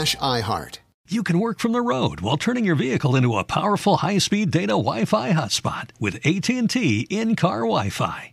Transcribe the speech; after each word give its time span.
iHeart. 0.00 0.78
You 1.08 1.22
can 1.22 1.38
work 1.38 1.58
from 1.58 1.72
the 1.72 1.82
road 1.82 2.22
while 2.22 2.38
turning 2.38 2.64
your 2.64 2.74
vehicle 2.74 3.16
into 3.16 3.36
a 3.36 3.44
powerful 3.44 3.98
high-speed 3.98 4.50
data 4.50 4.68
Wi-Fi 4.68 5.32
hotspot 5.32 5.90
with 6.00 6.24
AT&T 6.24 7.06
in-car 7.10 7.60
Wi-Fi. 7.60 8.32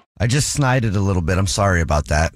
I 0.21 0.27
just 0.27 0.53
snided 0.53 0.95
a 0.95 0.99
little 0.99 1.23
bit. 1.23 1.39
I'm 1.39 1.47
sorry 1.47 1.81
about 1.81 2.09
that. 2.09 2.35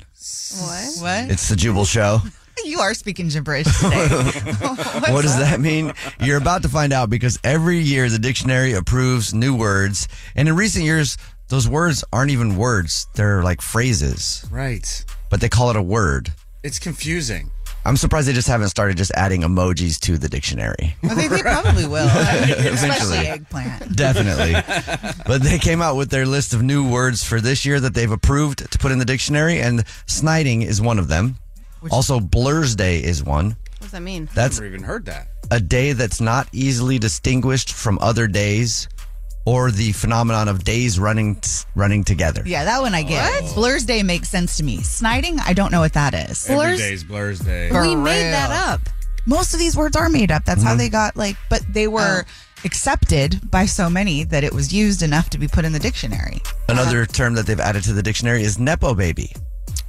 What? 0.60 0.88
What? 1.02 1.32
It's 1.32 1.50
the 1.50 1.56
Jubal 1.56 1.86
Show. 1.86 2.20
You 2.64 2.80
are 2.80 2.94
speaking 2.94 3.28
gibberish 3.28 3.68
today. 3.80 4.08
what 5.12 5.22
does 5.22 5.38
that 5.38 5.60
mean? 5.60 5.94
You're 6.22 6.38
about 6.38 6.64
to 6.64 6.70
find 6.70 6.94
out 6.94 7.10
because 7.10 7.38
every 7.44 7.80
year 7.80 8.10
the 8.10 8.18
dictionary 8.18 8.72
approves 8.74 9.34
new 9.34 9.56
words. 9.56 10.08
And 10.36 10.48
in 10.48 10.56
recent 10.56 10.86
years, 10.86 11.18
those 11.50 11.68
words 11.68 12.04
aren't 12.14 12.32
even 12.32 12.56
words, 12.56 13.08
they're 13.14 13.44
like 13.44 13.62
phrases. 13.62 14.46
Right. 14.50 15.06
But 15.30 15.42
they 15.42 15.50
call 15.50 15.70
it 15.70 15.76
a 15.76 15.82
word. 15.82 16.32
It's 16.64 16.80
confusing. 16.80 17.52
I'm 17.86 17.98
surprised 17.98 18.28
they 18.28 18.34
just 18.34 18.48
haven't 18.48 18.70
started 18.70 18.98
just 18.98 19.12
adding 19.16 19.42
emojis 19.42 20.00
to 20.02 20.18
the 20.18 20.28
dictionary. 20.28 20.96
I 21.04 21.14
think 21.16 21.32
they 21.32 21.42
probably 21.42 21.86
will. 21.88 22.08
Especially 22.08 23.18
Eventually. 23.18 23.18
eggplant. 23.28 23.96
Definitely. 23.96 24.54
but 25.28 25.44
they 25.44 25.60
came 25.60 25.82
out 25.82 25.96
with 25.96 26.10
their 26.10 26.26
list 26.26 26.54
of 26.54 26.64
new 26.64 26.90
words 26.90 27.24
for 27.24 27.40
this 27.40 27.66
year 27.66 27.80
that 27.80 27.94
they've 27.94 28.12
approved 28.12 28.72
to 28.72 28.78
put 28.80 28.92
in 28.92 28.98
the 29.00 29.06
dictionary, 29.06 29.60
and 29.62 29.84
sniding 30.08 30.64
is 30.64 30.82
one 30.82 30.98
of 31.00 31.08
them. 31.08 31.36
also, 31.92 32.20
Blursday 32.20 33.02
is 33.02 33.24
one. 33.24 33.50
What 33.50 33.82
does 33.82 33.92
that 33.92 34.02
mean? 34.02 34.28
That's 34.34 34.56
Never 34.60 34.68
even 34.68 34.84
heard 34.84 35.06
that. 35.06 35.28
a 35.52 35.60
day 35.60 35.94
that's 35.94 36.20
not 36.20 36.48
easily 36.52 36.98
distinguished 36.98 37.72
from 37.72 38.00
other 38.02 38.26
days 38.26 38.88
or 39.46 39.72
the 39.72 39.92
phenomenon 39.94 40.48
of 40.48 40.64
days 40.64 41.00
running 41.00 41.40
running 41.76 42.04
together. 42.04 42.44
Yeah, 42.46 42.66
that 42.66 42.82
one 42.82 42.94
I 42.96 43.04
get. 43.04 43.44
Blursday 43.54 44.04
makes 44.04 44.30
sense 44.30 44.58
to 44.58 44.64
me. 44.64 44.78
Sniding, 44.82 45.40
I 45.40 45.54
don't 45.54 45.72
know 45.72 45.80
what 45.82 45.94
that 45.94 46.14
is. 46.14 46.50
Every 46.50 46.78
day's 46.78 47.04
Blursday. 47.04 47.70
For 47.70 47.82
we 47.84 47.96
made 47.96 48.32
that 48.32 48.52
up. 48.52 48.82
Most 49.28 49.54
of 49.54 49.60
these 49.60 49.76
words 49.76 49.96
are 49.96 50.10
made 50.10 50.32
up. 50.32 50.46
That's 50.46 50.62
how 50.64 50.74
Mhm. 50.76 50.78
they 50.78 50.90
got 50.90 51.16
like, 51.16 51.36
but 51.50 51.62
they 51.72 51.88
were 51.88 52.26
accepted 52.64 53.50
by 53.52 53.66
so 53.66 53.90
many 53.90 54.24
that 54.24 54.44
it 54.44 54.54
was 54.54 54.74
used 54.74 55.02
enough 55.04 55.30
to 55.32 55.38
be 55.38 55.48
put 55.48 55.66
in 55.66 55.72
the 55.74 55.80
dictionary. 55.80 56.42
Another 56.68 57.06
term 57.06 57.36
that 57.36 57.46
they've 57.46 57.60
added 57.60 57.84
to 57.86 57.94
the 57.94 58.04
dictionary 58.04 58.44
is 58.44 58.58
nepo 58.60 58.94
baby. 58.94 59.32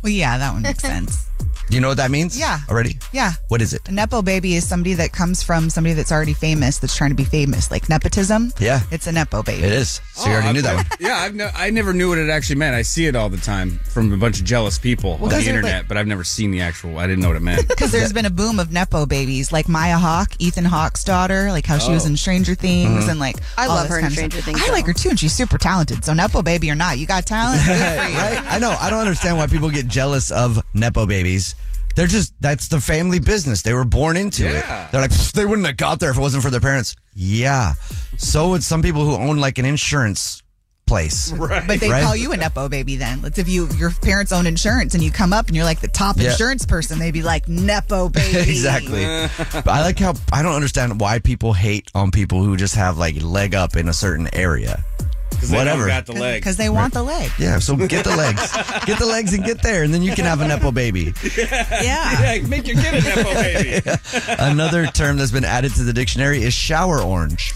Well, 0.02 0.12
yeah, 0.12 0.36
that 0.38 0.52
one 0.52 0.62
makes 0.62 0.80
sense. 0.82 1.26
Do 1.68 1.74
you 1.74 1.80
know 1.80 1.88
what 1.88 1.96
that 1.96 2.10
means? 2.12 2.38
Yeah. 2.38 2.60
Already? 2.70 2.96
Yeah. 3.12 3.32
What 3.48 3.60
is 3.60 3.72
it? 3.74 3.88
A 3.88 3.92
Nepo 3.92 4.22
baby 4.22 4.54
is 4.54 4.66
somebody 4.66 4.94
that 4.94 5.12
comes 5.12 5.42
from 5.42 5.68
somebody 5.68 5.94
that's 5.94 6.12
already 6.12 6.32
famous 6.34 6.78
that's 6.78 6.96
trying 6.96 7.10
to 7.10 7.16
be 7.16 7.24
famous, 7.24 7.70
like 7.72 7.88
nepotism. 7.88 8.52
Yeah. 8.60 8.80
It's 8.92 9.06
a 9.08 9.12
Nepo 9.12 9.42
baby. 9.42 9.64
It 9.64 9.72
is. 9.72 10.00
So 10.14 10.28
you 10.28 10.32
already 10.34 10.48
Oh, 10.48 10.52
knew 10.52 10.62
that 10.62 10.76
one. 10.76 10.86
Yeah, 11.00 11.16
I've 11.16 11.34
no, 11.34 11.50
I 11.56 11.70
never 11.70 11.92
knew 11.92 12.08
what 12.08 12.18
it 12.18 12.30
actually 12.30 12.56
meant. 12.56 12.76
I 12.76 12.82
see 12.82 13.06
it 13.06 13.16
all 13.16 13.28
the 13.28 13.36
time 13.38 13.80
from 13.90 14.12
a 14.12 14.16
bunch 14.16 14.38
of 14.38 14.44
jealous 14.46 14.78
people 14.78 15.12
on 15.14 15.22
the 15.22 15.28
they're 15.28 15.40
internet, 15.40 15.74
like- 15.82 15.88
but 15.88 15.96
I've 15.96 16.06
never 16.06 16.22
seen 16.22 16.52
the 16.52 16.60
actual. 16.60 16.98
I 16.98 17.06
didn't 17.08 17.22
know 17.22 17.28
what 17.28 17.36
it 17.36 17.40
meant. 17.42 17.66
Because 17.76 17.90
there's 17.92 18.12
been 18.12 18.26
a 18.26 18.30
boom 18.30 18.58
of 18.60 18.72
Nepo 18.72 19.04
babies, 19.04 19.50
like 19.52 19.68
Maya 19.68 19.98
Hawke, 19.98 20.30
Ethan 20.38 20.64
Hawke's 20.64 21.02
daughter, 21.04 21.50
like 21.50 21.66
how 21.66 21.78
she 21.78 21.90
was 21.90 22.04
Oh. 22.04 22.10
in 22.10 22.16
Stranger 22.16 22.54
Things, 22.54 23.04
Mhm. 23.04 23.10
and 23.10 23.20
like 23.20 23.36
I 23.58 23.66
all 23.66 23.74
love 23.74 23.82
this 23.88 23.90
her 23.90 23.96
in 23.98 24.02
kind 24.02 24.12
of 24.12 24.16
Stranger 24.16 24.36
stuff. 24.38 24.44
Things, 24.46 24.62
I 24.62 24.66
though. 24.68 24.72
like 24.72 24.86
her 24.86 24.92
too, 24.92 25.08
and 25.10 25.18
she's 25.20 25.32
super 25.34 25.58
talented. 25.58 26.04
So 26.04 26.14
Nepo 26.14 26.42
baby 26.42 26.70
or 26.70 26.74
not, 26.76 26.98
you 26.98 27.06
got 27.06 27.26
talent. 27.26 27.60
Good 27.66 27.76
for 28.00 28.08
you. 28.08 28.16
right? 28.16 28.42
I 28.48 28.58
know. 28.60 28.76
I 28.80 28.88
don't 28.88 29.00
understand 29.00 29.36
why 29.36 29.48
people 29.48 29.68
get 29.68 29.88
jealous 29.88 30.30
of 30.30 30.62
nepo 30.74 31.06
babies. 31.06 31.54
They're 31.96 32.06
just 32.06 32.34
that's 32.40 32.68
the 32.68 32.80
family 32.80 33.18
business. 33.18 33.62
They 33.62 33.72
were 33.74 33.84
born 33.84 34.16
into 34.16 34.44
Yeah. 34.44 34.86
it. 34.86 34.92
They're 34.92 35.00
like 35.00 35.10
they 35.34 35.44
wouldn't 35.46 35.66
have 35.66 35.76
got 35.76 35.98
there 35.98 36.10
if 36.10 36.16
it 36.16 36.20
wasn't 36.20 36.42
for 36.44 36.50
their 36.50 36.60
parents. 36.60 36.94
Yeah. 37.14 37.72
So 38.18 38.50
would 38.50 38.62
some 38.62 38.82
people 38.82 39.04
who 39.04 39.14
own 39.16 39.38
like 39.38 39.58
an 39.58 39.64
insurance 39.64 40.42
place. 40.86 41.32
Right. 41.32 41.66
But 41.66 41.80
they 41.80 41.88
Right? 41.90 42.04
call 42.04 42.14
you 42.14 42.30
a 42.32 42.36
Nepo 42.36 42.68
baby 42.68 42.94
then. 42.96 43.20
Let's 43.20 43.38
if 43.40 43.48
you 43.48 43.68
your 43.76 43.90
parents 43.90 44.30
own 44.30 44.46
insurance 44.46 44.94
and 44.94 45.02
you 45.02 45.10
come 45.10 45.32
up 45.32 45.48
and 45.48 45.56
you're 45.56 45.64
like 45.64 45.80
the 45.80 45.88
top 45.88 46.16
Yeah. 46.16 46.30
insurance 46.30 46.64
person, 46.64 46.98
they'd 47.00 47.10
be 47.10 47.22
like 47.22 47.48
Nepo 47.48 48.08
baby. 48.08 48.38
exactly. 48.50 49.04
but 49.52 49.66
I 49.68 49.80
like 49.82 49.98
how 49.98 50.14
I 50.32 50.42
don't 50.42 50.54
understand 50.54 51.00
why 51.00 51.18
people 51.18 51.54
hate 51.54 51.90
on 51.94 52.10
people 52.12 52.44
who 52.44 52.56
just 52.56 52.76
have 52.76 52.98
like 52.98 53.20
leg 53.22 53.54
up 53.54 53.74
in 53.74 53.88
a 53.88 53.92
certain 53.92 54.28
area. 54.32 54.84
'Cause 55.32 55.50
they 55.50 55.56
Whatever. 55.58 55.86
got 55.86 56.06
the 56.06 56.12
leg. 56.12 56.40
Because 56.40 56.56
they 56.56 56.70
want 56.70 56.94
the 56.94 57.02
leg. 57.02 57.30
Yeah, 57.38 57.58
so 57.58 57.76
get 57.76 58.04
the 58.04 58.16
legs. 58.16 58.40
get 58.86 58.98
the 58.98 59.04
legs 59.06 59.34
and 59.34 59.44
get 59.44 59.62
there, 59.62 59.82
and 59.82 59.92
then 59.92 60.02
you 60.02 60.12
can 60.14 60.24
have 60.24 60.40
a 60.40 60.48
Nepo 60.48 60.70
baby. 60.72 61.12
Yeah. 61.36 61.52
Yeah, 62.36 62.46
make 62.46 62.66
your 62.66 62.76
kid 62.76 62.94
a 62.94 63.00
nepo 63.02 63.34
baby. 63.34 63.82
Another 64.38 64.86
term 64.86 65.16
that's 65.18 65.30
been 65.30 65.44
added 65.44 65.74
to 65.74 65.84
the 65.84 65.92
dictionary 65.92 66.42
is 66.42 66.54
shower 66.54 67.00
orange. 67.00 67.52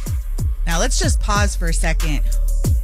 Now 0.67 0.79
let's 0.79 0.99
just 0.99 1.21
pause 1.21 1.57
for 1.57 1.69
a 1.69 1.75
second. 1.75 2.21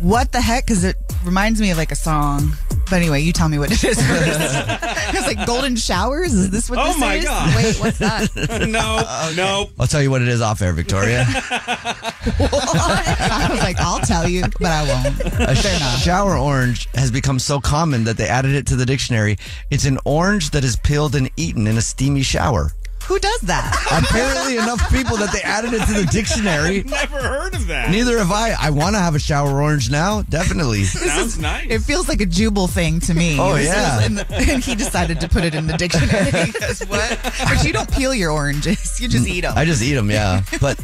What 0.00 0.32
the 0.32 0.40
heck? 0.40 0.66
Because 0.66 0.84
it 0.84 0.96
reminds 1.24 1.60
me 1.60 1.70
of 1.70 1.78
like 1.78 1.92
a 1.92 1.96
song. 1.96 2.52
But 2.88 2.96
anyway, 2.96 3.20
you 3.22 3.32
tell 3.32 3.48
me 3.48 3.58
what 3.58 3.72
it 3.72 3.82
is 3.82 4.00
first. 4.00 4.00
it's 5.16 5.26
like 5.26 5.44
golden 5.44 5.74
showers. 5.74 6.32
Is 6.32 6.50
this 6.50 6.70
what 6.70 6.78
Oh 6.78 6.86
this 6.88 6.98
my 7.00 7.14
is? 7.16 7.24
God. 7.24 7.56
Wait, 7.56 7.76
what's 7.78 7.98
that? 7.98 8.30
no, 8.68 9.02
no. 9.34 9.70
I'll 9.80 9.88
tell 9.88 10.02
you 10.02 10.10
what 10.10 10.22
it 10.22 10.28
is 10.28 10.40
off 10.40 10.62
air, 10.62 10.72
Victoria. 10.72 11.24
I 11.26 13.48
was 13.50 13.60
like, 13.60 13.78
I'll 13.80 14.00
tell 14.00 14.28
you, 14.28 14.42
but 14.60 14.70
I 14.70 14.82
won't. 14.86 15.20
A 15.20 15.56
Fair 15.56 15.76
enough. 15.76 15.98
shower 16.00 16.36
orange 16.36 16.88
has 16.94 17.10
become 17.10 17.38
so 17.38 17.60
common 17.60 18.04
that 18.04 18.16
they 18.16 18.28
added 18.28 18.54
it 18.54 18.66
to 18.68 18.76
the 18.76 18.86
dictionary. 18.86 19.36
It's 19.70 19.84
an 19.84 19.98
orange 20.04 20.50
that 20.50 20.64
is 20.64 20.76
peeled 20.76 21.14
and 21.16 21.30
eaten 21.36 21.66
in 21.66 21.76
a 21.76 21.82
steamy 21.82 22.22
shower. 22.22 22.70
Who 23.06 23.18
does 23.20 23.40
that? 23.42 23.72
Apparently, 24.04 24.56
enough 24.56 24.90
people 24.90 25.16
that 25.18 25.32
they 25.32 25.40
added 25.42 25.72
it 25.72 25.86
to 25.86 25.92
the 25.92 26.06
dictionary. 26.10 26.82
Never 26.82 27.18
heard 27.22 27.54
of 27.54 27.66
that. 27.68 27.90
Neither 27.90 28.18
have 28.18 28.32
I. 28.32 28.54
I 28.58 28.70
want 28.70 28.96
to 28.96 29.00
have 29.00 29.14
a 29.14 29.18
shower 29.20 29.62
orange 29.62 29.90
now. 29.90 30.22
Definitely. 30.22 30.84
Sounds 30.84 31.38
nice. 31.38 31.66
It 31.70 31.80
feels 31.82 32.08
like 32.08 32.20
a 32.20 32.26
Jubal 32.26 32.66
thing 32.68 32.98
to 33.00 33.14
me. 33.14 33.38
Oh, 33.38 33.54
This 33.54 33.66
yeah. 33.66 34.00
is 34.00 34.06
in 34.06 34.14
the- 34.16 34.26
and 34.34 34.64
he 34.64 34.74
decided 34.74 35.20
to 35.20 35.28
put 35.28 35.44
it 35.44 35.54
in 35.54 35.66
the 35.68 35.76
dictionary. 35.76 36.52
'Cause 36.52 36.80
what? 36.88 37.18
But 37.22 37.64
you 37.64 37.72
don't 37.72 37.90
peel 37.92 38.12
your 38.14 38.32
oranges. 38.32 39.00
You 39.00 39.08
just 39.08 39.28
eat 39.28 39.42
them. 39.42 39.54
I 39.56 39.64
just 39.64 39.82
eat 39.82 39.94
them, 39.94 40.10
yeah. 40.10 40.42
But 40.60 40.78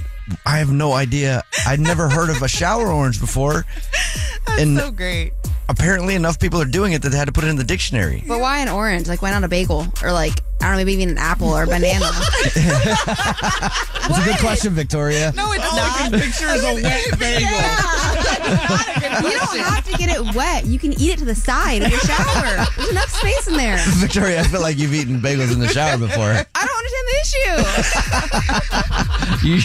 I 0.47 0.59
have 0.59 0.71
no 0.73 0.93
idea. 0.93 1.43
I'd 1.67 1.81
never 1.81 2.09
heard 2.09 2.31
of 2.31 2.41
a 2.43 2.49
shower 2.49 2.87
orange 2.93 3.19
before. 3.21 3.67
and 4.49 4.79
so 4.79 4.91
great. 4.93 5.33
Apparently, 5.69 6.15
enough 6.15 6.39
people 6.39 6.61
are 6.61 6.65
doing 6.67 6.93
it 6.93 7.03
that 7.03 7.09
they 7.11 7.17
had 7.19 7.27
to 7.27 7.33
put 7.33 7.45
it 7.45 7.49
in 7.49 7.57
the 7.57 7.65
dictionary. 7.65 8.23
But 8.27 8.41
why 8.41 8.59
an 8.59 8.69
orange? 8.69 9.09
Like, 9.09 9.23
why 9.23 9.31
not 9.31 9.45
a 9.45 9.49
bagel? 9.49 9.87
Or 10.03 10.13
like, 10.13 10.41
I 10.61 10.67
don't 10.67 10.73
know, 10.73 10.77
maybe 10.79 10.93
even 10.95 11.09
an 11.11 11.19
apple 11.19 11.49
or 11.49 11.63
a 11.65 11.67
banana. 11.67 12.11
It's 14.05 14.19
a 14.19 14.25
good 14.25 14.39
question, 14.41 14.73
Victoria. 14.75 15.33
No, 15.37 15.53
it's 15.53 15.65
All 15.65 15.71
I 15.73 15.77
not. 15.77 15.97
can 16.11 16.21
picture 16.21 16.49
is 16.49 16.65
a 16.65 16.75
wet 16.75 17.19
bagel. 17.19 17.49
you 19.31 19.39
don't 19.39 19.59
have 19.59 19.85
to 19.91 19.97
get 19.97 20.09
it 20.11 20.35
wet. 20.35 20.67
You 20.67 20.79
can 20.79 20.93
eat 21.01 21.11
it 21.13 21.19
to 21.21 21.25
the 21.25 21.35
side 21.37 21.83
of 21.83 21.91
your 21.91 22.01
shower. 22.01 22.67
There's 22.77 22.91
enough 22.91 23.09
space 23.11 23.47
in 23.49 23.55
there. 23.57 23.79
Victoria, 23.97 24.41
I 24.41 24.43
feel 24.45 24.61
like 24.61 24.77
you've 24.77 24.93
eaten 24.93 25.21
bagels 25.21 25.53
in 25.53 25.61
the 25.61 25.69
shower 25.69 25.97
before. 25.99 26.33
I 26.55 26.67
don't 26.67 26.77
understand 26.77 27.07
the 27.07 27.15
tissue. 27.23 27.63
You- 29.47 29.63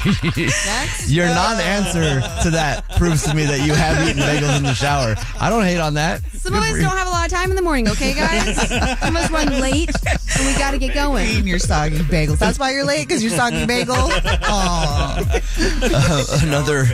your 1.08 1.26
non-answer 1.28 2.22
to 2.44 2.50
that 2.52 2.88
proves 2.98 3.24
to 3.24 3.34
me 3.34 3.46
that 3.46 3.62
you 3.66 3.74
have 3.74 4.08
eaten 4.08 4.22
bagels 4.22 4.56
in 4.58 4.64
the 4.64 4.74
shower. 4.74 5.16
I 5.42 5.50
don't 5.50 5.64
hate 5.64 5.80
on 5.80 5.87
that. 5.96 6.22
Some 6.32 6.54
of 6.54 6.62
us 6.62 6.72
don't 6.72 6.98
have 6.98 7.08
a 7.08 7.12
lot 7.12 7.26
of 7.26 7.32
time 7.32 7.50
in 7.50 7.56
the 7.56 7.62
morning, 7.62 7.90
okay, 7.90 8.14
guys? 8.14 8.56
Some 9.00 9.16
of 9.16 9.24
us 9.24 9.32
run 9.32 9.60
late, 9.60 9.90
and 10.06 10.48
we 10.48 10.54
got 10.58 10.72
to 10.72 10.78
get 10.78 10.94
going. 10.94 11.28
Eating 11.30 11.48
your 11.48 11.60
soggy 11.60 11.98
bagels. 12.00 12.40
That's 12.40 12.60
why 12.60 12.72
you're 12.72 12.86
late 12.86 13.08
because 13.08 13.24
you're 13.24 13.32
soggy 13.32 13.66
bagel. 13.66 13.96
Aw. 13.96 15.42
Uh, 15.60 16.26
another 16.44 16.86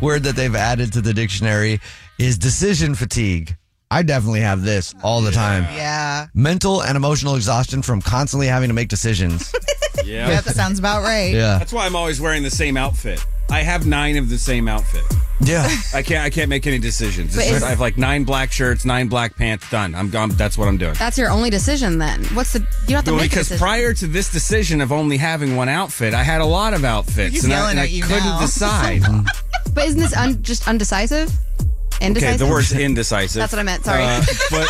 word 0.00 0.22
that 0.24 0.34
they've 0.34 0.54
added 0.54 0.92
to 0.92 1.00
the 1.00 1.12
dictionary 1.14 1.80
is 2.18 2.36
decision 2.38 2.94
fatigue. 2.94 3.56
I 3.90 4.02
definitely 4.02 4.40
have 4.40 4.62
this 4.62 4.94
all 5.02 5.20
the 5.20 5.30
time. 5.30 5.64
Yeah. 5.64 6.26
Mental 6.34 6.82
and 6.82 6.96
emotional 6.96 7.36
exhaustion 7.36 7.82
from 7.82 8.00
constantly 8.00 8.46
having 8.46 8.68
to 8.68 8.74
make 8.74 8.88
decisions. 8.88 9.52
Yeah. 10.04 10.28
Yeah, 10.30 10.40
that 10.40 10.54
sounds 10.54 10.78
about 10.78 11.02
right. 11.02 11.32
Yeah. 11.32 11.58
That's 11.58 11.72
why 11.72 11.86
I'm 11.86 11.94
always 11.94 12.20
wearing 12.20 12.42
the 12.42 12.50
same 12.50 12.76
outfit. 12.76 13.24
I 13.50 13.60
have 13.60 13.86
nine 13.86 14.16
of 14.16 14.28
the 14.30 14.38
same 14.38 14.66
outfit. 14.66 15.04
Yeah. 15.44 15.68
I 15.94 16.02
can't. 16.02 16.24
I 16.24 16.30
can't 16.30 16.48
make 16.48 16.66
any 16.66 16.78
decisions. 16.78 17.34
But 17.34 17.42
just- 17.44 17.56
is- 17.56 17.62
I 17.62 17.70
have 17.70 17.80
like 17.80 17.98
nine 17.98 18.24
black 18.24 18.52
shirts, 18.52 18.84
nine 18.84 19.08
black 19.08 19.36
pants. 19.36 19.68
Done. 19.70 19.94
I'm 19.94 20.08
gone. 20.10 20.30
That's 20.30 20.56
what 20.56 20.68
I'm 20.68 20.76
doing. 20.78 20.94
That's 20.94 21.18
your 21.18 21.30
only 21.30 21.50
decision 21.50 21.98
then. 21.98 22.24
What's 22.34 22.52
the? 22.52 22.60
You 22.60 22.66
don't 22.88 22.96
have 22.96 23.04
to 23.06 23.10
Well, 23.12 23.20
make 23.20 23.26
a 23.32 23.34
because 23.34 23.48
decision. 23.48 23.62
prior 23.64 23.94
to 23.94 24.06
this 24.06 24.30
decision 24.30 24.80
of 24.80 24.92
only 24.92 25.16
having 25.16 25.56
one 25.56 25.68
outfit, 25.68 26.14
I 26.14 26.22
had 26.22 26.40
a 26.40 26.46
lot 26.46 26.74
of 26.74 26.84
outfits, 26.84 27.34
He's 27.34 27.44
and 27.44 27.52
I, 27.52 27.56
yelling 27.56 27.70
and 27.72 27.80
I 27.80 27.84
at 27.84 27.90
you 27.90 28.02
couldn't 28.02 28.24
now. 28.24 28.40
decide. 28.40 29.02
But 29.74 29.84
isn't 29.86 30.00
this 30.00 30.14
un- 30.14 30.42
just 30.42 30.68
undecisive? 30.68 31.30
okay, 31.30 32.06
Indecisive. 32.06 32.38
the 32.40 32.46
word's 32.46 32.72
indecisive. 32.72 33.40
That's 33.40 33.52
what 33.52 33.60
I 33.60 33.62
meant. 33.62 33.84
Sorry. 33.84 34.02
Uh, 34.04 34.22
but 34.50 34.68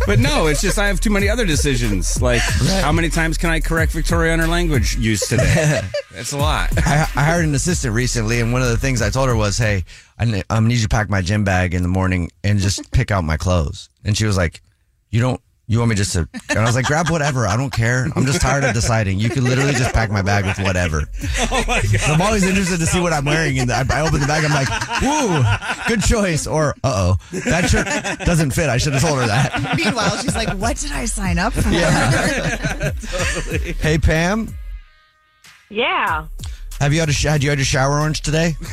but 0.06 0.18
no, 0.20 0.46
it's 0.46 0.60
just 0.60 0.78
I 0.78 0.86
have 0.88 1.00
too 1.00 1.10
many 1.10 1.28
other 1.28 1.44
decisions. 1.46 2.20
Like 2.22 2.42
how 2.82 2.92
many 2.92 3.08
times 3.08 3.38
can 3.38 3.50
I 3.50 3.58
correct 3.60 3.92
Victoria 3.92 4.32
on 4.34 4.38
her 4.38 4.46
language 4.46 4.94
use 4.96 5.26
today? 5.26 5.80
That's 6.12 6.32
a 6.32 6.36
lot. 6.38 6.70
I, 6.86 7.02
I 7.14 7.24
hired 7.24 7.44
an 7.44 7.54
assistant 7.54 7.94
recently, 7.94 8.40
and 8.40 8.52
one 8.52 8.62
of 8.62 8.68
the 8.68 8.76
things 8.76 9.00
I 9.02 9.10
told 9.10 9.28
her 9.28 9.36
was, 9.36 9.56
"Hey, 9.58 9.84
I 10.18 10.24
ne- 10.24 10.42
um, 10.50 10.66
need 10.66 10.76
you 10.76 10.82
to 10.82 10.88
pack 10.88 11.08
my 11.08 11.22
gym 11.22 11.44
bag 11.44 11.74
in 11.74 11.82
the 11.82 11.88
morning 11.88 12.30
and 12.44 12.58
just 12.58 12.90
pick 12.92 13.10
out 13.10 13.24
my 13.24 13.36
clothes." 13.36 13.88
And 14.04 14.16
she 14.16 14.24
was 14.26 14.36
like, 14.36 14.60
"You 15.10 15.20
don't." 15.20 15.40
You 15.68 15.78
want 15.78 15.90
me 15.90 15.94
just 15.94 16.12
to? 16.14 16.28
And 16.48 16.58
I 16.58 16.64
was 16.64 16.74
like, 16.74 16.86
grab 16.86 17.10
whatever. 17.10 17.46
I 17.46 17.56
don't 17.56 17.72
care. 17.72 18.08
I'm 18.16 18.26
just 18.26 18.40
tired 18.40 18.64
of 18.64 18.74
deciding. 18.74 19.20
You 19.20 19.30
can 19.30 19.44
literally 19.44 19.70
just 19.70 19.94
pack 19.94 20.10
my 20.10 20.20
bag 20.20 20.44
with 20.44 20.58
whatever. 20.66 21.04
Oh 21.52 21.62
my 21.68 21.80
god. 21.80 22.00
So 22.00 22.12
I'm 22.12 22.20
always 22.20 22.42
interested 22.44 22.78
to 22.80 22.86
see 22.86 22.98
what 23.00 23.12
I'm 23.12 23.24
wearing. 23.24 23.56
And 23.60 23.70
I, 23.70 23.84
I 23.88 24.00
open 24.00 24.18
the 24.20 24.26
bag. 24.26 24.44
I'm 24.44 24.50
like, 24.50 24.68
woo, 25.00 25.44
good 25.86 26.02
choice. 26.02 26.48
Or, 26.48 26.74
uh 26.82 27.14
oh, 27.14 27.38
that 27.46 27.70
shirt 27.70 27.86
doesn't 28.26 28.50
fit. 28.50 28.68
I 28.68 28.78
should 28.78 28.94
have 28.94 29.02
told 29.02 29.20
her 29.20 29.26
that. 29.28 29.76
Meanwhile, 29.76 30.16
she's 30.16 30.34
like, 30.34 30.48
what 30.58 30.76
did 30.76 30.90
I 30.90 31.04
sign 31.04 31.38
up 31.38 31.52
for? 31.52 31.68
Yeah. 31.70 32.90
Hey, 33.78 33.96
Pam, 33.96 34.52
Yeah. 35.70 36.26
have 36.80 36.92
you 36.92 37.00
had 37.00 37.08
a 37.08 37.12
sh- 37.12 37.24
had 37.24 37.42
you 37.42 37.50
had 37.50 37.58
your 37.58 37.64
shower 37.64 38.00
orange 38.00 38.20
today? 38.22 38.56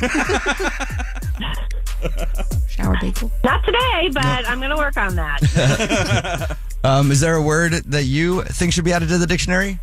Shower 2.68 2.96
bagel. 3.00 3.30
Not 3.42 3.64
today, 3.64 4.08
but 4.12 4.48
I'm 4.48 4.58
going 4.58 4.70
to 4.70 4.76
work 4.76 4.96
on 4.96 5.16
that. 5.16 6.56
Um, 6.84 7.10
is 7.10 7.18
there 7.18 7.34
a 7.34 7.42
word 7.42 7.72
that 7.72 8.04
you 8.04 8.42
think 8.44 8.72
should 8.72 8.84
be 8.84 8.92
added 8.92 9.08
to 9.08 9.18
the 9.18 9.26
dictionary? 9.26 9.80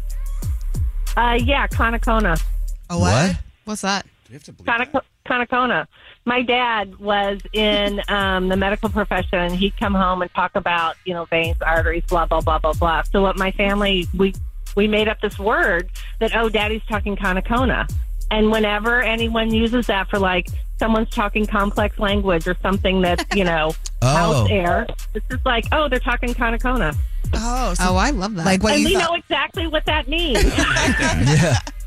Uh, 1.18 1.38
yeah, 1.44 1.68
Conacona. 1.68 2.42
A 2.90 2.98
what? 2.98 3.36
What's 3.66 3.82
that? 3.82 4.06
Conac- 4.32 5.02
Conacona. 5.28 5.88
My 6.24 6.42
dad 6.42 6.96
was 6.98 7.42
in 7.52 8.02
um, 8.08 8.48
the 8.48 8.56
medical 8.56 8.88
profession. 8.88 9.54
He'd 9.54 9.76
come 9.78 9.94
home 9.94 10.22
and 10.22 10.34
talk 10.34 10.56
about, 10.56 10.96
you 11.04 11.14
know, 11.14 11.26
veins, 11.26 11.58
arteries, 11.62 12.06
blah, 12.08 12.28
blah, 12.28 12.40
blah, 12.40 12.60
blah, 12.60 12.72
blah. 12.72 13.02
So 13.12 13.22
what 13.22 13.38
my 13.38 13.52
family, 13.52 14.08
we, 14.16 14.34
we 14.76 14.88
made 14.88 15.08
up 15.08 15.22
this 15.22 15.40
word 15.40 15.90
that, 16.20 16.36
oh, 16.36 16.50
daddy's 16.50 16.84
talking 16.88 17.16
Conacona. 17.16 17.90
And 18.32 18.52
whenever 18.52 19.02
anyone 19.02 19.54
uses 19.54 19.88
that 19.88 20.10
for 20.10 20.20
like 20.20 20.48
someone's 20.78 21.10
talking 21.10 21.46
complex 21.46 21.98
language 22.00 22.48
or 22.48 22.56
something 22.62 23.02
that's, 23.02 23.24
you 23.36 23.44
know, 23.44 23.74
Oh. 24.02 24.08
house 24.08 24.50
air, 24.52 24.86
it's 25.14 25.26
just 25.32 25.46
like, 25.46 25.66
oh, 25.72 25.88
they're 25.90 26.00
talking 26.00 26.34
Conacona. 26.34 26.96
Oh, 27.34 27.74
so 27.74 27.84
Oh, 27.90 27.96
I 27.96 28.12
love 28.12 28.36
that. 28.36 28.46
like 28.46 28.62
what 28.62 28.74
and 28.74 28.82
you 28.82 28.90
we 28.90 28.94
thought. 28.96 29.10
know 29.10 29.16
exactly 29.16 29.68
what 29.68 29.86
that 29.86 30.08
means. 30.08 30.44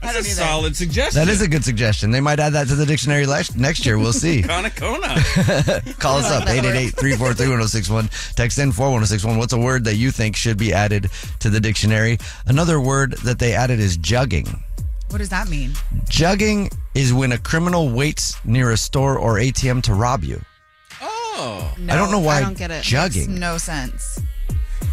Yeah, 0.00 0.12
That's 0.14 0.18
a 0.18 0.22
solid 0.24 0.74
suggestion. 0.76 1.18
that 1.24 1.28
is 1.30 1.42
a 1.42 1.48
good 1.48 1.64
suggestion. 1.64 2.10
They 2.12 2.20
might 2.20 2.38
add 2.40 2.52
that 2.54 2.68
to 2.68 2.74
the 2.76 2.86
dictionary 2.86 3.26
lex- 3.26 3.54
next 3.56 3.84
year. 3.84 3.98
We'll 3.98 4.12
see. 4.12 4.42
Conacona. 4.42 5.98
Call 5.98 6.18
us 6.18 6.30
up 6.30 6.44
888-343-1061. 6.48 8.34
Text 8.34 8.58
in 8.58 8.72
41061. 8.72 9.38
What's 9.38 9.52
a 9.52 9.58
word 9.58 9.84
that 9.84 9.96
you 9.96 10.10
think 10.10 10.36
should 10.36 10.56
be 10.56 10.72
added 10.72 11.10
to 11.40 11.50
the 11.50 11.60
dictionary? 11.60 12.18
Another 12.46 12.80
word 12.80 13.12
that 13.24 13.38
they 13.38 13.54
added 13.54 13.80
is 13.80 13.98
jugging. 13.98 14.60
What 15.10 15.18
does 15.18 15.30
that 15.30 15.48
mean? 15.48 15.70
Jugging 16.04 16.72
is 16.94 17.12
when 17.14 17.32
a 17.32 17.38
criminal 17.38 17.88
waits 17.90 18.34
near 18.44 18.70
a 18.70 18.76
store 18.76 19.18
or 19.18 19.34
ATM 19.36 19.82
to 19.84 19.94
rob 19.94 20.22
you. 20.22 20.40
Oh. 21.00 21.74
I 21.88 21.96
don't 21.96 22.10
know 22.10 22.18
why 22.18 22.38
I 22.38 22.40
don't 22.42 22.58
get 22.58 22.70
it. 22.70 22.82
jugging. 22.84 23.28
No 23.28 23.56
sense. 23.58 24.20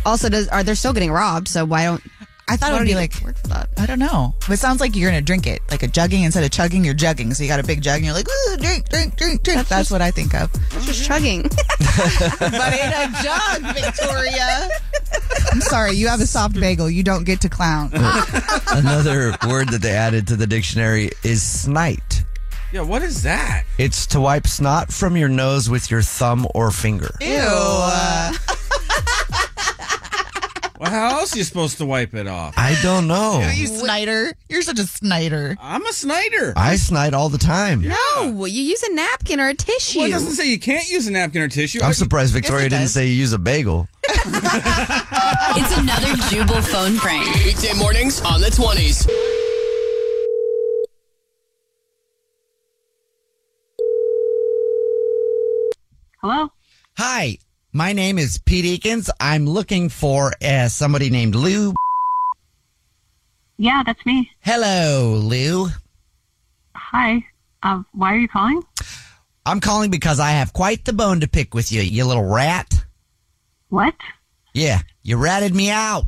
Also, 0.06 0.30
does 0.30 0.48
are 0.50 0.64
they 0.64 0.76
still 0.76 0.94
getting 0.94 1.12
robbed? 1.12 1.48
So 1.48 1.66
why 1.66 1.86
don't? 1.86 2.02
I 2.47 2.57
thought 2.57 2.74
it 2.74 2.77
would 2.77 2.86
be 2.86 2.94
like 2.95 3.13
word 3.24 3.38
for 3.38 3.47
that? 3.47 3.69
I 3.77 3.88
don't 3.88 3.97
know. 3.97 4.36
It 4.50 4.57
sounds 4.57 4.80
like 4.80 4.95
you're 4.95 5.09
gonna 5.09 5.21
drink 5.21 5.47
it, 5.47 5.62
like 5.71 5.81
a 5.81 5.88
jugging 5.88 6.24
instead 6.24 6.44
of 6.44 6.51
chugging. 6.51 6.86
You're 6.86 6.94
jugging, 6.94 7.36
so 7.36 7.42
you 7.42 7.50
got 7.50 7.59
a 7.59 7.63
big 7.63 7.81
jug, 7.81 7.97
and 7.97 8.06
you're 8.06 8.13
like, 8.13 8.27
Ooh, 8.27 8.57
drink, 8.57 8.88
drink, 8.89 9.15
drink, 9.15 9.42
drink. 9.42 9.68
That's, 9.68 9.89
what 9.89 10.01
I 10.01 10.12
think 10.12 10.33
of. 10.36 10.51
It's 10.74 10.86
just 10.86 11.06
chugging. 11.06 11.42
but 11.80 12.74
in 12.74 12.94
a 12.94 13.12
jug, 13.24 13.62
Victoria. 13.75 14.69
I'm 15.51 15.62
sorry, 15.62 15.94
you 15.94 16.07
have 16.07 16.21
a 16.21 16.27
soft 16.27 16.59
bagel. 16.59 16.89
You 16.89 17.03
don't 17.03 17.24
get 17.24 17.42
to 17.42 17.50
clown. 17.50 17.92
Another 18.68 19.36
word 19.47 19.69
that 19.69 19.80
they 19.81 19.92
added 19.94 20.27
to 20.27 20.36
the 20.36 20.47
dictionary 20.47 21.12
is 21.24 21.42
snite. 21.42 22.24
Yeah, 22.71 22.81
what 22.81 23.03
is 23.03 23.24
that? 23.24 23.63
It's 23.77 24.06
to 24.07 24.19
wipe 24.19 24.47
snot 24.47 24.92
from 24.92 25.15
your 25.15 25.30
nose 25.30 25.69
with 25.69 25.89
your 25.89 26.01
thumb 26.01 26.45
or 26.53 26.71
finger. 26.71 27.15
Ew. 27.21 27.38
Uh, 27.39 28.33
Well, 30.80 30.89
how 30.92 31.19
else 31.19 31.33
are 31.33 31.38
you 31.38 31.44
supposed 31.44 31.77
to 31.77 31.86
wipe 31.86 32.13
it 32.13 32.27
off? 32.27 32.54
I 32.57 32.75
don't 32.81 33.07
know. 33.07 33.39
you 33.54 33.68
Snyder. 33.68 34.33
You're 34.50 34.62
such 34.62 34.80
a 34.80 34.83
Snyder. 34.83 35.56
I'm 35.62 35.86
a 35.86 35.94
Snyder. 35.94 36.54
I 36.56 36.75
snite 36.75 37.13
all 37.13 37.30
the 37.30 37.38
time. 37.38 37.81
no, 37.81 38.45
you 38.45 38.62
use 38.62 38.83
a 38.83 38.94
napkin 38.94 39.39
or 39.39 39.50
a 39.50 39.54
tissue. 39.54 40.00
Well, 40.00 40.07
it 40.10 40.12
doesn't 40.12 40.33
say 40.33 40.50
you 40.50 40.60
can't 40.60 40.88
use 40.89 41.07
a 41.07 41.12
napkin 41.12 41.42
or 41.42 41.48
tissue. 41.48 41.81
I'm 41.81 41.94
surprised 41.94 42.33
Victoria 42.33 42.68
didn't 42.69 42.89
say 42.89 43.07
you 43.07 43.13
use 43.13 43.33
a 43.33 43.39
bagel. 43.39 43.88
It's 45.57 45.77
another 45.77 46.16
Jubal 46.30 46.62
phone 46.62 46.98
prank. 46.98 47.33
Weekday 47.45 47.74
mornings 47.78 48.19
on 48.21 48.42
the 48.42 48.48
20s. 48.48 49.07
Hello? 56.21 56.50
Hi, 56.98 57.38
my 57.76 57.92
name 57.92 58.18
is 58.18 58.38
Pete 58.38 58.82
Eakins. 58.82 59.10
I'm 59.20 59.46
looking 59.46 59.90
for 59.90 60.32
uh, 60.42 60.70
somebody 60.70 61.10
named 61.10 61.36
Lou. 61.36 61.74
Yeah, 63.58 63.84
that's 63.86 64.04
me. 64.06 64.32
Hello, 64.40 65.20
Lou. 65.22 65.68
Hi. 66.74 67.26
Uh, 67.62 67.84
why 67.92 68.14
are 68.14 68.18
you 68.18 68.30
calling? 68.30 68.64
I'm 69.46 69.60
calling 69.60 69.92
because 69.92 70.22
I 70.22 70.32
have 70.32 70.54
quite 70.54 70.86
the 70.86 70.94
bone 70.94 71.20
to 71.20 71.28
pick 71.28 71.54
with 71.54 71.70
you, 71.70 71.82
you 71.82 72.06
little 72.06 72.24
rat. 72.24 72.86
What? 73.68 73.96
Yeah, 74.54 74.80
you 75.04 75.18
ratted 75.18 75.54
me 75.54 75.70
out. 75.70 76.06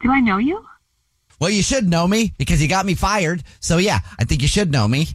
Do 0.00 0.10
I 0.10 0.20
know 0.20 0.38
you? 0.38 0.64
Well, 1.38 1.50
you 1.50 1.62
should 1.62 1.88
know 1.88 2.08
me 2.08 2.32
because 2.38 2.62
you 2.62 2.68
got 2.68 2.86
me 2.86 2.94
fired. 2.94 3.42
So 3.60 3.76
yeah, 3.76 3.98
I 4.18 4.24
think 4.24 4.40
you 4.40 4.48
should 4.48 4.72
know 4.72 4.88
me. 4.88 5.08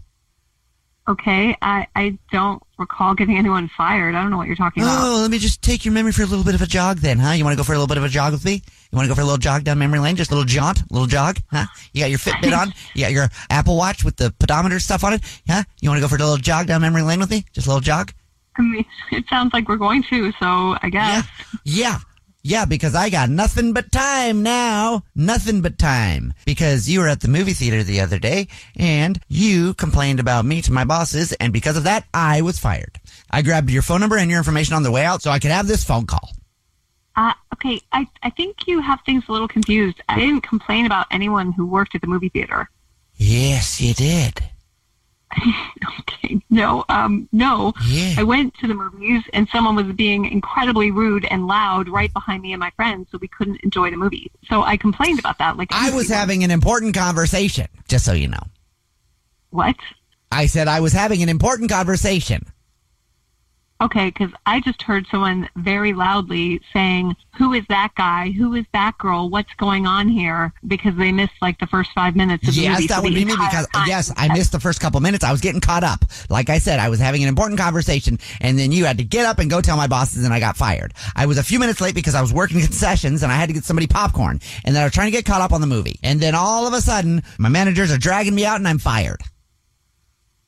Okay, 1.07 1.55
I, 1.61 1.85
I 1.95 2.17
don't 2.31 2.63
recall 2.79 3.13
getting 3.13 3.37
anyone 3.37 3.69
fired. 3.77 4.15
I 4.15 4.21
don't 4.23 4.31
know 4.31 4.37
what 4.37 4.47
you're 4.47 4.55
talking 4.55 4.81
about. 4.81 5.03
Oh, 5.03 5.21
let 5.21 5.29
me 5.29 5.37
just 5.37 5.61
take 5.61 5.85
your 5.85 5.93
memory 5.93 6.11
for 6.11 6.23
a 6.23 6.25
little 6.25 6.43
bit 6.43 6.55
of 6.55 6.63
a 6.63 6.65
jog 6.65 6.97
then, 6.97 7.19
huh? 7.19 7.33
You 7.33 7.43
want 7.43 7.53
to 7.53 7.57
go 7.57 7.63
for 7.63 7.73
a 7.73 7.75
little 7.75 7.87
bit 7.87 7.97
of 7.97 8.03
a 8.03 8.09
jog 8.09 8.33
with 8.33 8.43
me? 8.43 8.53
You 8.53 8.95
want 8.95 9.05
to 9.05 9.09
go 9.09 9.13
for 9.13 9.21
a 9.21 9.23
little 9.23 9.37
jog 9.37 9.63
down 9.65 9.77
memory 9.77 9.99
lane? 9.99 10.15
Just 10.15 10.31
a 10.31 10.33
little 10.33 10.47
jaunt, 10.47 10.81
a 10.81 10.85
little 10.89 11.07
jog, 11.07 11.37
huh? 11.51 11.65
You 11.93 12.01
got 12.01 12.09
your 12.09 12.17
Fitbit 12.17 12.57
on? 12.57 12.73
You 12.95 13.03
got 13.03 13.11
your 13.11 13.29
Apple 13.51 13.77
Watch 13.77 14.03
with 14.03 14.15
the 14.15 14.33
pedometer 14.39 14.79
stuff 14.79 15.03
on 15.03 15.13
it? 15.13 15.21
Huh? 15.47 15.63
You 15.79 15.89
want 15.89 15.99
to 15.99 16.01
go 16.01 16.07
for 16.07 16.15
a 16.15 16.19
little 16.19 16.37
jog 16.37 16.65
down 16.65 16.81
memory 16.81 17.03
lane 17.03 17.19
with 17.19 17.29
me? 17.29 17.45
Just 17.53 17.67
a 17.67 17.69
little 17.69 17.81
jog? 17.81 18.11
I 18.57 18.63
mean, 18.63 18.85
it 19.11 19.25
sounds 19.29 19.53
like 19.53 19.69
we're 19.69 19.75
going 19.75 20.01
to, 20.09 20.31
so 20.39 20.75
I 20.81 20.89
guess. 20.89 21.27
Yeah. 21.63 21.65
Yeah, 21.65 21.99
because 22.67 22.93
I 22.93 23.09
got 23.09 23.31
nothing 23.31 23.73
but 23.73 23.91
time 23.91 24.43
now. 24.43 25.01
Nothing 25.15 25.63
but 25.63 25.79
time. 25.79 26.31
Because 26.45 26.87
you 26.87 26.99
were 26.99 27.07
at 27.07 27.21
the 27.21 27.27
movie 27.27 27.53
theater 27.53 27.81
the 27.81 28.01
other 28.01 28.19
day 28.19 28.49
and 28.75 29.19
you 29.27 29.73
complained 29.73 30.19
about 30.19 30.45
me 30.45 30.61
to 30.61 30.71
my 30.71 30.83
bosses, 30.83 31.33
and 31.33 31.51
because 31.51 31.75
of 31.75 31.85
that, 31.85 32.05
I 32.13 32.43
was 32.43 32.59
fired. 32.59 32.99
I 33.31 33.41
grabbed 33.41 33.71
your 33.71 33.81
phone 33.81 33.99
number 33.99 34.15
and 34.15 34.29
your 34.29 34.37
information 34.37 34.75
on 34.75 34.83
the 34.83 34.91
way 34.91 35.03
out 35.03 35.23
so 35.23 35.31
I 35.31 35.39
could 35.39 35.49
have 35.49 35.65
this 35.65 35.83
phone 35.83 36.05
call. 36.05 36.29
Uh, 37.15 37.33
okay, 37.55 37.81
I, 37.91 38.07
I 38.21 38.29
think 38.29 38.67
you 38.67 38.79
have 38.79 38.99
things 39.07 39.23
a 39.27 39.31
little 39.31 39.47
confused. 39.47 39.99
I 40.07 40.19
didn't 40.19 40.41
complain 40.41 40.85
about 40.85 41.07
anyone 41.09 41.51
who 41.51 41.65
worked 41.65 41.95
at 41.95 42.01
the 42.01 42.07
movie 42.07 42.29
theater. 42.29 42.69
Yes, 43.15 43.81
you 43.81 43.95
did. 43.95 44.43
okay, 45.99 46.39
no, 46.49 46.85
um, 46.89 47.27
no. 47.31 47.73
I 48.17 48.23
went 48.23 48.53
to 48.55 48.67
the 48.67 48.73
movies 48.73 49.23
and 49.33 49.47
someone 49.49 49.75
was 49.75 49.95
being 49.95 50.25
incredibly 50.25 50.91
rude 50.91 51.25
and 51.25 51.47
loud 51.47 51.89
right 51.89 52.11
behind 52.13 52.41
me 52.41 52.53
and 52.53 52.59
my 52.59 52.71
friends, 52.71 53.07
so 53.11 53.17
we 53.19 53.27
couldn't 53.27 53.61
enjoy 53.63 53.91
the 53.91 53.97
movie. 53.97 54.31
So 54.47 54.63
I 54.63 54.77
complained 54.77 55.19
about 55.19 55.37
that. 55.39 55.57
Like 55.57 55.69
I 55.71 55.91
was 55.91 56.09
having 56.09 56.43
an 56.43 56.51
important 56.51 56.95
conversation, 56.95 57.67
just 57.87 58.05
so 58.05 58.13
you 58.13 58.27
know. 58.27 58.43
What? 59.49 59.75
I 60.31 60.47
said 60.47 60.67
I 60.67 60.79
was 60.79 60.93
having 60.93 61.23
an 61.23 61.29
important 61.29 61.69
conversation. 61.69 62.45
Okay, 63.81 64.05
because 64.05 64.29
I 64.45 64.61
just 64.61 64.81
heard 64.81 65.05
someone 65.11 65.49
very 65.57 65.91
loudly 65.93 66.61
saying, 66.71 67.13
"Who 67.37 67.51
is 67.51 67.65
that 67.67 67.91
guy? 67.95 68.31
Who 68.31 68.53
is 68.53 68.63
that 68.71 68.97
girl? 68.97 69.29
What's 69.29 69.53
going 69.57 69.85
on 69.85 70.07
here?" 70.07 70.53
Because 70.65 70.95
they 70.95 71.11
missed 71.11 71.33
like 71.41 71.59
the 71.59 71.67
first 71.67 71.91
five 71.93 72.15
minutes 72.15 72.47
of 72.47 72.55
the 72.55 72.61
Yes, 72.61 72.77
movie. 72.77 72.87
that 72.87 72.95
so 72.95 73.01
would 73.01 73.13
be 73.13 73.25
me 73.25 73.33
because 73.35 73.67
time- 73.67 73.87
yes, 73.87 74.13
I 74.15 74.29
missed 74.29 74.53
the 74.53 74.61
first 74.61 74.79
couple 74.79 75.01
minutes. 75.01 75.25
I 75.25 75.31
was 75.33 75.41
getting 75.41 75.59
caught 75.59 75.83
up. 75.83 76.05
Like 76.29 76.49
I 76.49 76.57
said, 76.59 76.79
I 76.79 76.87
was 76.87 77.01
having 77.01 77.21
an 77.21 77.27
important 77.27 77.59
conversation, 77.59 78.17
and 78.39 78.57
then 78.57 78.71
you 78.71 78.85
had 78.85 78.97
to 78.99 79.03
get 79.03 79.25
up 79.25 79.39
and 79.39 79.49
go 79.49 79.59
tell 79.59 79.75
my 79.75 79.87
bosses, 79.87 80.23
and 80.23 80.33
I 80.33 80.39
got 80.39 80.55
fired. 80.55 80.93
I 81.13 81.25
was 81.25 81.37
a 81.37 81.43
few 81.43 81.59
minutes 81.59 81.81
late 81.81 81.95
because 81.95 82.15
I 82.15 82.21
was 82.21 82.31
working 82.31 82.61
concessions, 82.61 83.23
and 83.23 83.31
I 83.31 83.35
had 83.35 83.49
to 83.49 83.53
get 83.53 83.65
somebody 83.65 83.87
popcorn, 83.87 84.39
and 84.63 84.73
then 84.73 84.83
I 84.83 84.85
was 84.85 84.93
trying 84.93 85.07
to 85.07 85.11
get 85.17 85.25
caught 85.25 85.41
up 85.41 85.51
on 85.51 85.59
the 85.59 85.67
movie, 85.67 85.99
and 86.01 86.21
then 86.21 86.33
all 86.33 86.65
of 86.65 86.71
a 86.73 86.79
sudden, 86.79 87.23
my 87.37 87.49
managers 87.49 87.91
are 87.91 87.97
dragging 87.97 88.35
me 88.35 88.45
out, 88.45 88.55
and 88.55 88.67
I'm 88.69 88.79
fired. 88.79 89.21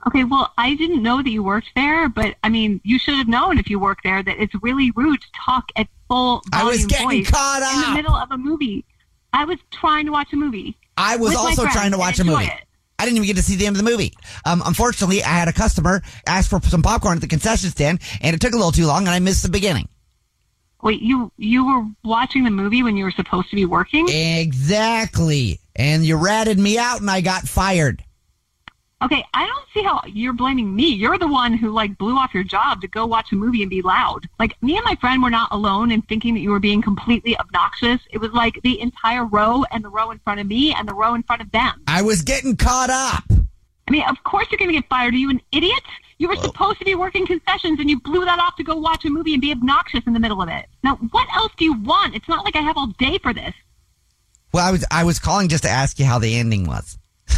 Okay, 0.08 0.24
well, 0.24 0.54
I 0.58 0.74
didn't 0.76 1.04
know 1.04 1.22
that 1.22 1.30
you 1.30 1.44
worked 1.44 1.72
there, 1.76 2.08
but 2.08 2.36
I 2.42 2.48
mean, 2.48 2.80
you 2.86 2.98
should 2.98 3.16
have 3.16 3.28
known 3.28 3.58
if 3.58 3.70
you 3.70 3.78
worked 3.78 4.06
there 4.06 4.24
that 4.24 4.42
it's 4.42 4.54
really 4.62 4.92
rude 4.92 5.20
to 5.20 5.28
talk 5.46 5.70
at 5.76 5.88
full 6.08 6.42
I 6.54 6.64
was 6.64 6.78
volume 6.78 6.88
getting 6.88 7.08
voice 7.24 7.30
caught 7.30 7.62
in 7.76 7.90
the 7.90 8.02
middle 8.02 8.16
of 8.16 8.32
a 8.32 8.38
movie. 8.38 8.86
I 9.34 9.44
was 9.44 9.58
trying 9.70 10.06
to 10.06 10.14
watch 10.14 10.32
a 10.32 10.38
movie. 10.38 10.78
I 10.96 11.18
was 11.18 11.30
with 11.30 11.34
my 11.34 11.42
also 11.42 11.62
friends 11.64 11.76
trying 11.76 11.92
to 11.92 11.96
and 11.96 12.00
watch 12.00 12.20
a 12.20 12.22
enjoy 12.22 12.34
movie. 12.36 12.46
it. 12.46 12.64
I 12.98 13.04
didn't 13.04 13.18
even 13.18 13.28
get 13.28 13.36
to 13.36 13.44
see 13.44 13.58
the 13.58 13.68
end 13.68 13.76
of 13.76 13.84
the 13.84 13.90
movie. 13.90 14.14
Um, 14.46 14.64
unfortunately, 14.66 15.24
I 15.24 15.28
had 15.28 15.50
a 15.50 15.54
customer 15.54 16.02
ask 16.26 16.50
for 16.50 16.62
some 16.62 16.82
popcorn 16.82 17.18
at 17.18 17.22
the 17.22 17.28
concession 17.28 17.70
stand, 17.70 18.02
and 18.22 18.34
it 18.34 18.40
took 18.40 18.54
a 18.54 18.56
little 18.56 18.72
too 18.72 18.88
long, 18.88 19.02
and 19.02 19.10
I 19.10 19.20
missed 19.20 19.44
the 19.44 19.50
beginning. 19.50 19.90
Wait, 20.82 21.02
you 21.02 21.32
you 21.38 21.66
were 21.66 21.86
watching 22.06 22.46
the 22.46 22.52
movie 22.52 22.82
when 22.82 22.96
you 22.96 23.04
were 23.04 23.12
supposed 23.12 23.50
to 23.50 23.56
be 23.56 23.66
working? 23.66 24.08
Exactly. 24.10 25.60
And 25.76 26.06
you 26.06 26.16
ratted 26.16 26.58
me 26.58 26.78
out, 26.78 27.02
and 27.02 27.12
I 27.12 27.22
got 27.22 27.44
fired. 27.44 28.04
Okay, 29.00 29.24
I 29.32 29.46
don't 29.46 29.66
see 29.76 29.84
how 29.84 30.02
you're 30.08 30.34
blaming 30.34 30.76
me. 30.76 30.88
You're 30.88 31.20
the 31.20 31.28
one 31.28 31.54
who 31.54 31.70
like 31.70 32.00
blew 32.00 32.18
off 32.18 32.34
your 32.34 32.44
job 32.44 32.82
to 32.82 32.88
go 32.88 33.06
watch 33.06 33.32
a 33.32 33.36
movie 33.36 33.62
and 33.62 33.70
be 33.70 33.84
loud. 33.84 34.28
Like 34.40 34.62
me 34.64 34.76
and 34.76 34.84
my 34.86 34.96
friend 34.96 35.22
were 35.22 35.30
not 35.30 35.50
alone 35.52 35.92
in 35.92 36.02
thinking 36.02 36.34
that 36.34 36.40
you 36.40 36.50
were 36.50 36.60
being 36.60 36.82
completely 36.82 37.38
obnoxious. 37.38 38.02
It 38.10 38.18
was 38.18 38.32
like 38.32 38.60
the 38.64 38.82
entire 38.82 39.24
row 39.24 39.64
and 39.72 39.84
the 39.84 39.90
row 39.90 40.10
in 40.10 40.18
front 40.20 40.40
of 40.40 40.48
me 40.48 40.74
and 40.74 40.88
the 40.88 40.96
row 40.96 41.14
in 41.14 41.22
front 41.22 41.44
of 41.44 41.52
them. 41.52 41.84
I 41.88 42.02
was 42.02 42.24
getting 42.24 42.56
caught 42.56 42.90
up. 42.90 43.24
I 43.88 43.92
mean, 43.92 44.04
of 44.10 44.24
course 44.24 44.48
you're 44.50 44.58
going 44.58 44.70
to 44.70 44.74
get 44.74 44.90
fired. 44.90 45.14
Are 45.14 45.18
you 45.18 45.30
an 45.30 45.42
idiot? 45.52 45.84
You 46.18 46.28
were 46.28 46.36
supposed 46.36 46.80
to 46.80 46.86
be 46.86 46.96
working 46.96 47.28
concessions 47.28 47.80
and 47.80 47.88
you 47.92 48.00
blew 48.00 48.26
that 48.26 48.40
off 48.40 48.56
to 48.56 48.64
go 48.64 48.76
watch 48.78 49.06
a 49.06 49.12
movie 49.12 49.34
and 49.34 49.42
be 49.42 49.52
obnoxious 49.52 50.02
in 50.08 50.14
the 50.14 50.20
middle 50.20 50.42
of 50.42 50.50
it. 50.50 50.66
Now, 50.84 50.96
what 51.12 51.28
else 51.36 51.52
do 51.56 51.66
you 51.66 51.80
want? 51.82 52.16
It's 52.16 52.28
not 52.28 52.44
like 52.44 52.56
I 52.56 52.62
have 52.62 52.78
all 52.78 52.88
day 52.88 53.20
for 53.20 53.32
this. 53.32 53.54
Well, 54.54 54.68
I 54.68 54.72
was 54.72 54.84
I 54.90 55.04
was 55.04 55.20
calling 55.20 55.50
just 55.50 55.64
to 55.64 55.70
ask 55.70 56.00
you 56.00 56.06
how 56.06 56.18
the 56.18 56.36
ending 56.36 56.66
was. 56.66 56.98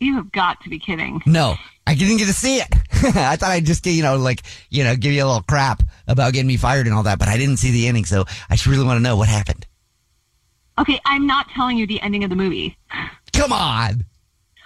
You 0.00 0.14
have 0.16 0.30
got 0.32 0.60
to 0.62 0.68
be 0.68 0.78
kidding. 0.78 1.22
no, 1.26 1.54
I 1.86 1.94
didn't 1.94 2.18
get 2.18 2.26
to 2.26 2.32
see 2.32 2.58
it. 2.58 2.68
I 3.16 3.36
thought 3.36 3.50
I'd 3.50 3.64
just 3.66 3.82
get 3.82 3.92
you 3.92 4.02
know 4.02 4.16
like 4.16 4.42
you 4.70 4.84
know 4.84 4.94
give 4.96 5.12
you 5.12 5.24
a 5.24 5.26
little 5.26 5.42
crap 5.42 5.82
about 6.06 6.32
getting 6.32 6.46
me 6.48 6.56
fired 6.56 6.86
and 6.86 6.94
all 6.94 7.02
that, 7.04 7.18
but 7.18 7.28
I 7.28 7.36
didn't 7.36 7.56
see 7.58 7.70
the 7.70 7.86
ending, 7.88 8.04
so 8.04 8.24
I 8.50 8.54
just 8.56 8.66
really 8.66 8.84
want 8.84 8.98
to 8.98 9.02
know 9.02 9.16
what 9.16 9.28
happened. 9.28 9.66
Okay, 10.78 11.00
I'm 11.06 11.26
not 11.26 11.48
telling 11.50 11.78
you 11.78 11.86
the 11.86 12.00
ending 12.02 12.24
of 12.24 12.30
the 12.30 12.36
movie. 12.36 12.76
Come 13.32 13.52
on. 13.52 14.04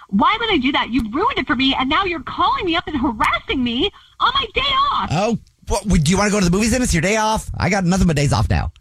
Why 0.09 0.35
would 0.39 0.51
I 0.51 0.57
do 0.57 0.73
that? 0.73 0.89
You 0.89 1.09
ruined 1.09 1.39
it 1.39 1.47
for 1.47 1.55
me, 1.55 1.73
and 1.73 1.89
now 1.89 2.03
you're 2.03 2.21
calling 2.23 2.65
me 2.65 2.75
up 2.75 2.85
and 2.87 2.97
harassing 2.99 3.63
me 3.63 3.89
on 4.19 4.31
my 4.33 4.45
day 4.53 4.59
off. 4.91 5.09
Oh, 5.11 5.37
what, 5.69 5.85
would- 5.85 6.03
do 6.03 6.11
you 6.11 6.17
want 6.17 6.27
to 6.27 6.31
go 6.33 6.39
to 6.39 6.45
the 6.45 6.51
movies 6.51 6.71
then? 6.71 6.81
It's 6.81 6.93
your 6.93 7.01
day 7.01 7.15
off. 7.15 7.49
I 7.57 7.69
got 7.69 7.85
nothing 7.85 8.07
but 8.07 8.17
days 8.17 8.33
off 8.33 8.49
now. 8.49 8.73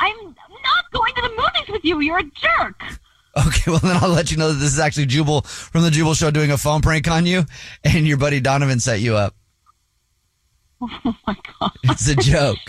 I'm 0.00 0.16
not 0.24 0.90
going 0.92 1.14
to 1.14 1.22
the 1.22 1.28
movies 1.30 1.68
with 1.70 1.84
you. 1.84 2.00
You're 2.00 2.18
a 2.18 2.24
jerk. 2.24 2.82
Okay, 3.36 3.62
well 3.70 3.78
then 3.80 3.96
I'll 3.96 4.10
let 4.10 4.30
you 4.30 4.36
know 4.36 4.48
that 4.52 4.58
this 4.58 4.72
is 4.72 4.78
actually 4.78 5.06
Jubal 5.06 5.42
from 5.42 5.82
the 5.82 5.90
Jubal 5.90 6.14
Show 6.14 6.30
doing 6.30 6.50
a 6.50 6.58
phone 6.58 6.80
prank 6.82 7.08
on 7.08 7.26
you, 7.26 7.44
and 7.82 8.06
your 8.06 8.16
buddy 8.16 8.40
Donovan 8.40 8.80
set 8.80 9.00
you 9.00 9.16
up. 9.16 9.34
Oh 11.06 11.16
my 11.26 11.36
god. 11.60 11.72
It's 11.84 12.08
a 12.08 12.14
joke. 12.16 12.58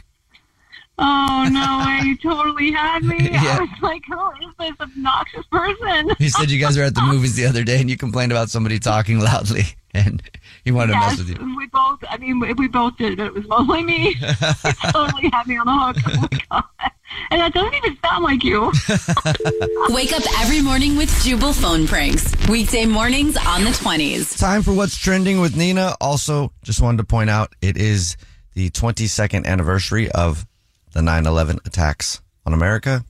Oh 0.98 1.50
no 1.52 1.84
way! 1.86 2.08
You 2.08 2.16
totally 2.18 2.72
had 2.72 3.04
me. 3.04 3.30
Yeah. 3.30 3.58
I 3.58 3.60
was 3.60 3.70
like, 3.82 4.02
who 4.08 4.48
is 4.48 4.54
this 4.58 4.80
obnoxious 4.80 5.46
person? 5.52 6.16
He 6.18 6.30
said 6.30 6.50
you 6.50 6.58
guys 6.58 6.78
were 6.78 6.86
at 6.86 6.96
the 6.96 7.02
movies 7.02 7.36
the 7.36 7.46
other 7.46 7.66
day, 7.66 7.82
and 7.82 7.90
you 7.90 7.98
complained 7.98 8.32
about 8.32 8.50
somebody 8.50 8.80
talking 8.80 9.20
loudly, 9.20 9.64
and 9.94 10.24
he 10.66 10.72
wanted 10.72 10.94
to 10.94 11.00
yes, 11.00 11.18
mess 11.18 11.28
with 11.28 11.40
you. 11.40 11.56
we 11.58 11.68
both. 11.68 12.04
I 12.10 12.18
mean, 12.18 12.40
we- 12.40 12.54
we 12.54 12.68
both 12.68 12.98
did, 12.98 13.18
but 13.18 13.28
it 13.28 13.34
was 13.34 13.48
mostly 13.48 13.84
me. 13.84 14.10
you 14.20 14.74
totally 14.92 15.30
had 15.32 15.48
me 15.48 15.58
on 15.58 15.66
the 15.68 15.74
hook. 15.74 15.98
Oh 16.12 16.28
my 16.32 16.40
god! 16.50 16.92
And 17.32 17.40
that 17.40 17.54
doesn't 17.54 17.74
even 17.76 17.98
sound 18.04 18.24
like 18.26 18.44
you. 18.44 18.72
Wake 19.94 20.12
up 20.12 20.24
every 20.42 20.62
morning 20.62 20.98
with 20.98 21.10
Jubal 21.24 21.54
phone 21.54 21.88
pranks. 21.88 22.34
Weekday 22.50 22.86
mornings 22.86 23.38
on 23.38 23.64
the 23.64 23.70
20s. 23.70 24.38
Time 24.38 24.62
for 24.64 24.74
what's 24.74 24.98
trending 24.98 25.40
with 25.40 25.56
Nina. 25.56 25.96
Also, 26.02 26.52
just 26.64 26.82
wanted 26.82 26.98
to 26.98 27.04
point 27.06 27.30
out 27.30 27.54
it 27.62 27.78
is 27.78 28.18
the 28.54 28.70
22nd 28.72 29.46
anniversary 29.46 30.12
of 30.12 30.46
the 30.94 31.02
9 31.02 31.26
11 31.26 31.60
attacks 31.66 32.22
on 32.46 32.54
America. 32.54 33.06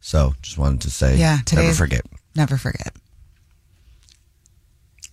So, 0.00 0.34
just 0.40 0.56
wanted 0.56 0.80
to 0.82 0.90
say, 0.90 1.16
Yeah, 1.16 1.38
today 1.44 1.62
never 1.62 1.74
forget. 1.74 2.02
Never 2.36 2.56
forget. 2.56 2.94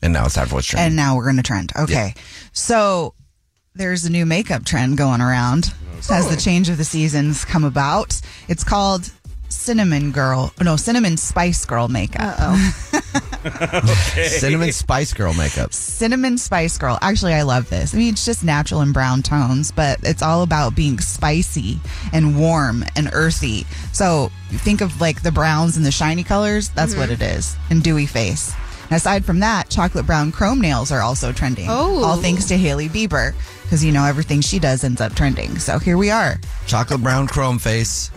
And 0.01 0.13
now 0.13 0.25
it's 0.25 0.36
time 0.36 0.48
for 0.48 0.56
what's 0.56 0.68
trending. 0.68 0.88
And 0.88 0.96
now 0.96 1.16
we're 1.16 1.24
going 1.24 1.38
to 1.38 1.44
trend. 1.44 1.72
Okay. 1.77 2.13
So 2.54 3.13
there's 3.75 4.06
a 4.06 4.12
new 4.12 4.25
makeup 4.25 4.66
trend 4.66 4.98
going 4.98 5.22
around 5.22 5.74
oh, 6.10 6.13
as 6.13 6.30
the 6.30 6.38
change 6.38 6.70
of 6.70 6.77
the 6.77 6.84
seasons 6.84 7.46
come 7.46 7.63
about. 7.63 8.20
It's 8.48 8.63
called 8.63 9.12
cinnamon 9.50 10.12
girl, 10.12 10.54
no, 10.62 10.75
cinnamon 10.75 11.18
spice 11.18 11.66
girl 11.66 11.88
makeup. 11.88 12.36
oh. 12.39 12.94
Cinnamon 14.27 14.72
Spice 14.72 15.13
Girl 15.13 15.34
makeup. 15.34 15.74
cinnamon 15.74 16.38
spice 16.38 16.77
girl. 16.77 16.98
Actually, 17.01 17.34
I 17.34 17.44
love 17.44 17.70
this. 17.70 17.94
I 17.94 17.98
mean, 17.98 18.13
it's 18.13 18.25
just 18.25 18.44
natural 18.44 18.82
and 18.82 18.94
brown 18.94 19.22
tones, 19.22 19.72
but 19.72 20.00
it's 20.04 20.22
all 20.22 20.44
about 20.44 20.75
being 20.75 21.00
spicy 21.00 21.80
and 22.12 22.38
warm 22.38 22.84
and 22.96 23.10
earthy. 23.13 23.66
So 23.94 24.32
think 24.50 24.82
of 24.82 25.00
like 25.00 25.22
the 25.22 25.32
browns 25.32 25.77
and 25.77 25.86
the 25.86 25.92
shiny 25.92 26.24
colors. 26.24 26.70
That's 26.70 26.96
what 26.96 27.10
mm-hmm. 27.10 27.24
it 27.24 27.38
is. 27.38 27.56
And 27.70 27.84
dewy 27.84 28.06
face. 28.06 28.54
And 28.89 28.96
aside 28.98 29.25
from 29.25 29.39
that, 29.41 29.70
chocolate 29.70 30.06
brown 30.06 30.32
chrome 30.32 30.62
nails 30.62 30.91
are 30.91 31.01
also 31.01 31.32
trending. 31.34 31.67
Oh. 31.70 32.03
All 32.03 32.17
thanks 32.17 32.46
to 32.46 32.58
Hailey 32.58 32.88
Bieber. 32.89 33.34
Because, 33.63 33.84
you 33.84 33.91
know, 33.91 34.06
everything 34.06 34.39
she 34.39 34.60
does 34.60 34.84
ends 34.86 35.01
up 35.01 35.13
trending. 35.13 35.58
So 35.60 35.77
here 35.77 35.98
we 35.98 36.10
are. 36.10 36.36
Chocolate 36.67 37.03
brown 37.03 37.27
chrome 37.27 37.60
face. 37.60 38.12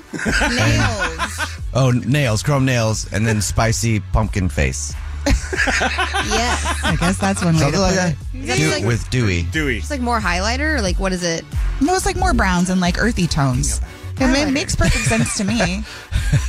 Nails. 0.51 1.41
Oh, 1.73 1.93
nails, 1.93 2.43
chrome 2.43 2.65
nails, 2.65 3.07
and 3.13 3.25
then 3.25 3.41
spicy 3.41 4.01
pumpkin 4.01 4.49
face. 4.49 4.93
yes. 5.25 6.81
I 6.83 6.97
guess 6.99 7.17
that's 7.17 7.45
one 7.45 7.55
way 7.55 7.61
Something 7.61 7.75
to 7.79 7.81
like 7.81 7.91
put 7.91 7.97
that. 7.97 8.13
it. 8.35 8.47
That's 8.47 8.59
Dew- 8.61 8.71
like- 8.71 8.85
with 8.85 9.09
dewy. 9.11 9.43
Dewy. 9.45 9.79
It's 9.79 9.89
like 9.89 10.01
more 10.01 10.19
highlighter, 10.19 10.79
or 10.79 10.83
like 10.83 10.99
what 10.99 11.13
is 11.13 11.23
it? 11.23 11.45
No, 11.81 11.95
it's 11.95 12.07
like 12.07 12.17
more 12.17 12.35
browns 12.35 12.71
and 12.71 12.81
like 12.81 12.99
earthy 13.01 13.29
tones. 13.29 13.79
It 13.79 14.21
ma- 14.21 14.27
Highlighter. 14.27 14.53
makes 14.53 14.75
perfect 14.75 15.05
sense 15.05 15.37
to 15.37 15.45
me. 15.45 15.59
Wait, 15.59 15.85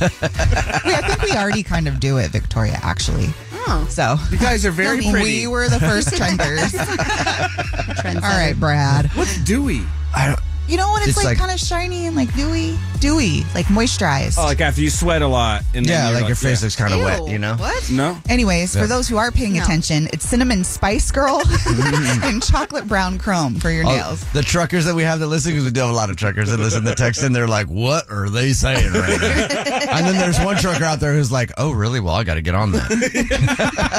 I 0.02 1.02
think 1.06 1.22
we 1.22 1.30
already 1.38 1.62
kind 1.62 1.86
of 1.86 2.00
do 2.00 2.18
it, 2.18 2.32
Victoria, 2.32 2.80
actually. 2.82 3.28
Oh. 3.64 3.86
So 3.90 4.16
You 4.30 4.38
guys 4.38 4.66
are 4.66 4.70
very 4.70 4.98
we 4.98 5.10
pretty. 5.10 5.46
were 5.46 5.68
the 5.68 5.78
first 5.80 6.08
trenders. 6.16 6.74
All 6.74 8.20
right, 8.30 8.54
Brad. 8.58 9.06
What's 9.14 9.38
dewy? 9.44 9.82
I 10.14 10.26
don't, 10.28 10.40
You 10.72 10.78
know 10.78 10.90
when 10.90 11.02
it's, 11.02 11.08
It's 11.10 11.16
like, 11.18 11.26
like- 11.26 11.36
kind 11.38 11.50
of 11.50 11.60
shiny 11.60 12.06
and 12.06 12.16
like 12.16 12.32
dewy, 12.34 12.78
dewy, 12.98 13.44
like 13.54 13.66
moisturized. 13.66 14.38
Oh, 14.38 14.44
like 14.44 14.62
after 14.62 14.80
you 14.80 14.88
sweat 14.88 15.20
a 15.20 15.26
lot. 15.26 15.64
And 15.74 15.84
then 15.84 15.92
yeah, 15.92 16.08
you're 16.10 16.20
like 16.20 16.28
your 16.28 16.34
face 16.34 16.62
yeah. 16.62 16.64
looks 16.64 16.76
kind 16.76 16.94
of 16.94 17.00
Ew, 17.00 17.04
wet, 17.04 17.28
you 17.28 17.38
know? 17.38 17.56
What? 17.56 17.90
No. 17.90 18.16
Anyways, 18.26 18.74
Yeah. 18.74 18.80
for 18.80 18.88
those 18.88 19.06
who 19.06 19.18
are 19.18 19.30
paying 19.30 19.52
No. 19.52 19.62
attention, 19.64 20.08
it's 20.14 20.26
cinnamon 20.26 20.64
spice 20.64 21.10
girl 21.10 21.40
mm-hmm. 21.44 22.24
and 22.24 22.42
chocolate 22.42 22.88
brown 22.88 23.18
chrome 23.18 23.56
for 23.56 23.68
your 23.70 23.84
Oh, 23.84 23.90
nails. 23.94 24.24
the 24.32 24.40
truckers 24.40 24.86
that 24.86 24.94
we 24.94 25.02
have 25.02 25.18
that 25.20 25.26
listen, 25.26 25.52
because 25.52 25.66
we 25.66 25.72
do 25.72 25.80
have 25.80 25.90
a 25.90 25.92
lot 25.92 26.08
of 26.08 26.16
truckers 26.16 26.50
that 26.50 26.58
listen 26.58 26.84
to 26.84 26.94
text, 26.94 27.22
and 27.22 27.36
they're 27.36 27.46
like, 27.46 27.66
"What 27.66 28.10
are 28.10 28.30
they 28.30 28.54
saying 28.54 28.94
right 28.94 29.20
now?" 29.20 29.26
and 29.90 30.06
then 30.06 30.16
there's 30.16 30.40
one 30.40 30.56
trucker 30.56 30.84
out 30.84 31.00
there 31.00 31.12
who's 31.12 31.30
like, 31.30 31.52
"Oh, 31.58 31.72
really? 31.72 32.00
Well, 32.00 32.14
I 32.14 32.24
got 32.24 32.36
to 32.36 32.42
get 32.42 32.54
on 32.54 32.72
that." 32.72 33.98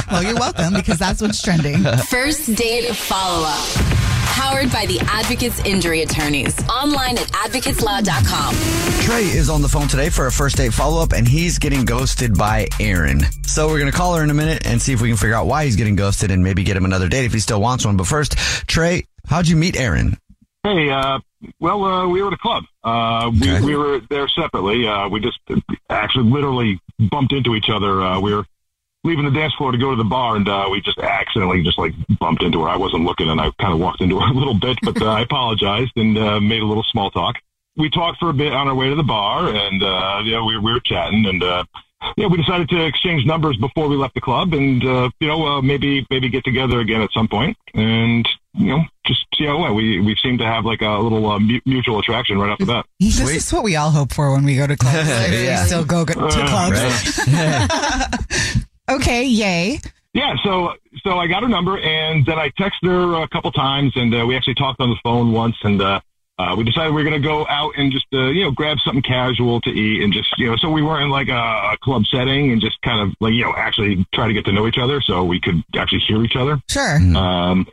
Well, 0.10 0.24
you're 0.24 0.34
welcome 0.34 0.74
because 0.74 0.98
that's 0.98 1.22
what's 1.22 1.40
trending. 1.40 1.84
First 2.08 2.52
date 2.56 2.88
follow 2.96 3.46
up. 3.46 3.99
Powered 4.30 4.70
by 4.72 4.86
the 4.86 5.00
Advocates 5.00 5.60
Injury 5.64 6.02
Attorneys. 6.02 6.56
Online 6.68 7.18
at 7.18 7.26
advocateslaw.com. 7.32 8.54
Trey 9.02 9.22
is 9.24 9.50
on 9.50 9.60
the 9.62 9.68
phone 9.68 9.88
today 9.88 10.08
for 10.08 10.26
a 10.26 10.32
first 10.32 10.56
date 10.56 10.72
follow 10.72 11.02
up, 11.02 11.12
and 11.12 11.26
he's 11.28 11.58
getting 11.58 11.84
ghosted 11.84 12.36
by 12.38 12.68
Aaron. 12.78 13.20
So 13.46 13.68
we're 13.68 13.78
gonna 13.80 13.92
call 13.92 14.14
her 14.14 14.22
in 14.24 14.30
a 14.30 14.34
minute 14.34 14.66
and 14.66 14.80
see 14.80 14.92
if 14.92 15.00
we 15.00 15.08
can 15.08 15.16
figure 15.16 15.34
out 15.34 15.46
why 15.46 15.64
he's 15.64 15.76
getting 15.76 15.96
ghosted, 15.96 16.30
and 16.30 16.42
maybe 16.44 16.62
get 16.62 16.76
him 16.76 16.84
another 16.84 17.08
date 17.08 17.24
if 17.26 17.32
he 17.32 17.40
still 17.40 17.60
wants 17.60 17.84
one. 17.84 17.96
But 17.96 18.06
first, 18.06 18.36
Trey, 18.66 19.04
how'd 19.28 19.48
you 19.48 19.56
meet 19.56 19.76
Aaron? 19.78 20.16
Hey, 20.62 20.90
uh, 20.90 21.18
well, 21.58 21.84
uh, 21.84 22.06
we 22.06 22.20
were 22.22 22.28
at 22.28 22.34
a 22.34 22.38
club. 22.38 22.64
Uh, 22.84 23.30
we, 23.32 23.50
Okay. 23.50 23.64
we 23.64 23.76
were 23.76 24.00
there 24.10 24.28
separately. 24.28 24.86
Uh, 24.86 25.08
we 25.08 25.20
just 25.20 25.38
actually 25.88 26.30
literally 26.30 26.78
bumped 27.10 27.32
into 27.32 27.54
each 27.54 27.68
other. 27.70 28.02
Uh, 28.02 28.20
we 28.20 28.34
were 28.34 28.44
leaving 29.04 29.24
the 29.24 29.30
dance 29.30 29.54
floor 29.54 29.72
to 29.72 29.78
go 29.78 29.90
to 29.90 29.96
the 29.96 30.04
bar, 30.04 30.36
and 30.36 30.48
uh, 30.48 30.68
we 30.70 30.80
just 30.80 30.98
accidentally 30.98 31.62
just 31.62 31.78
like 31.78 31.92
bumped 32.18 32.42
into 32.42 32.60
her. 32.62 32.68
I 32.68 32.76
wasn't 32.76 33.04
looking, 33.04 33.28
and 33.30 33.40
I 33.40 33.50
kind 33.60 33.72
of 33.72 33.80
walked 33.80 34.00
into 34.00 34.18
her 34.20 34.26
a 34.30 34.34
little 34.34 34.54
bit, 34.54 34.78
but 34.82 35.00
uh, 35.00 35.06
I 35.06 35.22
apologized 35.22 35.92
and 35.96 36.16
uh, 36.18 36.40
made 36.40 36.62
a 36.62 36.66
little 36.66 36.84
small 36.84 37.10
talk. 37.10 37.36
We 37.76 37.88
talked 37.88 38.18
for 38.18 38.28
a 38.30 38.34
bit 38.34 38.52
on 38.52 38.68
our 38.68 38.74
way 38.74 38.88
to 38.90 38.94
the 38.94 39.02
bar, 39.02 39.48
and 39.48 39.82
uh, 39.82 40.20
yeah, 40.24 40.44
we, 40.44 40.58
we 40.58 40.72
were 40.72 40.80
chatting, 40.80 41.24
and 41.26 41.42
uh, 41.42 41.64
yeah, 42.16 42.26
we 42.26 42.36
decided 42.36 42.68
to 42.70 42.84
exchange 42.84 43.24
numbers 43.24 43.56
before 43.56 43.88
we 43.88 43.96
left 43.96 44.14
the 44.14 44.20
club, 44.20 44.52
and 44.54 44.84
uh, 44.84 45.08
you 45.20 45.28
know, 45.28 45.46
uh, 45.46 45.62
maybe 45.62 46.04
maybe 46.10 46.28
get 46.28 46.44
together 46.44 46.80
again 46.80 47.00
at 47.00 47.10
some 47.12 47.28
point, 47.28 47.56
and 47.74 48.28
you 48.54 48.66
know, 48.66 48.82
just 49.06 49.24
see 49.36 49.44
how 49.46 49.56
it 49.58 49.60
went. 49.60 49.74
We 49.76 50.00
we 50.00 50.16
seem 50.16 50.36
to 50.38 50.44
have 50.44 50.64
like 50.64 50.82
a 50.82 50.90
little 50.98 51.24
uh, 51.30 51.38
mu- 51.38 51.60
mutual 51.64 52.00
attraction 52.00 52.38
right 52.38 52.50
off 52.50 52.58
the 52.58 52.66
bat. 52.66 52.86
This 52.98 53.20
is 53.20 53.52
what 53.52 53.62
we 53.64 53.76
all 53.76 53.90
hope 53.90 54.12
for 54.12 54.32
when 54.32 54.44
we 54.44 54.56
go 54.56 54.66
to 54.66 54.76
clubs. 54.76 55.08
Yeah. 55.30 55.60
We 55.62 55.66
still 55.66 55.84
go 55.84 56.04
go- 56.04 56.14
to 56.28 56.40
Uh, 56.42 58.08
clubs. 58.08 58.66
Okay, 58.90 59.24
yay. 59.24 59.80
Yeah, 60.12 60.34
so 60.42 60.74
so 61.04 61.18
I 61.18 61.28
got 61.28 61.42
her 61.42 61.48
number, 61.48 61.78
and 61.78 62.26
then 62.26 62.38
I 62.38 62.50
texted 62.50 62.86
her 62.86 63.22
a 63.22 63.28
couple 63.28 63.52
times, 63.52 63.92
and 63.94 64.12
uh, 64.14 64.26
we 64.26 64.36
actually 64.36 64.56
talked 64.56 64.80
on 64.80 64.90
the 64.90 64.98
phone 65.04 65.32
once, 65.32 65.56
and 65.62 65.80
uh, 65.80 66.00
uh, 66.36 66.54
we 66.56 66.64
decided 66.64 66.90
we 66.90 67.02
were 67.02 67.08
going 67.08 67.20
to 67.20 67.26
go 67.26 67.46
out 67.48 67.74
and 67.76 67.92
just 67.92 68.06
uh, 68.12 68.28
you 68.28 68.42
know 68.42 68.50
grab 68.50 68.78
something 68.84 69.02
casual 69.02 69.60
to 69.60 69.70
eat, 69.70 70.02
and 70.02 70.12
just 70.12 70.28
you 70.36 70.50
know, 70.50 70.56
so 70.56 70.68
we 70.68 70.82
weren't 70.82 71.04
in 71.04 71.10
like 71.10 71.28
a, 71.28 71.32
a 71.32 71.76
club 71.82 72.04
setting, 72.06 72.50
and 72.50 72.60
just 72.60 72.80
kind 72.82 73.00
of 73.08 73.14
like 73.20 73.34
you 73.34 73.44
know 73.44 73.54
actually 73.56 74.04
try 74.12 74.26
to 74.26 74.32
get 74.32 74.44
to 74.46 74.52
know 74.52 74.66
each 74.66 74.78
other, 74.78 75.00
so 75.00 75.22
we 75.22 75.40
could 75.40 75.62
actually 75.76 76.00
hear 76.00 76.22
each 76.24 76.36
other. 76.36 76.60
Sure. 76.68 76.96
Um, 77.16 77.68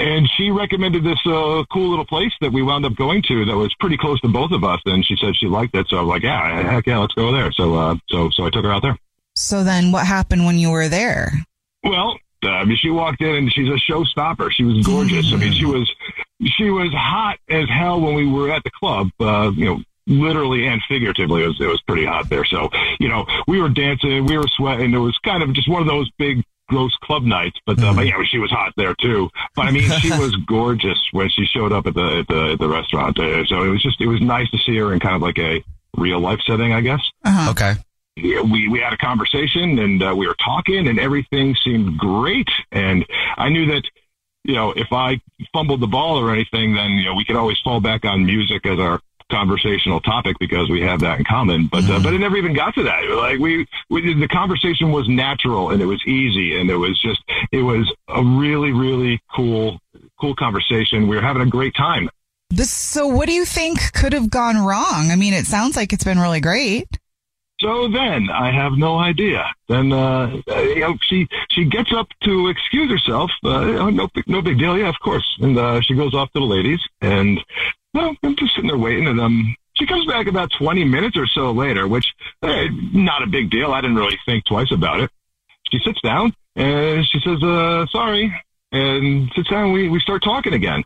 and 0.00 0.28
she 0.36 0.50
recommended 0.50 1.04
this 1.04 1.18
uh, 1.26 1.64
cool 1.72 1.90
little 1.90 2.06
place 2.06 2.32
that 2.40 2.52
we 2.52 2.62
wound 2.62 2.86
up 2.86 2.94
going 2.96 3.22
to 3.22 3.44
that 3.44 3.56
was 3.56 3.74
pretty 3.78 3.96
close 3.96 4.20
to 4.22 4.28
both 4.28 4.52
of 4.52 4.64
us, 4.64 4.80
and 4.86 5.04
she 5.04 5.16
said 5.16 5.36
she 5.36 5.46
liked 5.46 5.76
it, 5.76 5.86
so 5.88 5.98
I 5.98 6.00
was 6.00 6.08
like, 6.08 6.22
yeah, 6.22 6.62
heck 6.62 6.86
yeah, 6.86 6.98
let's 6.98 7.14
go 7.14 7.30
there. 7.30 7.52
So 7.52 7.74
uh, 7.74 7.96
so 8.08 8.30
so 8.30 8.46
I 8.46 8.50
took 8.50 8.64
her 8.64 8.72
out 8.72 8.82
there. 8.82 8.96
So 9.38 9.62
then 9.62 9.92
what 9.92 10.06
happened 10.06 10.44
when 10.44 10.58
you 10.58 10.70
were 10.70 10.88
there? 10.88 11.32
Well, 11.84 12.18
uh, 12.42 12.48
I 12.48 12.64
mean, 12.64 12.76
she 12.76 12.90
walked 12.90 13.22
in 13.22 13.34
and 13.34 13.52
she's 13.52 13.68
a 13.68 13.78
showstopper. 13.90 14.50
She 14.50 14.64
was 14.64 14.84
gorgeous. 14.84 15.32
I 15.32 15.36
mean, 15.36 15.52
she 15.52 15.64
was 15.64 15.90
she 16.56 16.70
was 16.70 16.92
hot 16.92 17.38
as 17.48 17.68
hell 17.68 18.00
when 18.00 18.14
we 18.14 18.26
were 18.26 18.50
at 18.50 18.64
the 18.64 18.70
club. 18.70 19.10
Uh, 19.20 19.52
you 19.54 19.64
know, 19.64 19.80
literally 20.06 20.66
and 20.66 20.80
figuratively, 20.88 21.44
it 21.44 21.48
was 21.48 21.60
it 21.60 21.66
was 21.66 21.80
pretty 21.82 22.04
hot 22.04 22.28
there. 22.28 22.44
So 22.44 22.68
you 22.98 23.08
know, 23.08 23.26
we 23.46 23.60
were 23.60 23.68
dancing, 23.68 24.26
we 24.26 24.36
were 24.36 24.48
sweating. 24.48 24.92
It 24.92 24.98
was 24.98 25.16
kind 25.24 25.42
of 25.42 25.52
just 25.52 25.68
one 25.68 25.82
of 25.82 25.88
those 25.88 26.10
big. 26.18 26.44
Gross 26.70 26.94
club 26.96 27.22
nights, 27.22 27.58
but, 27.64 27.82
uh, 27.82 27.94
but 27.94 28.04
yeah, 28.04 28.22
she 28.30 28.36
was 28.36 28.50
hot 28.50 28.74
there 28.76 28.94
too. 29.00 29.30
But 29.56 29.68
I 29.68 29.70
mean, 29.70 29.88
she 30.00 30.10
was 30.18 30.36
gorgeous 30.46 30.98
when 31.12 31.30
she 31.30 31.46
showed 31.46 31.72
up 31.72 31.86
at 31.86 31.94
the 31.94 32.18
at 32.18 32.28
the, 32.28 32.52
at 32.52 32.58
the 32.58 32.68
restaurant. 32.68 33.18
Uh, 33.18 33.46
so 33.46 33.62
it 33.62 33.68
was 33.70 33.82
just 33.82 33.98
it 34.02 34.06
was 34.06 34.20
nice 34.20 34.50
to 34.50 34.58
see 34.58 34.76
her 34.76 34.92
in 34.92 35.00
kind 35.00 35.16
of 35.16 35.22
like 35.22 35.38
a 35.38 35.64
real 35.96 36.20
life 36.20 36.40
setting, 36.46 36.74
I 36.74 36.82
guess 36.82 37.00
Okay. 37.48 37.72
We 38.22 38.68
we 38.68 38.80
had 38.80 38.92
a 38.92 38.96
conversation 38.96 39.78
and 39.78 40.02
uh, 40.02 40.14
we 40.16 40.26
were 40.26 40.36
talking 40.44 40.88
and 40.88 40.98
everything 40.98 41.54
seemed 41.56 41.98
great. 41.98 42.48
And 42.72 43.04
I 43.36 43.48
knew 43.48 43.66
that 43.66 43.82
you 44.44 44.54
know 44.54 44.72
if 44.72 44.92
I 44.92 45.20
fumbled 45.52 45.80
the 45.80 45.86
ball 45.86 46.18
or 46.18 46.32
anything 46.32 46.74
then 46.74 46.92
you 46.92 47.04
know 47.04 47.14
we 47.14 47.24
could 47.24 47.36
always 47.36 47.58
fall 47.60 47.80
back 47.80 48.04
on 48.04 48.24
music 48.24 48.66
as 48.66 48.78
our 48.78 49.00
conversational 49.30 50.00
topic 50.00 50.36
because 50.38 50.70
we 50.70 50.80
have 50.80 51.00
that 51.00 51.18
in 51.18 51.24
common. 51.24 51.68
But 51.70 51.84
uh, 51.84 52.00
but 52.02 52.14
it 52.14 52.18
never 52.18 52.36
even 52.36 52.54
got 52.54 52.74
to 52.74 52.82
that. 52.84 53.04
Like 53.10 53.38
we, 53.38 53.66
we 53.90 54.14
the 54.14 54.28
conversation 54.28 54.90
was 54.90 55.08
natural 55.08 55.70
and 55.70 55.82
it 55.82 55.86
was 55.86 56.02
easy 56.06 56.58
and 56.58 56.70
it 56.70 56.76
was 56.76 57.00
just 57.00 57.22
it 57.52 57.62
was 57.62 57.92
a 58.08 58.22
really 58.22 58.72
really 58.72 59.20
cool 59.34 59.78
cool 60.20 60.34
conversation. 60.34 61.08
We 61.08 61.16
were 61.16 61.22
having 61.22 61.42
a 61.42 61.46
great 61.46 61.74
time. 61.74 62.08
This 62.50 62.70
so 62.70 63.06
what 63.06 63.26
do 63.26 63.32
you 63.32 63.44
think 63.44 63.92
could 63.92 64.12
have 64.12 64.30
gone 64.30 64.56
wrong? 64.56 65.10
I 65.10 65.16
mean, 65.16 65.34
it 65.34 65.46
sounds 65.46 65.76
like 65.76 65.92
it's 65.92 66.04
been 66.04 66.18
really 66.18 66.40
great. 66.40 66.88
So 67.60 67.88
then 67.88 68.30
I 68.30 68.52
have 68.52 68.72
no 68.72 68.98
idea. 68.98 69.44
Then 69.68 69.92
uh, 69.92 70.40
uh, 70.48 70.60
you 70.60 70.80
know 70.80 70.96
she 71.02 71.26
she 71.50 71.64
gets 71.64 71.92
up 71.92 72.06
to 72.22 72.48
excuse 72.48 72.90
herself. 72.90 73.30
Uh, 73.42 73.90
no 73.90 74.08
big- 74.14 74.28
no 74.28 74.40
big 74.42 74.58
deal. 74.58 74.78
Yeah, 74.78 74.88
of 74.88 75.00
course. 75.00 75.26
And 75.40 75.58
uh, 75.58 75.80
she 75.80 75.94
goes 75.94 76.14
off 76.14 76.30
to 76.32 76.40
the 76.40 76.46
ladies, 76.46 76.80
and 77.00 77.40
well, 77.94 78.14
I'm 78.22 78.36
just 78.36 78.54
sitting 78.54 78.68
there 78.68 78.78
waiting, 78.78 79.06
and 79.06 79.20
um. 79.20 79.56
She 79.74 79.86
comes 79.86 80.06
back 80.06 80.26
about 80.26 80.50
20 80.58 80.82
minutes 80.82 81.16
or 81.16 81.28
so 81.28 81.52
later, 81.52 81.86
which 81.86 82.04
eh, 82.42 82.66
not 82.92 83.22
a 83.22 83.28
big 83.28 83.48
deal. 83.48 83.72
I 83.72 83.80
didn't 83.80 83.94
really 83.94 84.18
think 84.26 84.44
twice 84.44 84.72
about 84.72 84.98
it. 84.98 85.08
She 85.70 85.78
sits 85.84 86.00
down 86.00 86.34
and 86.56 87.06
she 87.06 87.20
says, 87.20 87.40
uh, 87.44 87.86
sorry, 87.86 88.34
and 88.72 89.30
sits 89.36 89.48
down. 89.48 89.70
We, 89.70 89.88
we 89.88 90.00
start 90.00 90.24
talking 90.24 90.52
again 90.52 90.82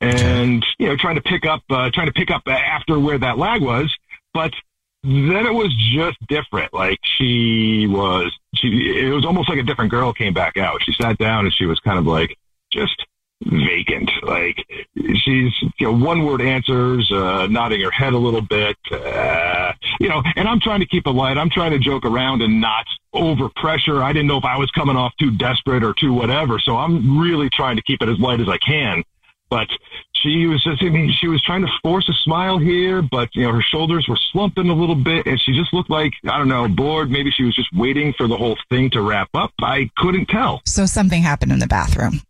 and, 0.00 0.64
you 0.78 0.86
know, 0.86 0.96
trying 0.96 1.16
to 1.16 1.22
pick 1.22 1.44
up, 1.44 1.62
uh, 1.70 1.90
trying 1.92 2.06
to 2.06 2.12
pick 2.12 2.30
up 2.30 2.42
after 2.46 3.00
where 3.00 3.18
that 3.18 3.36
lag 3.36 3.62
was. 3.62 3.92
But 4.32 4.52
then 5.02 5.46
it 5.46 5.54
was 5.54 5.74
just 5.94 6.18
different. 6.28 6.72
Like 6.72 6.98
she 7.18 7.86
was, 7.88 8.32
she, 8.54 8.68
it 8.98 9.12
was 9.12 9.24
almost 9.24 9.48
like 9.48 9.58
a 9.58 9.62
different 9.62 9.90
girl 9.90 10.12
came 10.12 10.34
back 10.34 10.56
out. 10.56 10.82
She 10.82 10.92
sat 11.00 11.18
down 11.18 11.46
and 11.46 11.54
she 11.54 11.66
was 11.66 11.80
kind 11.80 11.98
of 11.98 12.06
like 12.06 12.36
just 12.70 13.06
vacant. 13.44 14.10
Like 14.22 14.56
she's, 14.96 15.52
you 15.78 15.86
know, 15.86 15.92
one 15.92 16.24
word 16.24 16.42
answers, 16.42 17.10
uh, 17.10 17.46
nodding 17.46 17.80
her 17.80 17.90
head 17.90 18.12
a 18.12 18.18
little 18.18 18.42
bit, 18.42 18.76
uh, 18.92 19.72
you 19.98 20.08
know, 20.08 20.22
and 20.36 20.46
I'm 20.46 20.60
trying 20.60 20.80
to 20.80 20.86
keep 20.86 21.06
it 21.06 21.10
light. 21.10 21.38
I'm 21.38 21.50
trying 21.50 21.72
to 21.72 21.78
joke 21.78 22.04
around 22.04 22.42
and 22.42 22.60
not 22.60 22.86
over 23.12 23.48
pressure. 23.56 24.02
I 24.02 24.12
didn't 24.12 24.28
know 24.28 24.38
if 24.38 24.44
I 24.44 24.58
was 24.58 24.70
coming 24.72 24.96
off 24.96 25.12
too 25.18 25.30
desperate 25.30 25.82
or 25.82 25.94
too 25.94 26.12
whatever. 26.12 26.58
So 26.58 26.76
I'm 26.76 27.18
really 27.18 27.48
trying 27.50 27.76
to 27.76 27.82
keep 27.82 28.02
it 28.02 28.08
as 28.08 28.18
light 28.18 28.40
as 28.40 28.48
I 28.48 28.58
can. 28.58 29.02
But 29.50 29.68
she 30.12 30.46
was 30.46 30.62
just, 30.62 30.82
I 30.82 30.88
mean, 30.88 31.12
she 31.20 31.26
was 31.26 31.42
trying 31.42 31.62
to 31.62 31.72
force 31.82 32.08
a 32.08 32.14
smile 32.22 32.58
here, 32.58 33.02
but, 33.02 33.28
you 33.34 33.42
know, 33.42 33.52
her 33.52 33.62
shoulders 33.62 34.06
were 34.08 34.18
slumping 34.32 34.68
a 34.68 34.74
little 34.74 34.94
bit 34.94 35.26
and 35.26 35.40
she 35.40 35.52
just 35.52 35.72
looked 35.72 35.90
like, 35.90 36.12
I 36.24 36.38
don't 36.38 36.48
know, 36.48 36.68
bored. 36.68 37.10
Maybe 37.10 37.30
she 37.30 37.42
was 37.42 37.54
just 37.54 37.68
waiting 37.74 38.12
for 38.16 38.28
the 38.28 38.36
whole 38.36 38.56
thing 38.68 38.90
to 38.90 39.02
wrap 39.02 39.28
up. 39.34 39.52
I 39.60 39.90
couldn't 39.96 40.26
tell. 40.26 40.62
So 40.66 40.86
something 40.86 41.22
happened 41.22 41.52
in 41.52 41.58
the 41.58 41.66
bathroom. 41.66 42.20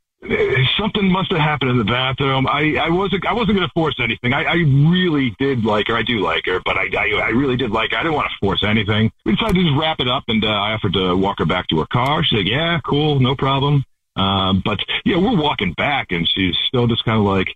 Something 0.78 1.10
must 1.10 1.30
have 1.30 1.40
happened 1.40 1.70
in 1.70 1.78
the 1.78 1.84
bathroom. 1.84 2.46
I, 2.46 2.76
I 2.76 2.90
wasn't 2.90 3.26
I 3.26 3.32
wasn't 3.32 3.56
going 3.56 3.66
to 3.66 3.72
force 3.72 3.96
anything. 3.98 4.34
I, 4.34 4.44
I 4.44 4.54
really 4.54 5.34
did 5.38 5.64
like 5.64 5.88
her. 5.88 5.96
I 5.96 6.02
do 6.02 6.18
like 6.20 6.44
her, 6.44 6.60
but 6.62 6.76
I, 6.76 6.88
I 6.94 7.06
I 7.24 7.28
really 7.30 7.56
did 7.56 7.70
like 7.70 7.92
her. 7.92 7.96
I 7.96 8.02
didn't 8.02 8.14
want 8.14 8.28
to 8.28 8.36
force 8.38 8.62
anything. 8.62 9.10
We 9.24 9.34
decided 9.34 9.54
to 9.54 9.62
just 9.62 9.80
wrap 9.80 9.98
it 9.98 10.08
up, 10.08 10.24
and 10.28 10.44
uh, 10.44 10.48
I 10.48 10.74
offered 10.74 10.92
to 10.92 11.16
walk 11.16 11.38
her 11.38 11.46
back 11.46 11.68
to 11.68 11.78
her 11.78 11.86
car. 11.86 12.22
She 12.22 12.36
said, 12.36 12.46
"Yeah, 12.46 12.80
cool, 12.84 13.18
no 13.18 13.34
problem." 13.34 13.82
Um, 14.16 14.62
but 14.64 14.80
yeah, 15.04 15.16
we're 15.16 15.40
walking 15.40 15.72
back, 15.74 16.12
and 16.12 16.28
she's 16.28 16.56
still 16.66 16.86
just 16.86 17.04
kind 17.04 17.18
of 17.18 17.24
like, 17.24 17.48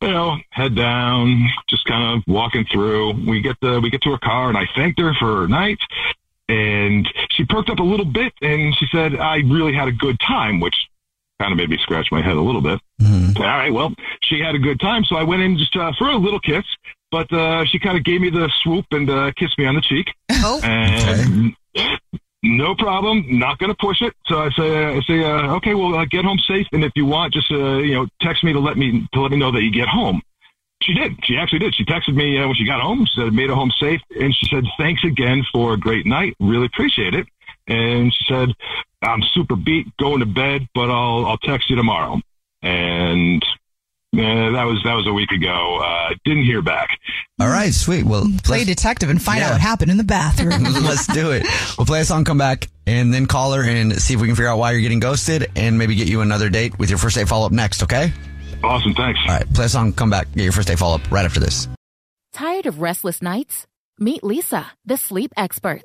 you 0.00 0.10
know, 0.10 0.36
head 0.50 0.74
down, 0.74 1.48
just 1.68 1.84
kind 1.86 2.16
of 2.16 2.24
walking 2.26 2.64
through. 2.72 3.24
We 3.26 3.40
get 3.40 3.56
the 3.60 3.80
we 3.80 3.90
get 3.90 4.02
to 4.02 4.10
her 4.10 4.18
car, 4.18 4.48
and 4.48 4.58
I 4.58 4.66
thanked 4.74 5.00
her 5.00 5.14
for 5.14 5.42
her 5.42 5.48
night. 5.48 5.78
And 6.48 7.08
she 7.30 7.44
perked 7.44 7.70
up 7.70 7.78
a 7.78 7.82
little 7.84 8.04
bit, 8.04 8.32
and 8.42 8.74
she 8.76 8.86
said, 8.92 9.16
"I 9.16 9.36
really 9.38 9.72
had 9.72 9.88
a 9.88 9.92
good 9.92 10.18
time," 10.20 10.60
which 10.60 10.74
kind 11.40 11.52
of 11.52 11.56
made 11.56 11.70
me 11.70 11.78
scratch 11.82 12.08
my 12.12 12.20
head 12.22 12.36
a 12.36 12.40
little 12.40 12.60
bit. 12.60 12.80
All 13.36 13.42
right, 13.42 13.72
well, 13.72 13.92
she 14.22 14.38
had 14.40 14.54
a 14.54 14.58
good 14.58 14.78
time, 14.80 15.04
so 15.04 15.16
I 15.16 15.22
went 15.22 15.42
in 15.42 15.56
just 15.56 15.74
uh, 15.76 15.92
for 15.98 16.08
a 16.08 16.16
little 16.16 16.40
kiss, 16.40 16.64
but 17.10 17.32
uh, 17.32 17.64
she 17.64 17.78
kind 17.78 17.96
of 17.96 18.04
gave 18.04 18.20
me 18.20 18.28
the 18.30 18.50
swoop 18.62 18.84
and 18.90 19.08
uh, 19.08 19.32
kissed 19.36 19.58
me 19.58 19.66
on 19.66 19.74
the 19.74 19.80
cheek. 19.80 20.08
Oh, 20.30 20.60
and 20.62 21.54
no 22.42 22.74
problem, 22.74 23.24
not 23.38 23.58
going 23.58 23.70
to 23.70 23.76
push 23.76 24.02
it. 24.02 24.14
So 24.26 24.38
I 24.38 24.50
say, 24.50 24.84
I 24.86 25.00
say, 25.02 25.24
uh, 25.24 25.54
okay, 25.56 25.74
well, 25.74 25.94
uh, 25.94 26.04
get 26.04 26.24
home 26.24 26.38
safe, 26.38 26.66
and 26.72 26.84
if 26.84 26.92
you 26.96 27.06
want, 27.06 27.32
just 27.34 27.50
uh, 27.50 27.78
you 27.78 27.94
know, 27.94 28.06
text 28.20 28.42
me 28.44 28.52
to 28.52 28.60
let 28.60 28.76
me 28.76 29.08
to 29.12 29.20
let 29.20 29.30
me 29.30 29.36
know 29.36 29.52
that 29.52 29.62
you 29.62 29.70
get 29.70 29.88
home. 29.88 30.20
She 30.82 30.94
did. 30.94 31.24
She 31.24 31.36
actually 31.36 31.60
did. 31.60 31.74
She 31.76 31.84
texted 31.84 32.14
me 32.14 32.38
uh, 32.38 32.46
when 32.46 32.56
she 32.56 32.66
got 32.66 32.80
home. 32.80 33.06
She 33.06 33.20
said, 33.20 33.32
made 33.32 33.50
it 33.50 33.54
home 33.54 33.70
safe. 33.78 34.00
And 34.18 34.34
she 34.34 34.46
said, 34.46 34.64
thanks 34.78 35.04
again 35.04 35.44
for 35.52 35.74
a 35.74 35.76
great 35.76 36.06
night. 36.06 36.34
Really 36.40 36.66
appreciate 36.66 37.14
it. 37.14 37.26
And 37.68 38.12
she 38.12 38.24
said, 38.28 38.48
I'm 39.00 39.22
super 39.32 39.54
beat 39.54 39.96
going 39.98 40.20
to 40.20 40.26
bed, 40.26 40.66
but 40.74 40.90
I'll, 40.90 41.26
I'll 41.26 41.38
text 41.38 41.70
you 41.70 41.76
tomorrow. 41.76 42.20
And 42.62 43.44
uh, 44.14 44.18
that 44.52 44.64
was, 44.64 44.82
that 44.84 44.94
was 44.94 45.06
a 45.06 45.12
week 45.12 45.30
ago. 45.30 45.78
Uh, 45.82 46.14
didn't 46.24 46.44
hear 46.44 46.60
back. 46.62 46.88
All 47.40 47.48
right, 47.48 47.72
sweet. 47.72 48.04
Well, 48.04 48.26
Play 48.44 48.64
detective 48.64 49.08
and 49.10 49.20
find 49.22 49.38
Yeah. 49.40 49.46
out 49.48 49.52
what 49.52 49.60
happened 49.60 49.90
in 49.90 49.96
the 49.96 50.04
bathroom. 50.04 50.62
Let's 50.64 51.06
do 51.06 51.30
it. 51.32 51.46
We'll 51.78 51.86
play 51.86 52.00
a 52.00 52.04
song, 52.04 52.24
come 52.24 52.38
back, 52.38 52.68
and 52.86 53.12
then 53.12 53.26
call 53.26 53.52
her 53.52 53.62
and 53.62 53.94
see 54.00 54.14
if 54.14 54.20
we 54.20 54.26
can 54.28 54.36
figure 54.36 54.48
out 54.50 54.58
why 54.58 54.72
you're 54.72 54.80
getting 54.82 55.00
ghosted 55.00 55.50
and 55.56 55.78
maybe 55.78 55.94
get 55.94 56.08
you 56.08 56.20
another 56.20 56.48
date 56.50 56.78
with 56.78 56.90
your 56.90 56.98
first 56.98 57.16
date 57.16 57.28
follow 57.28 57.46
up 57.46 57.52
next, 57.52 57.82
okay? 57.84 58.12
Awesome. 58.62 58.94
Thanks. 58.94 59.18
All 59.26 59.34
right, 59.34 59.54
play 59.54 59.64
a 59.64 59.68
song, 59.68 59.92
come 59.92 60.10
back, 60.10 60.30
get 60.32 60.42
your 60.44 60.52
first 60.52 60.68
date 60.68 60.78
follow 60.78 60.96
up 60.96 61.10
right 61.10 61.24
after 61.24 61.40
this. 61.40 61.66
Tired 62.32 62.66
of 62.66 62.80
restless 62.80 63.22
nights? 63.22 63.66
Meet 63.98 64.22
Leesa, 64.22 64.66
the 64.84 64.96
sleep 64.96 65.32
experts. 65.36 65.84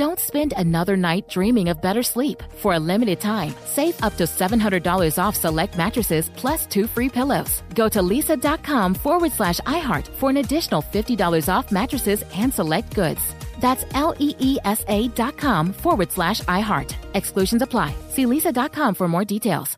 Don't 0.00 0.18
spend 0.18 0.54
another 0.56 0.96
night 0.96 1.28
dreaming 1.28 1.68
of 1.68 1.82
better 1.82 2.02
sleep. 2.02 2.42
For 2.56 2.72
a 2.72 2.80
limited 2.80 3.20
time, 3.20 3.52
save 3.66 4.02
up 4.02 4.16
to 4.16 4.24
$700 4.24 5.18
off 5.22 5.36
select 5.36 5.76
mattresses 5.76 6.30
plus 6.36 6.64
two 6.64 6.86
free 6.86 7.10
pillows. 7.10 7.62
Go 7.74 7.86
to 7.90 8.00
leesa.com 8.00 8.94
forward 8.94 9.30
slash 9.32 9.60
iHeart 9.66 10.08
for 10.08 10.30
an 10.30 10.38
additional 10.38 10.80
$50 10.80 11.52
off 11.52 11.70
mattresses 11.70 12.24
and 12.34 12.50
select 12.50 12.94
goods. 12.94 13.20
That's 13.60 13.84
L 13.92 14.14
E 14.18 14.34
E 14.38 14.56
S 14.64 14.82
A 14.88 15.08
dot 15.08 15.36
com 15.36 15.74
forward 15.74 16.10
slash 16.12 16.40
iHeart. 16.48 16.94
Exclusions 17.12 17.60
apply. 17.60 17.94
See 18.08 18.24
leesa.com 18.24 18.94
for 18.94 19.06
more 19.06 19.26
details. 19.26 19.76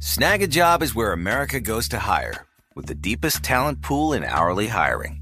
Snagajob 0.00 0.82
is 0.82 0.94
where 0.94 1.12
America 1.12 1.60
goes 1.60 1.88
to 1.88 1.98
hire, 1.98 2.44
with 2.74 2.84
the 2.84 2.94
deepest 2.94 3.42
talent 3.42 3.80
pool 3.80 4.12
in 4.12 4.22
hourly 4.22 4.66
hiring. 4.66 5.21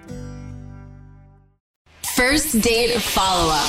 First 2.21 2.61
date 2.61 3.01
follow 3.01 3.51
up. 3.51 3.67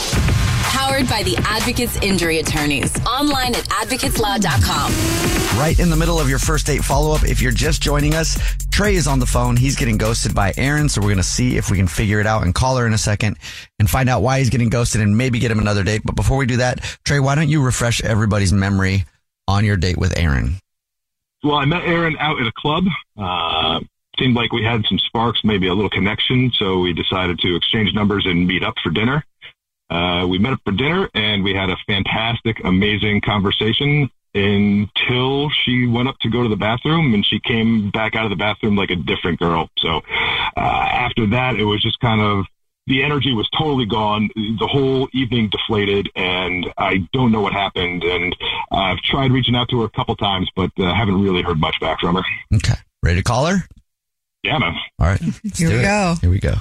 Powered 0.74 1.08
by 1.08 1.22
the 1.22 1.38
Advocates 1.38 1.96
Injury 2.02 2.38
Attorneys. 2.38 2.94
Online 3.06 3.54
at 3.54 3.64
advocateslaw.com. 3.70 5.58
Right 5.58 5.78
in 5.78 5.88
the 5.88 5.96
middle 5.96 6.20
of 6.20 6.28
your 6.28 6.38
first 6.38 6.66
date 6.66 6.84
follow 6.84 7.14
up. 7.14 7.24
If 7.24 7.40
you're 7.40 7.50
just 7.50 7.80
joining 7.80 8.14
us, 8.14 8.38
Trey 8.70 8.94
is 8.94 9.06
on 9.06 9.20
the 9.20 9.26
phone. 9.26 9.56
He's 9.56 9.74
getting 9.74 9.96
ghosted 9.96 10.34
by 10.34 10.52
Aaron. 10.58 10.90
So 10.90 11.00
we're 11.00 11.06
going 11.06 11.16
to 11.16 11.22
see 11.22 11.56
if 11.56 11.70
we 11.70 11.78
can 11.78 11.86
figure 11.86 12.20
it 12.20 12.26
out 12.26 12.42
and 12.42 12.54
call 12.54 12.76
her 12.76 12.86
in 12.86 12.92
a 12.92 12.98
second 12.98 13.38
and 13.78 13.88
find 13.88 14.10
out 14.10 14.20
why 14.20 14.40
he's 14.40 14.50
getting 14.50 14.68
ghosted 14.68 15.00
and 15.00 15.16
maybe 15.16 15.38
get 15.38 15.50
him 15.50 15.58
another 15.58 15.82
date. 15.82 16.02
But 16.04 16.14
before 16.14 16.36
we 16.36 16.44
do 16.44 16.58
that, 16.58 16.80
Trey, 17.06 17.20
why 17.20 17.34
don't 17.36 17.48
you 17.48 17.62
refresh 17.62 18.04
everybody's 18.04 18.52
memory 18.52 19.06
on 19.48 19.64
your 19.64 19.78
date 19.78 19.96
with 19.96 20.14
Aaron? 20.18 20.56
Well, 21.42 21.56
I 21.56 21.64
met 21.64 21.84
Aaron 21.84 22.18
out 22.18 22.38
at 22.38 22.46
a 22.46 22.52
club. 22.54 22.84
Uh, 23.16 23.80
seemed 24.22 24.36
like 24.36 24.52
we 24.52 24.62
had 24.62 24.84
some 24.86 24.98
sparks, 24.98 25.40
maybe 25.42 25.66
a 25.66 25.74
little 25.74 25.90
connection. 25.90 26.52
So 26.56 26.78
we 26.78 26.92
decided 26.92 27.38
to 27.40 27.56
exchange 27.56 27.92
numbers 27.92 28.24
and 28.26 28.46
meet 28.46 28.62
up 28.62 28.74
for 28.82 28.90
dinner. 28.90 29.24
Uh, 29.90 30.26
we 30.26 30.38
met 30.38 30.52
up 30.52 30.60
for 30.64 30.72
dinner 30.72 31.08
and 31.14 31.42
we 31.44 31.54
had 31.54 31.70
a 31.70 31.76
fantastic, 31.86 32.64
amazing 32.64 33.20
conversation 33.20 34.10
until 34.34 35.50
she 35.50 35.86
went 35.86 36.08
up 36.08 36.18
to 36.20 36.30
go 36.30 36.42
to 36.42 36.48
the 36.48 36.56
bathroom 36.56 37.12
and 37.12 37.26
she 37.26 37.38
came 37.40 37.90
back 37.90 38.16
out 38.16 38.24
of 38.24 38.30
the 38.30 38.36
bathroom 38.36 38.76
like 38.76 38.90
a 38.90 38.96
different 38.96 39.38
girl. 39.38 39.68
So 39.78 40.00
uh, 40.56 40.60
after 40.60 41.26
that, 41.26 41.56
it 41.56 41.64
was 41.64 41.82
just 41.82 42.00
kind 42.00 42.20
of 42.20 42.46
the 42.86 43.02
energy 43.02 43.32
was 43.32 43.48
totally 43.56 43.86
gone. 43.86 44.28
The 44.34 44.66
whole 44.66 45.08
evening 45.12 45.50
deflated, 45.50 46.08
and 46.16 46.66
I 46.78 47.06
don't 47.12 47.30
know 47.30 47.40
what 47.40 47.52
happened. 47.52 48.02
And 48.02 48.34
I've 48.72 48.98
tried 48.98 49.30
reaching 49.30 49.54
out 49.54 49.68
to 49.68 49.80
her 49.80 49.86
a 49.86 49.90
couple 49.90 50.16
times, 50.16 50.50
but 50.56 50.70
uh, 50.78 50.92
haven't 50.92 51.22
really 51.22 51.42
heard 51.42 51.60
much 51.60 51.76
back 51.80 52.00
from 52.00 52.16
her. 52.16 52.24
Okay. 52.56 52.74
Ready 53.04 53.20
to 53.20 53.22
call 53.22 53.46
her? 53.46 53.68
Yeah, 54.42 54.58
man. 54.58 54.74
All 54.98 55.06
right. 55.06 55.20
let's 55.44 55.58
Here 55.58 55.68
we 55.70 55.76
it. 55.76 55.82
go. 55.82 56.14
Here 56.20 56.30
we 56.30 56.38
go. 56.40 56.54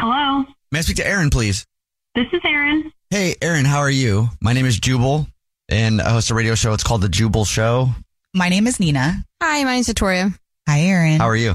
Hello, 0.00 0.44
May 0.70 0.78
I 0.78 0.82
speak 0.82 0.96
to 0.96 1.06
Aaron, 1.06 1.30
please? 1.30 1.66
this 2.14 2.26
is 2.32 2.40
Aaron. 2.44 2.92
Hey, 3.10 3.34
Aaron, 3.42 3.64
how 3.64 3.78
are 3.78 3.90
you? 3.90 4.28
My 4.40 4.52
name 4.52 4.66
is 4.66 4.78
Jubal, 4.78 5.26
and 5.68 6.00
I 6.00 6.10
host 6.10 6.30
a 6.30 6.34
radio 6.34 6.54
show. 6.54 6.72
It's 6.72 6.82
called 6.84 7.00
The 7.02 7.08
Jubal 7.08 7.44
Show. 7.44 7.90
My 8.34 8.48
name 8.48 8.66
is 8.66 8.78
Nina. 8.78 9.24
Hi, 9.42 9.64
my 9.64 9.74
name's 9.74 9.86
Victoria. 9.86 10.30
Hi, 10.68 10.80
Aaron. 10.80 11.18
How 11.18 11.28
are 11.28 11.36
you? 11.36 11.50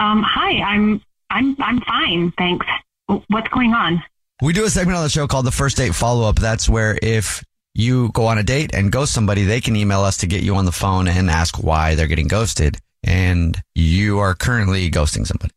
Um, 0.00 0.22
hi, 0.26 0.60
I'm 0.62 1.00
I'm 1.30 1.56
I'm 1.60 1.80
fine, 1.82 2.32
thanks. 2.36 2.66
What's 3.08 3.48
going 3.48 3.72
on? 3.72 4.02
We 4.42 4.52
do 4.52 4.64
a 4.64 4.70
segment 4.70 4.96
on 4.98 5.02
the 5.02 5.08
show 5.08 5.26
called 5.26 5.46
the 5.46 5.50
First 5.50 5.78
Date 5.78 5.94
Follow 5.94 6.28
Up. 6.28 6.36
That's 6.36 6.68
where 6.68 6.98
if 7.02 7.42
you 7.74 8.10
go 8.12 8.26
on 8.26 8.38
a 8.38 8.42
date 8.42 8.74
and 8.74 8.92
ghost 8.92 9.12
somebody, 9.12 9.44
they 9.44 9.60
can 9.60 9.76
email 9.76 10.02
us 10.02 10.18
to 10.18 10.26
get 10.26 10.42
you 10.42 10.56
on 10.56 10.66
the 10.66 10.72
phone 10.72 11.08
and 11.08 11.30
ask 11.30 11.62
why 11.62 11.94
they're 11.94 12.06
getting 12.06 12.28
ghosted. 12.28 12.76
And 13.02 13.60
you 13.74 14.18
are 14.18 14.34
currently 14.34 14.90
ghosting 14.90 15.26
somebody. 15.26 15.52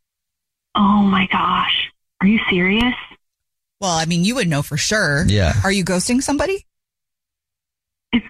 Oh 0.75 1.01
my 1.01 1.27
gosh, 1.27 1.91
are 2.21 2.27
you 2.27 2.39
serious? 2.49 2.93
Well, 3.81 3.91
I 3.91 4.05
mean, 4.05 4.23
you 4.23 4.35
would 4.35 4.47
know 4.47 4.61
for 4.61 4.77
sure. 4.77 5.25
Yeah. 5.27 5.53
Are 5.63 5.71
you 5.71 5.83
ghosting 5.83 6.23
somebody? 6.23 6.65
Is 8.13 8.21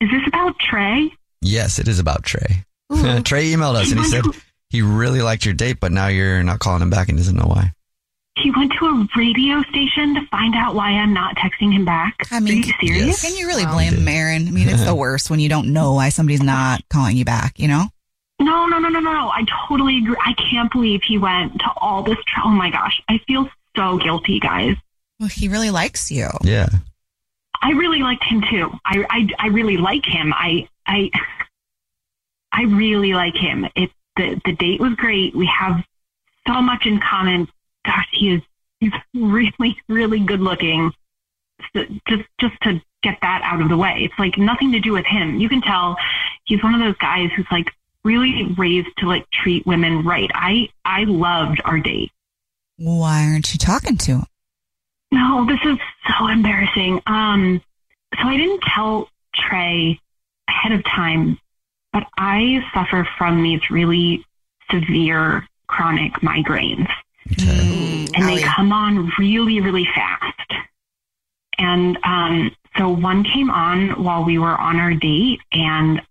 is 0.00 0.10
this 0.10 0.26
about 0.26 0.58
Trey? 0.58 1.12
Yes, 1.42 1.78
it 1.78 1.88
is 1.88 1.98
about 1.98 2.24
Trey. 2.24 2.64
Trey 2.90 3.52
emailed 3.52 3.74
us 3.74 3.90
and 3.90 4.00
he 4.00 4.06
said 4.06 4.24
he 4.70 4.80
really 4.80 5.20
liked 5.20 5.44
your 5.44 5.54
date, 5.54 5.78
but 5.80 5.92
now 5.92 6.06
you're 6.06 6.42
not 6.42 6.60
calling 6.60 6.80
him 6.80 6.90
back 6.90 7.08
and 7.08 7.18
doesn't 7.18 7.36
know 7.36 7.46
why. 7.46 7.72
He 8.36 8.50
went 8.50 8.72
to 8.78 8.86
a 8.86 9.08
radio 9.16 9.62
station 9.64 10.14
to 10.14 10.26
find 10.28 10.54
out 10.54 10.74
why 10.74 10.90
I'm 10.90 11.12
not 11.12 11.36
texting 11.36 11.72
him 11.72 11.84
back. 11.84 12.26
I 12.30 12.40
mean, 12.40 12.62
are 12.62 12.66
you 12.66 12.72
serious? 12.80 13.22
Can 13.22 13.36
you 13.36 13.46
really 13.46 13.66
blame 13.66 13.92
him, 13.92 14.08
Aaron? 14.08 14.48
I 14.48 14.50
mean, 14.50 14.68
it's 14.68 14.84
the 14.84 14.94
worst 14.94 15.28
when 15.30 15.38
you 15.38 15.50
don't 15.50 15.72
know 15.72 15.92
why 15.94 16.08
somebody's 16.08 16.42
not 16.42 16.80
calling 16.88 17.16
you 17.16 17.26
back, 17.26 17.58
you 17.58 17.68
know? 17.68 17.88
No, 18.40 18.66
no, 18.66 18.78
no, 18.78 18.88
no, 18.88 19.00
no, 19.00 19.12
no. 19.12 19.28
I 19.28 19.44
totally 19.68 19.98
agree. 19.98 20.16
I 20.24 20.32
can't 20.32 20.72
believe 20.72 21.02
he 21.06 21.18
went 21.18 21.60
to 21.60 21.70
all 21.76 22.02
this. 22.02 22.16
Tr- 22.26 22.40
oh 22.46 22.48
my 22.48 22.70
gosh, 22.70 23.00
I 23.08 23.18
feel 23.26 23.48
so 23.76 23.98
guilty, 23.98 24.40
guys. 24.40 24.76
Well, 25.20 25.28
he 25.28 25.48
really 25.48 25.70
likes 25.70 26.10
you. 26.10 26.28
Yeah. 26.42 26.68
I 27.60 27.72
really 27.72 28.00
liked 28.00 28.24
him 28.24 28.42
too. 28.50 28.72
I, 28.84 29.04
I, 29.08 29.28
I 29.38 29.46
really 29.48 29.76
like 29.76 30.04
him. 30.04 30.32
I, 30.34 30.68
I, 30.86 31.10
I 32.50 32.64
really 32.64 33.12
like 33.12 33.36
him. 33.36 33.66
It, 33.76 33.90
the, 34.16 34.40
the 34.44 34.52
date 34.52 34.80
was 34.80 34.94
great. 34.94 35.36
We 35.36 35.46
have 35.46 35.84
so 36.48 36.60
much 36.60 36.86
in 36.86 36.98
common. 36.98 37.46
Gosh, 37.84 38.08
he 38.12 38.34
is, 38.34 38.42
he's 38.80 38.92
really, 39.14 39.76
really 39.88 40.20
good 40.20 40.40
looking. 40.40 40.92
So 41.74 41.84
just, 42.08 42.24
just 42.40 42.60
to 42.62 42.82
get 43.02 43.18
that 43.22 43.42
out 43.44 43.60
of 43.60 43.68
the 43.68 43.76
way. 43.76 43.98
It's 44.00 44.18
like 44.18 44.38
nothing 44.38 44.72
to 44.72 44.80
do 44.80 44.92
with 44.92 45.06
him. 45.06 45.38
You 45.38 45.48
can 45.48 45.60
tell 45.60 45.96
he's 46.44 46.62
one 46.62 46.74
of 46.74 46.80
those 46.80 46.96
guys 46.98 47.30
who's 47.36 47.46
like 47.50 47.70
really 48.04 48.54
raised 48.56 48.88
to 48.98 49.06
like 49.06 49.28
treat 49.30 49.66
women 49.66 50.04
right. 50.04 50.30
I, 50.34 50.68
I 50.84 51.04
loved 51.04 51.60
our 51.64 51.78
date. 51.78 52.10
Why 52.76 53.24
aren't 53.24 53.52
you 53.52 53.58
talking 53.58 53.96
to 53.96 54.12
him? 54.12 54.26
No, 55.12 55.46
this 55.46 55.60
is 55.64 55.78
so 56.08 56.26
embarrassing. 56.26 57.00
Um, 57.06 57.60
so 58.14 58.28
I 58.28 58.36
didn't 58.36 58.62
tell 58.62 59.08
Trey 59.34 60.00
ahead 60.48 60.72
of 60.72 60.84
time, 60.84 61.38
but 61.92 62.04
I 62.16 62.64
suffer 62.74 63.06
from 63.18 63.42
these 63.42 63.60
really 63.70 64.24
severe 64.70 65.46
chronic 65.66 66.12
migraines. 66.14 66.88
And 67.38 68.28
they 68.28 68.42
come 68.42 68.72
on 68.72 69.10
really, 69.18 69.60
really 69.60 69.86
fast. 69.94 70.52
And 71.58 71.98
um, 72.04 72.54
so 72.76 72.90
one 72.90 73.24
came 73.24 73.50
on 73.50 74.02
while 74.02 74.24
we 74.24 74.38
were 74.38 74.58
on 74.58 74.76
our 74.76 74.94
date, 74.94 75.40
and 75.52 76.02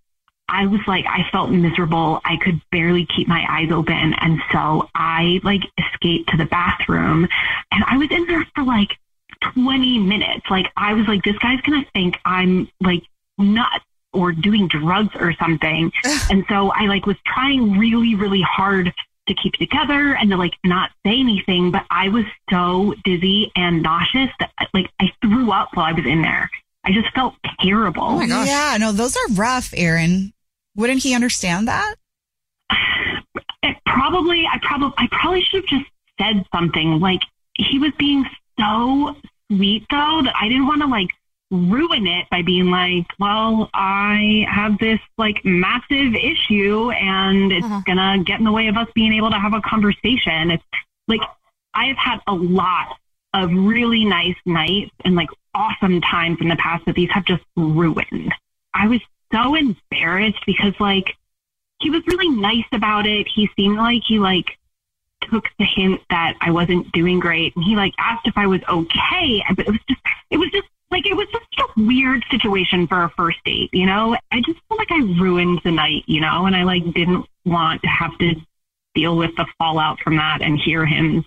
I 0.47 0.65
was 0.65 0.81
like, 0.87 1.05
I 1.07 1.27
felt 1.31 1.49
miserable. 1.49 2.21
I 2.25 2.37
could 2.37 2.61
barely 2.71 3.05
keep 3.05 3.27
my 3.27 3.45
eyes 3.49 3.71
open. 3.71 4.13
And 4.15 4.41
so 4.51 4.89
I 4.93 5.39
like 5.43 5.61
escaped 5.77 6.29
to 6.31 6.37
the 6.37 6.45
bathroom, 6.45 7.27
and 7.71 7.83
I 7.85 7.97
was 7.97 8.09
in 8.11 8.27
there 8.27 8.45
for 8.55 8.63
like 8.63 8.97
20 9.53 9.99
minutes. 9.99 10.45
Like, 10.49 10.67
I 10.77 10.93
was 10.93 11.07
like, 11.07 11.23
this 11.23 11.37
guy's 11.39 11.61
going 11.61 11.83
to 11.83 11.89
think 11.91 12.17
I'm 12.25 12.69
like 12.79 13.03
nuts 13.37 13.85
or 14.13 14.31
doing 14.31 14.67
drugs 14.67 15.15
or 15.15 15.33
something. 15.33 15.91
and 16.29 16.45
so 16.49 16.71
I 16.71 16.85
like 16.85 17.05
was 17.05 17.17
trying 17.25 17.77
really, 17.77 18.15
really 18.15 18.41
hard 18.41 18.93
to 19.33 19.41
keep 19.41 19.53
together 19.53 20.15
and 20.15 20.29
to 20.29 20.37
like 20.37 20.53
not 20.63 20.91
say 21.05 21.19
anything, 21.19 21.71
but 21.71 21.85
I 21.89 22.09
was 22.09 22.25
so 22.49 22.93
dizzy 23.03 23.51
and 23.55 23.81
nauseous 23.81 24.29
that 24.39 24.51
like 24.73 24.89
I 24.99 25.11
threw 25.21 25.51
up 25.51 25.69
while 25.73 25.85
I 25.85 25.93
was 25.93 26.05
in 26.05 26.21
there. 26.21 26.49
I 26.83 26.91
just 26.91 27.13
felt 27.13 27.35
terrible. 27.59 28.03
Oh 28.03 28.21
Yeah, 28.45 28.77
no, 28.79 28.91
those 28.91 29.15
are 29.15 29.33
rough, 29.33 29.73
Aaron. 29.75 30.33
Wouldn't 30.75 31.03
he 31.03 31.13
understand 31.15 31.67
that? 31.67 31.95
It 33.63 33.77
probably 33.85 34.47
I 34.51 34.57
probably 34.63 34.95
I 34.97 35.07
probably 35.11 35.43
should 35.43 35.63
have 35.69 35.79
just 35.81 35.91
said 36.19 36.43
something. 36.51 36.99
Like 36.99 37.21
he 37.53 37.77
was 37.77 37.91
being 37.99 38.25
so 38.59 39.15
sweet 39.51 39.85
though 39.91 40.21
that 40.23 40.33
I 40.39 40.47
didn't 40.47 40.65
want 40.65 40.81
to 40.81 40.87
like 40.87 41.11
ruin 41.51 42.07
it 42.07 42.27
by 42.31 42.41
being 42.41 42.71
like, 42.71 43.05
well, 43.19 43.69
I 43.73 44.45
have 44.49 44.77
this 44.79 44.99
like 45.17 45.43
massive 45.43 46.15
issue 46.15 46.91
and 46.91 47.51
it's 47.51 47.65
uh-huh. 47.65 47.81
gonna 47.85 48.23
get 48.23 48.39
in 48.39 48.45
the 48.45 48.51
way 48.51 48.67
of 48.67 48.77
us 48.77 48.87
being 48.95 49.13
able 49.13 49.29
to 49.31 49.37
have 49.37 49.53
a 49.53 49.61
conversation. 49.61 50.51
It's 50.51 50.63
like 51.07 51.21
I've 51.73 51.97
had 51.97 52.19
a 52.27 52.33
lot 52.33 52.97
of 53.33 53.51
really 53.51 54.05
nice 54.05 54.35
nights 54.45 54.91
and 55.05 55.15
like 55.15 55.29
awesome 55.53 56.01
times 56.01 56.37
in 56.41 56.47
the 56.47 56.55
past 56.55 56.85
that 56.85 56.95
these 56.95 57.11
have 57.11 57.25
just 57.25 57.43
ruined. 57.55 58.33
I 58.73 58.87
was 58.87 59.01
so 59.33 59.55
embarrassed 59.55 60.43
because 60.45 60.73
like 60.79 61.15
he 61.81 61.89
was 61.89 62.05
really 62.07 62.29
nice 62.29 62.65
about 62.71 63.05
it. 63.05 63.27
He 63.27 63.49
seemed 63.57 63.77
like 63.77 64.03
he 64.07 64.19
like 64.19 64.57
took 65.29 65.45
the 65.59 65.65
hint 65.65 66.01
that 66.09 66.35
I 66.41 66.51
wasn't 66.51 66.91
doing 66.91 67.19
great 67.19 67.55
and 67.55 67.63
he 67.63 67.75
like 67.75 67.93
asked 67.97 68.27
if 68.27 68.37
I 68.37 68.47
was 68.47 68.61
okay. 68.69 69.43
But 69.55 69.67
it 69.67 69.71
was 69.71 69.79
just 69.87 70.01
it 70.29 70.37
was 70.37 70.49
just 70.51 70.67
like 70.91 71.05
it 71.05 71.15
was 71.15 71.27
just 71.31 71.45
a 71.59 71.81
weird 71.81 72.23
situation 72.29 72.85
for 72.87 73.03
a 73.03 73.09
first 73.11 73.39
date, 73.45 73.69
you 73.73 73.85
know? 73.85 74.15
I 74.31 74.41
just 74.41 74.59
felt 74.67 74.77
like 74.77 74.91
I 74.91 74.99
ruined 75.19 75.61
the 75.63 75.71
night, 75.71 76.03
you 76.05 76.21
know, 76.21 76.45
and 76.45 76.55
I 76.55 76.63
like 76.63 76.83
didn't 76.93 77.25
want 77.45 77.81
to 77.81 77.87
have 77.87 78.17
to 78.19 78.35
deal 78.93 79.15
with 79.15 79.35
the 79.37 79.45
fallout 79.57 79.99
from 80.01 80.17
that 80.17 80.41
and 80.41 80.59
hear 80.59 80.85
him 80.85 81.25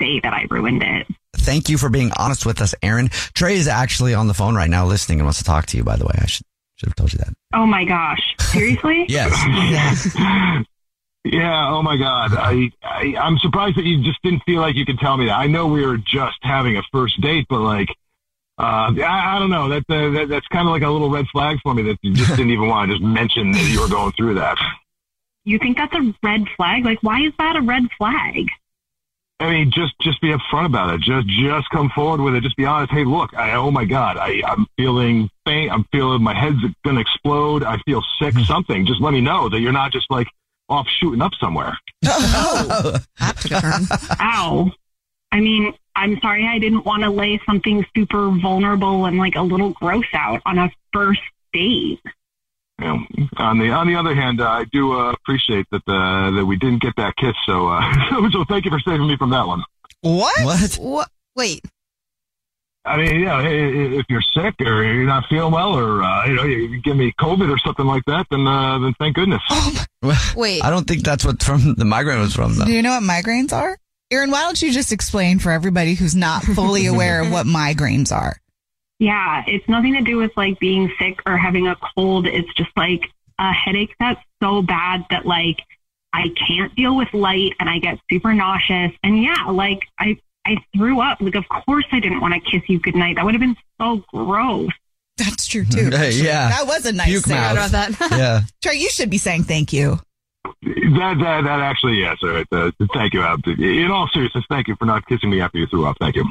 say 0.00 0.20
that 0.20 0.32
I 0.32 0.46
ruined 0.50 0.82
it. 0.82 1.06
Thank 1.34 1.68
you 1.68 1.78
for 1.78 1.88
being 1.88 2.10
honest 2.16 2.44
with 2.44 2.60
us, 2.60 2.74
Aaron. 2.82 3.08
Trey 3.08 3.56
is 3.56 3.68
actually 3.68 4.14
on 4.14 4.26
the 4.26 4.34
phone 4.34 4.54
right 4.54 4.70
now 4.70 4.86
listening 4.86 5.20
and 5.20 5.26
wants 5.26 5.38
to 5.38 5.44
talk 5.44 5.66
to 5.66 5.76
you, 5.76 5.84
by 5.84 5.96
the 5.96 6.04
way. 6.04 6.14
I 6.18 6.26
should, 6.26 6.46
should 6.76 6.88
have 6.90 6.96
told 6.96 7.12
you 7.12 7.18
that. 7.20 7.32
Oh 7.54 7.66
my 7.66 7.84
gosh. 7.84 8.34
Seriously? 8.40 9.06
Yes. 9.08 10.64
Yeah, 11.24 11.70
oh 11.70 11.82
my 11.82 11.96
God. 11.96 12.34
I, 12.34 12.70
I 12.84 13.16
I'm 13.20 13.36
surprised 13.38 13.76
that 13.76 13.84
you 13.84 14.00
just 14.04 14.22
didn't 14.22 14.44
feel 14.44 14.60
like 14.60 14.76
you 14.76 14.86
could 14.86 14.98
tell 14.98 15.16
me 15.16 15.26
that. 15.26 15.36
I 15.36 15.48
know 15.48 15.66
we 15.66 15.84
were 15.84 15.96
just 15.96 16.38
having 16.42 16.76
a 16.76 16.82
first 16.92 17.20
date, 17.20 17.46
but 17.48 17.60
like 17.60 17.88
uh, 18.58 18.92
I, 18.96 19.36
I 19.36 19.38
don't 19.38 19.50
know. 19.50 19.68
That, 19.68 19.84
uh, 19.88 20.10
that 20.12 20.28
that's 20.28 20.46
kind 20.48 20.66
of 20.66 20.72
like 20.72 20.82
a 20.82 20.88
little 20.88 21.10
red 21.10 21.26
flag 21.32 21.58
for 21.62 21.74
me 21.74 21.82
that 21.82 21.98
you 22.02 22.14
just 22.14 22.30
didn't 22.30 22.50
even 22.50 22.68
want 22.68 22.90
to 22.90 22.96
just 22.96 23.04
mention 23.04 23.52
that 23.52 23.68
you 23.70 23.80
were 23.80 23.88
going 23.88 24.12
through 24.12 24.34
that. 24.34 24.58
You 25.44 25.58
think 25.58 25.76
that's 25.76 25.94
a 25.94 26.14
red 26.22 26.44
flag? 26.56 26.84
Like 26.84 27.02
why 27.02 27.20
is 27.20 27.32
that 27.38 27.56
a 27.56 27.62
red 27.62 27.84
flag? 27.98 28.48
I 29.38 29.50
mean, 29.50 29.70
just 29.70 29.92
just 30.00 30.20
be 30.22 30.28
upfront 30.28 30.64
about 30.66 30.94
it. 30.94 31.02
Just 31.02 31.28
just 31.28 31.68
come 31.70 31.90
forward 31.94 32.22
with 32.22 32.34
it. 32.34 32.42
Just 32.42 32.56
be 32.56 32.64
honest. 32.64 32.90
Hey, 32.90 33.04
look, 33.04 33.34
I 33.34 33.52
oh 33.52 33.70
my 33.70 33.84
god, 33.84 34.16
I 34.16 34.40
I'm 34.46 34.66
feeling 34.78 35.28
faint. 35.44 35.70
I'm 35.70 35.84
feeling 35.92 36.22
my 36.22 36.32
head's 36.34 36.56
gonna 36.84 37.00
explode. 37.00 37.62
I 37.62 37.76
feel 37.84 38.02
sick. 38.20 38.34
Something. 38.46 38.86
Just 38.86 39.02
let 39.02 39.12
me 39.12 39.20
know 39.20 39.50
that 39.50 39.60
you're 39.60 39.72
not 39.72 39.92
just 39.92 40.10
like 40.10 40.28
off 40.68 40.86
shooting 40.88 41.20
up 41.20 41.32
somewhere. 41.38 41.76
Ow. 44.20 44.70
I 45.32 45.40
mean, 45.40 45.74
I'm 45.94 46.18
sorry 46.20 46.46
I 46.46 46.58
didn't 46.58 46.84
want 46.84 47.02
to 47.02 47.10
lay 47.10 47.40
something 47.46 47.84
super 47.96 48.30
vulnerable 48.30 49.06
and 49.06 49.18
like 49.18 49.34
a 49.36 49.42
little 49.42 49.70
gross 49.70 50.04
out 50.14 50.40
on 50.46 50.58
a 50.58 50.70
first 50.92 51.20
date. 51.52 52.00
You 52.78 52.86
know, 52.86 52.98
on 53.38 53.58
the 53.58 53.70
on 53.70 53.86
the 53.86 53.96
other 53.96 54.14
hand, 54.14 54.40
uh, 54.40 54.48
I 54.48 54.64
do 54.70 54.92
uh, 54.92 55.12
appreciate 55.12 55.66
that 55.72 55.82
uh, 55.88 56.30
that 56.32 56.44
we 56.44 56.56
didn't 56.56 56.82
get 56.82 56.94
that 56.96 57.16
kiss. 57.16 57.34
So 57.46 57.68
uh, 57.68 58.30
so 58.32 58.44
thank 58.48 58.64
you 58.66 58.70
for 58.70 58.80
saving 58.80 59.06
me 59.08 59.16
from 59.16 59.30
that 59.30 59.46
one. 59.46 59.62
What? 60.02 60.44
What? 60.44 60.74
What? 60.74 61.08
Wait. 61.34 61.64
I 62.84 62.98
mean, 62.98 63.20
yeah, 63.20 63.34
i- 63.34 63.42
i- 63.42 63.98
if 63.98 64.06
you're 64.08 64.20
sick 64.22 64.54
or 64.60 64.84
you're 64.84 65.06
not 65.06 65.24
feeling 65.28 65.52
well, 65.52 65.74
or 65.76 66.02
uh, 66.04 66.26
you 66.26 66.34
know, 66.34 66.44
you 66.44 66.80
give 66.82 66.96
me 66.96 67.12
COVID 67.18 67.52
or 67.52 67.58
something 67.58 67.86
like 67.86 68.04
that, 68.06 68.26
then 68.30 68.46
uh, 68.46 68.78
then 68.78 68.94
thank 68.98 69.16
goodness. 69.16 69.42
Wait. 70.36 70.62
I 70.62 70.70
don't 70.70 70.86
think 70.86 71.02
that's 71.02 71.24
what 71.24 71.42
from 71.42 71.74
the 71.74 71.84
migraine 71.84 72.20
was 72.20 72.34
from, 72.34 72.54
though. 72.56 72.64
Do 72.66 72.72
you 72.72 72.82
know 72.82 72.90
what 72.92 73.02
migraines 73.02 73.52
are? 73.52 73.76
Aaron, 74.10 74.30
why 74.30 74.42
don't 74.42 74.60
you 74.62 74.72
just 74.72 74.92
explain 74.92 75.38
for 75.38 75.50
everybody 75.50 75.94
who's 75.94 76.14
not 76.14 76.42
fully 76.44 76.86
aware 76.92 77.20
of 77.20 77.30
what 77.32 77.46
migraines 77.46 78.12
are? 78.12 78.36
Yeah, 78.98 79.42
it's 79.46 79.68
nothing 79.68 79.94
to 79.94 80.00
do 80.00 80.16
with 80.16 80.30
like 80.36 80.58
being 80.58 80.90
sick 80.98 81.18
or 81.26 81.36
having 81.36 81.66
a 81.66 81.76
cold. 81.96 82.26
It's 82.26 82.52
just 82.54 82.70
like 82.76 83.10
a 83.38 83.52
headache 83.52 83.94
that's 84.00 84.20
so 84.42 84.62
bad 84.62 85.04
that 85.10 85.26
like 85.26 85.58
I 86.12 86.28
can't 86.48 86.74
deal 86.76 86.96
with 86.96 87.12
light 87.12 87.52
and 87.60 87.68
I 87.68 87.78
get 87.78 87.98
super 88.10 88.32
nauseous. 88.32 88.92
And 89.02 89.22
yeah, 89.22 89.44
like 89.50 89.80
I 89.98 90.18
I 90.46 90.56
threw 90.74 91.00
up. 91.00 91.20
Like 91.20 91.34
of 91.34 91.44
course 91.48 91.84
I 91.92 92.00
didn't 92.00 92.20
want 92.20 92.32
to 92.34 92.40
kiss 92.50 92.62
you 92.68 92.78
goodnight. 92.80 93.16
That 93.16 93.24
would 93.24 93.34
have 93.34 93.40
been 93.40 93.56
so 93.78 94.02
gross. 94.08 94.70
That's 95.18 95.46
true 95.46 95.64
too. 95.64 95.90
Hey, 95.90 96.12
yeah. 96.22 96.48
That 96.48 96.66
was 96.66 96.86
a 96.86 96.92
nice 96.92 97.08
Puke 97.08 97.24
thing. 97.24 97.36
mouth. 97.36 98.10
yeah. 98.12 98.42
Trey, 98.62 98.76
you 98.76 98.88
should 98.88 99.10
be 99.10 99.18
saying 99.18 99.44
thank 99.44 99.72
you. 99.72 99.98
That 100.62 101.16
that 101.18 101.44
that 101.44 101.60
actually, 101.60 102.00
yes. 102.00 102.18
All 102.22 102.30
right. 102.30 102.46
Uh, 102.50 102.70
thank 102.92 103.14
you. 103.14 103.22
In 103.22 103.90
all 103.90 104.08
seriousness, 104.08 104.44
thank 104.48 104.68
you 104.68 104.76
for 104.76 104.84
not 104.84 105.06
kissing 105.06 105.30
me 105.30 105.40
after 105.40 105.58
you 105.58 105.66
threw 105.66 105.86
up. 105.86 105.96
Thank 106.00 106.16
you. 106.16 106.24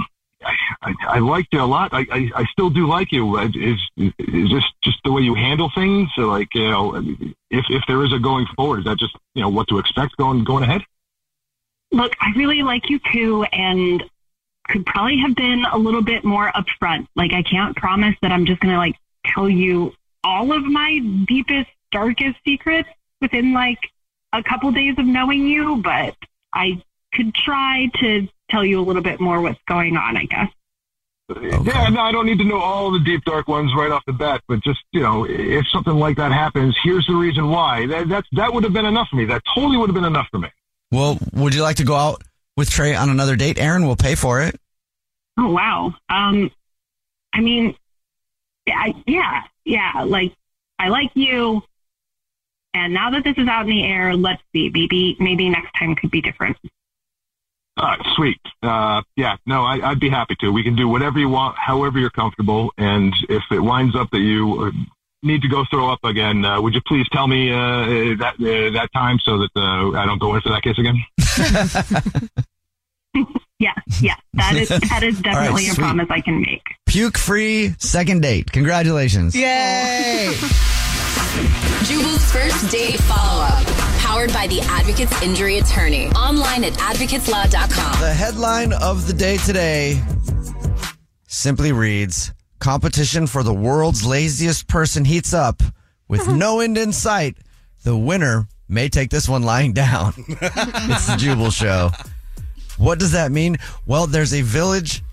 I, 0.82 0.94
I, 1.08 1.20
liked 1.20 1.54
you 1.54 1.62
a 1.62 1.66
lot. 1.66 1.92
I, 1.92 2.06
I, 2.12 2.32
I 2.36 2.46
still 2.52 2.70
do 2.70 2.88
like 2.88 3.12
you. 3.12 3.40
Is 3.40 3.80
is 3.98 4.12
this 4.28 4.64
just 4.84 5.00
the 5.04 5.12
way 5.12 5.22
you 5.22 5.34
handle 5.34 5.72
things? 5.74 6.10
So 6.16 6.24
like 6.24 6.54
you 6.54 6.70
know, 6.70 6.96
if 7.50 7.66
if 7.70 7.84
there 7.88 8.04
is 8.04 8.14
a 8.14 8.20
going 8.20 8.46
forward, 8.56 8.80
is 8.80 8.86
that 8.86 9.00
just 9.00 9.16
you 9.34 9.42
know 9.42 9.50
what 9.50 9.68
to 9.70 9.80
expect 9.80 10.18
going 10.18 10.44
going 10.44 10.64
ahead? 10.64 10.84
Look, 11.92 12.16
I 12.20 12.32
really 12.36 12.62
like 12.62 12.90
you 12.90 13.00
too, 13.12 13.44
and 13.44 14.04
could 14.68 14.86
probably 14.86 15.18
have 15.20 15.36
been 15.36 15.66
a 15.72 15.78
little 15.78 16.02
bit 16.02 16.24
more 16.24 16.52
upfront. 16.52 17.08
Like, 17.16 17.34
I 17.34 17.44
can't 17.44 17.76
promise 17.76 18.16
that 18.22 18.32
I'm 18.32 18.46
just 18.46 18.60
going 18.60 18.74
to 18.74 18.78
like 18.78 18.96
tell 19.26 19.50
you 19.50 19.94
all 20.24 20.52
of 20.52 20.64
my 20.64 21.00
deepest, 21.28 21.70
darkest 21.92 22.38
secrets 22.44 22.90
within 23.22 23.54
like 23.54 23.80
a 24.34 24.44
couple 24.44 24.72
days 24.72 24.96
of 24.98 25.06
knowing 25.06 25.48
you, 25.48 25.78
but 25.78 26.16
I 26.54 26.82
could 27.14 27.34
try 27.34 27.90
to 28.02 28.28
tell 28.50 28.64
you 28.66 28.80
a 28.80 28.84
little 28.84 29.02
bit 29.02 29.20
more 29.20 29.42
what's 29.42 29.62
going 29.68 29.98
on, 29.98 30.18
I 30.18 30.26
guess. 30.26 30.50
Yeah, 31.28 31.90
no, 31.90 32.02
I 32.02 32.12
don't 32.12 32.28
need 32.28 32.38
to 32.38 32.44
know 32.44 32.60
all 32.60 32.92
the 32.92 33.00
deep 33.00 33.24
dark 33.24 33.48
ones 33.48 33.72
right 33.76 33.92
off 33.92 34.04
the 34.06 34.14
bat, 34.14 34.42
but 34.48 34.64
just 34.64 34.82
you 34.92 35.02
know, 35.02 35.26
if 35.28 35.68
something 35.70 35.96
like 35.96 36.18
that 36.18 36.32
happens, 36.32 36.78
here's 36.84 37.08
the 37.08 37.16
reason 37.16 37.50
why. 37.50 37.88
That 37.88 38.10
that 38.10 38.26
that 38.34 38.54
would 38.54 38.64
have 38.64 38.74
been 38.74 38.86
enough 38.86 39.08
for 39.10 39.16
me. 39.16 39.26
That 39.26 39.42
totally 39.56 39.78
would 39.78 39.90
have 39.90 39.96
been 39.96 40.06
enough 40.06 40.28
for 40.30 40.38
me. 40.38 40.50
Well, 40.92 41.18
would 41.34 41.56
you 41.56 41.64
like 41.64 41.78
to 41.78 41.84
go 41.84 41.96
out 41.96 42.24
with 42.56 42.70
Trey 42.70 42.94
on 42.94 43.10
another 43.10 43.36
date? 43.36 43.58
Aaron 43.58 43.88
will 43.88 43.96
pay 43.96 44.14
for 44.14 44.42
it. 44.42 44.60
Oh 45.40 45.50
wow. 45.50 45.96
Um, 46.10 46.52
I 47.34 47.42
mean, 47.42 47.76
yeah, 48.68 48.92
yeah, 49.08 49.42
yeah. 49.66 50.04
Like, 50.06 50.34
I 50.78 50.90
like 50.90 51.10
you, 51.16 51.64
and 52.76 52.94
now 52.94 53.10
that 53.10 53.24
this 53.24 53.38
is 53.38 53.48
out 53.48 53.62
in 53.62 53.70
the 53.70 53.84
air, 53.84 54.16
let's 54.16 54.42
see. 54.54 54.70
Maybe, 54.74 55.16
maybe 55.20 55.50
next 55.50 55.72
time 55.80 55.96
could 55.96 56.12
be 56.12 56.22
different. 56.22 56.58
All 57.78 57.86
right, 57.86 58.00
sweet. 58.16 58.40
Uh, 58.62 59.02
yeah, 59.16 59.38
no, 59.46 59.64
I, 59.64 59.92
I'd 59.92 60.00
be 60.00 60.10
happy 60.10 60.36
to. 60.42 60.50
We 60.50 60.64
can 60.64 60.76
do 60.76 60.88
whatever 60.88 61.18
you 61.18 61.30
want, 61.30 61.58
however 61.58 62.00
you're 62.00 62.10
comfortable. 62.10 62.72
And 62.78 63.14
if 63.30 63.44
it 63.52 63.60
winds 63.60 63.96
up 63.96 64.10
that 64.12 64.20
you 64.20 64.66
uh, 64.66 64.72
need 65.24 65.42
to 65.42 65.48
go 65.48 65.66
throw 65.72 65.90
up 65.92 66.04
again, 66.04 66.46
uh, 66.46 66.62
would 66.62 66.74
you 66.74 66.82
please 66.86 67.08
tell 67.12 67.28
me 67.28 67.52
uh, 67.52 68.16
that 68.20 68.36
uh, 68.40 68.72
that 68.74 68.90
time 68.94 69.20
so 69.20 69.40
that 69.40 69.52
uh, 69.56 69.98
I 69.98 70.06
don't 70.06 70.20
go 70.20 70.36
in 70.36 70.42
for 70.42 70.50
that 70.50 70.62
case 70.62 70.78
again? 70.78 72.30
Yeah, 73.58 73.72
yeah. 74.02 74.16
That 74.34 74.56
is 74.56 74.68
that 74.68 75.02
is 75.02 75.22
definitely 75.22 75.68
a 75.68 75.72
sweet. 75.72 75.84
promise 75.84 76.08
I 76.10 76.20
can 76.20 76.42
make. 76.42 76.64
Puke 76.86 77.18
free 77.18 77.74
second 77.78 78.22
date. 78.22 78.52
Congratulations. 78.52 79.34
Yay! 79.34 80.34
Jubal's 81.84 82.32
first 82.32 82.72
date 82.72 83.00
follow 83.02 83.44
up. 83.44 83.66
Powered 84.00 84.34
by 84.34 84.48
the 84.48 84.62
Advocates 84.62 85.22
Injury 85.22 85.58
Attorney. 85.58 86.08
Online 86.10 86.64
at 86.64 86.74
advocateslaw.com. 86.74 88.02
The 88.02 88.14
headline 88.14 88.74
of 88.74 89.08
the 89.08 89.14
day 89.14 89.38
today 89.38 90.02
simply 91.28 91.72
reads 91.72 92.34
Competition 92.60 93.28
for 93.28 93.44
the 93.44 93.54
world's 93.54 94.06
laziest 94.06 94.68
person 94.68 95.06
heats 95.06 95.34
up 95.34 95.62
with 96.08 96.28
no 96.30 96.60
end 96.60 96.78
in 96.78 96.92
sight. 96.94 97.38
The 97.84 97.96
winner 97.96 98.48
may 98.68 98.90
take 98.90 99.10
this 99.10 99.30
one 99.30 99.44
lying 99.44 99.74
down. 99.74 100.14
it's 100.28 101.08
the 101.08 101.16
Jubal 101.18 101.52
Show. 101.52 101.92
What 102.78 103.00
does 103.00 103.12
that 103.12 103.32
mean? 103.32 103.58
Well, 103.86 104.08
there's 104.08 104.34
a 104.34 104.42
village 104.42 105.04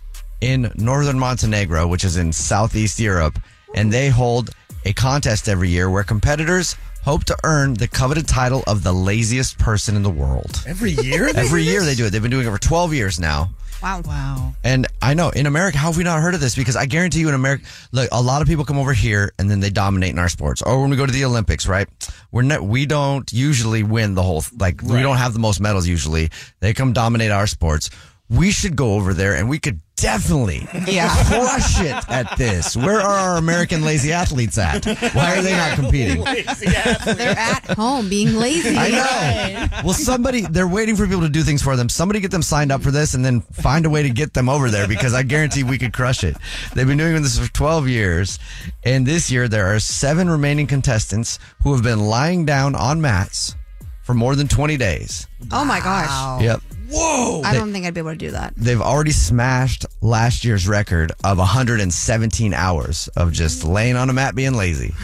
in 0.40 0.72
northern 0.76 1.18
Montenegro, 1.18 1.86
which 1.86 2.04
is 2.04 2.16
in 2.16 2.32
southeast 2.32 2.98
Europe, 2.98 3.38
and 3.74 3.92
they 3.92 4.08
hold 4.08 4.50
a 4.84 4.92
contest 4.92 5.48
every 5.48 5.68
year 5.68 5.90
where 5.90 6.04
competitors 6.04 6.76
hope 7.04 7.24
to 7.24 7.36
earn 7.44 7.74
the 7.74 7.88
coveted 7.88 8.28
title 8.28 8.62
of 8.66 8.82
the 8.82 8.92
laziest 8.92 9.58
person 9.58 9.96
in 9.96 10.02
the 10.02 10.10
world. 10.10 10.62
Every 10.66 10.92
year? 10.92 11.28
Every 11.34 11.62
year 11.62 11.84
they 11.84 11.94
do 11.94 12.06
it. 12.06 12.10
They've 12.10 12.22
been 12.22 12.30
doing 12.30 12.46
it 12.46 12.50
for 12.50 12.58
12 12.58 12.94
years 12.94 13.18
now. 13.18 13.50
Wow. 13.82 14.02
Wow. 14.06 14.54
And 14.62 14.86
I 15.00 15.14
know 15.14 15.30
in 15.30 15.46
America, 15.46 15.76
how 15.76 15.88
have 15.88 15.96
we 15.96 16.04
not 16.04 16.22
heard 16.22 16.34
of 16.34 16.40
this? 16.40 16.54
Because 16.54 16.76
I 16.76 16.86
guarantee 16.86 17.18
you 17.18 17.28
in 17.28 17.34
America, 17.34 17.64
look, 17.90 18.08
a 18.12 18.22
lot 18.22 18.40
of 18.40 18.46
people 18.46 18.64
come 18.64 18.78
over 18.78 18.92
here 18.92 19.32
and 19.40 19.50
then 19.50 19.58
they 19.58 19.70
dominate 19.70 20.10
in 20.10 20.20
our 20.20 20.28
sports. 20.28 20.62
Or 20.62 20.80
when 20.80 20.90
we 20.90 20.96
go 20.96 21.04
to 21.04 21.12
the 21.12 21.24
Olympics, 21.24 21.66
right? 21.66 21.88
We're 22.30 22.42
not, 22.42 22.62
we 22.62 22.86
don't 22.86 23.30
usually 23.32 23.82
win 23.82 24.14
the 24.14 24.22
whole, 24.22 24.44
like, 24.56 24.82
we 24.82 25.02
don't 25.02 25.16
have 25.16 25.32
the 25.32 25.40
most 25.40 25.60
medals 25.60 25.88
usually. 25.88 26.30
They 26.60 26.72
come 26.74 26.92
dominate 26.92 27.32
our 27.32 27.48
sports. 27.48 27.90
We 28.32 28.50
should 28.50 28.76
go 28.76 28.94
over 28.94 29.12
there 29.14 29.34
and 29.34 29.48
we 29.48 29.58
could 29.58 29.80
definitely 29.96 30.66
Yeah. 30.88 31.08
crush 31.26 31.80
it 31.80 31.94
at 32.08 32.36
this. 32.36 32.76
Where 32.76 33.00
are 33.00 33.18
our 33.30 33.36
American 33.36 33.82
lazy 33.82 34.10
athletes 34.12 34.58
at? 34.58 34.84
Why 35.14 35.36
are 35.36 35.42
they 35.42 35.52
not 35.52 35.74
competing? 35.76 36.24
They're 36.24 37.38
at 37.38 37.64
home 37.76 38.08
being 38.08 38.34
lazy. 38.36 38.76
I 38.76 38.88
know. 38.90 39.82
Well, 39.84 39.94
somebody, 39.94 40.40
they're 40.42 40.66
waiting 40.66 40.96
for 40.96 41.06
people 41.06 41.20
to 41.20 41.28
do 41.28 41.42
things 41.42 41.62
for 41.62 41.76
them. 41.76 41.88
Somebody 41.88 42.18
get 42.20 42.30
them 42.32 42.42
signed 42.42 42.72
up 42.72 42.82
for 42.82 42.90
this 42.90 43.14
and 43.14 43.24
then 43.24 43.42
find 43.42 43.86
a 43.86 43.90
way 43.90 44.02
to 44.02 44.10
get 44.10 44.34
them 44.34 44.48
over 44.48 44.70
there 44.70 44.88
because 44.88 45.14
I 45.14 45.22
guarantee 45.22 45.62
we 45.62 45.78
could 45.78 45.92
crush 45.92 46.24
it. 46.24 46.36
They've 46.74 46.86
been 46.86 46.98
doing 46.98 47.22
this 47.22 47.38
for 47.38 47.52
12 47.52 47.86
years. 47.88 48.38
And 48.84 49.06
this 49.06 49.30
year, 49.30 49.46
there 49.46 49.66
are 49.72 49.78
seven 49.78 50.28
remaining 50.28 50.66
contestants 50.66 51.38
who 51.62 51.74
have 51.74 51.82
been 51.84 52.00
lying 52.00 52.44
down 52.44 52.74
on 52.74 53.00
mats 53.00 53.54
for 54.02 54.14
more 54.14 54.34
than 54.34 54.48
20 54.48 54.76
days. 54.78 55.28
Oh 55.52 55.64
my 55.64 55.78
gosh. 55.78 56.42
Yep. 56.42 56.60
Whoa. 56.92 57.42
I 57.42 57.54
don't 57.54 57.72
think 57.72 57.86
I'd 57.86 57.94
be 57.94 58.00
able 58.00 58.10
to 58.10 58.16
do 58.16 58.30
that. 58.32 58.54
They've 58.56 58.80
already 58.80 59.12
smashed 59.12 59.86
last 60.00 60.44
year's 60.44 60.68
record 60.68 61.12
of 61.24 61.38
117 61.38 62.54
hours 62.54 63.08
of 63.16 63.32
just 63.32 63.64
laying 63.64 63.96
on 63.96 64.10
a 64.10 64.12
mat 64.12 64.34
being 64.34 64.54
lazy. 64.54 64.94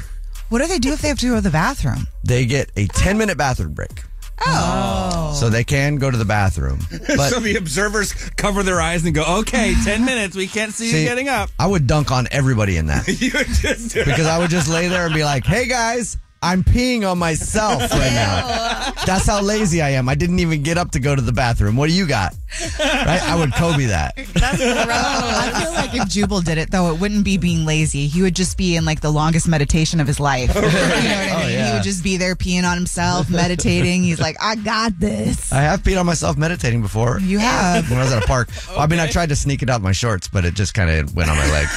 What 0.51 0.61
do 0.61 0.67
they 0.67 0.79
do 0.79 0.93
if 0.93 1.01
they 1.03 1.09
have 1.09 1.19
to 1.19 1.29
go 1.29 1.35
to 1.37 1.41
the 1.41 1.51
bathroom? 1.51 2.07
They 2.25 2.47
get 2.47 2.71
a 2.77 2.87
10 2.87 3.19
minute 3.19 3.37
bathroom 3.37 3.73
break. 3.73 4.03
Oh. 4.47 5.35
So 5.39 5.49
they 5.49 5.65
can 5.65 5.97
go 5.97 6.11
to 6.11 6.17
the 6.17 6.25
bathroom. 6.25 6.79
But 7.09 7.31
so 7.31 7.41
the 7.41 7.57
observers 7.57 8.13
cover 8.37 8.63
their 8.63 8.81
eyes 8.81 9.05
and 9.05 9.15
go, 9.15 9.39
okay, 9.41 9.75
10 9.85 10.05
minutes. 10.05 10.37
We 10.37 10.47
can't 10.47 10.73
see, 10.73 10.91
See, 10.91 11.03
you 11.03 11.09
getting 11.09 11.29
up. 11.29 11.51
I 11.59 11.67
would 11.67 11.87
dunk 11.87 12.11
on 12.13 12.29
everybody 12.31 12.77
in 12.77 12.87
that 12.87 13.09
you 13.21 13.31
would 13.35 13.47
just 13.49 13.95
do 13.95 14.05
because 14.05 14.27
I 14.27 14.39
would 14.39 14.51
just 14.51 14.69
lay 14.69 14.89
there 14.89 15.07
and 15.07 15.15
be 15.15 15.25
like, 15.25 15.45
"Hey 15.45 15.67
guys, 15.67 16.17
I'm 16.43 16.63
peeing 16.65 17.11
on 17.11 17.19
myself 17.19 17.81
right 17.83 17.91
now." 18.13 18.93
That's 19.07 19.27
how 19.27 19.41
lazy 19.41 19.81
I 19.83 19.91
am. 19.91 20.09
I 20.09 20.15
didn't 20.15 20.39
even 20.41 20.63
get 20.63 20.77
up 20.79 20.91
to 20.93 21.01
go 21.01 21.15
to 21.15 21.23
the 21.23 21.33
bathroom. 21.33 21.77
What 21.77 21.89
do 21.89 21.95
you 21.95 22.07
got? 22.07 22.35
Right? 22.79 23.23
I 23.23 23.37
would 23.39 23.53
Kobe 23.55 23.87
that. 23.87 24.17
That's 24.35 24.61
I 24.61 25.63
feel 25.63 25.73
like 25.73 25.95
if 25.95 26.09
Jubal 26.09 26.41
did 26.41 26.59
it, 26.59 26.71
though, 26.71 26.93
it 26.93 26.99
wouldn't 27.01 27.25
be 27.25 27.39
being 27.39 27.65
lazy. 27.65 28.07
He 28.07 28.23
would 28.23 28.35
just 28.37 28.57
be 28.59 28.77
in 28.77 28.85
like 28.85 29.01
the 29.01 29.11
longest 29.11 29.49
meditation 29.49 30.01
of 30.01 30.07
his 30.07 30.21
life. 30.21 30.55
You 30.59 30.63
know 30.63 30.69
what 30.69 30.75
I 30.75 31.31
Oh, 31.35 31.39
mean? 31.41 31.53
yeah. 31.53 31.67
He 31.69 31.73
would 31.75 31.83
just 31.83 32.03
be 32.05 32.17
there 32.17 32.35
peeing 32.35 32.65
on 32.65 32.77
himself, 32.77 33.31
meditating. 33.31 34.03
He's 34.03 34.21
like, 34.21 34.37
I 34.43 34.57
got 34.57 34.99
this. 34.99 35.53
I 35.53 35.61
have 35.63 35.83
peed 35.83 35.99
on 35.99 36.07
myself 36.07 36.37
meditating 36.37 36.83
before. 36.83 37.19
You 37.21 37.39
have. 37.39 37.89
When 37.91 37.99
I 37.99 38.03
was 38.03 38.13
at 38.13 38.23
a 38.23 38.27
park. 38.27 38.49
Well, 38.69 38.81
I 38.81 38.87
mean, 38.87 38.99
I 39.01 39.07
tried 39.07 39.29
to 39.31 39.37
sneak 39.37 39.63
it 39.63 39.71
out 39.71 39.81
my 39.83 39.93
shorts, 39.93 40.29
but 40.29 40.45
it 40.45 40.55
just 40.55 40.75
kind 40.75 40.91
of 40.91 41.15
went 41.15 41.31
on 41.31 41.37
my 41.37 41.51
leg. 41.51 41.69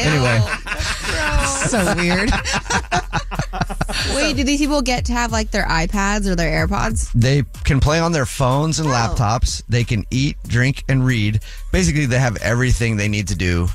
anyway, 0.00 0.40
so 1.68 1.94
weird. 1.96 2.30
Wait, 4.14 4.36
do 4.36 4.44
these 4.44 4.60
people 4.60 4.82
get 4.82 5.04
to 5.06 5.12
have 5.12 5.32
like 5.32 5.50
their 5.50 5.64
iPads 5.66 6.26
or 6.26 6.34
their 6.34 6.66
AirPods? 6.66 7.10
they 7.14 7.42
can 7.64 7.80
play 7.80 7.98
on 8.00 8.12
their 8.12 8.26
phones 8.26 8.78
and 8.78 8.88
Oh. 8.88 8.92
laptops. 8.92 9.62
They 9.68 9.84
can 9.84 10.04
eat, 10.10 10.36
drink, 10.46 10.84
and 10.88 11.04
read. 11.04 11.40
Basically, 11.72 12.06
they 12.06 12.18
have 12.18 12.36
everything 12.38 12.96
they 12.96 13.08
need 13.08 13.28
to 13.28 13.34
do 13.34 13.68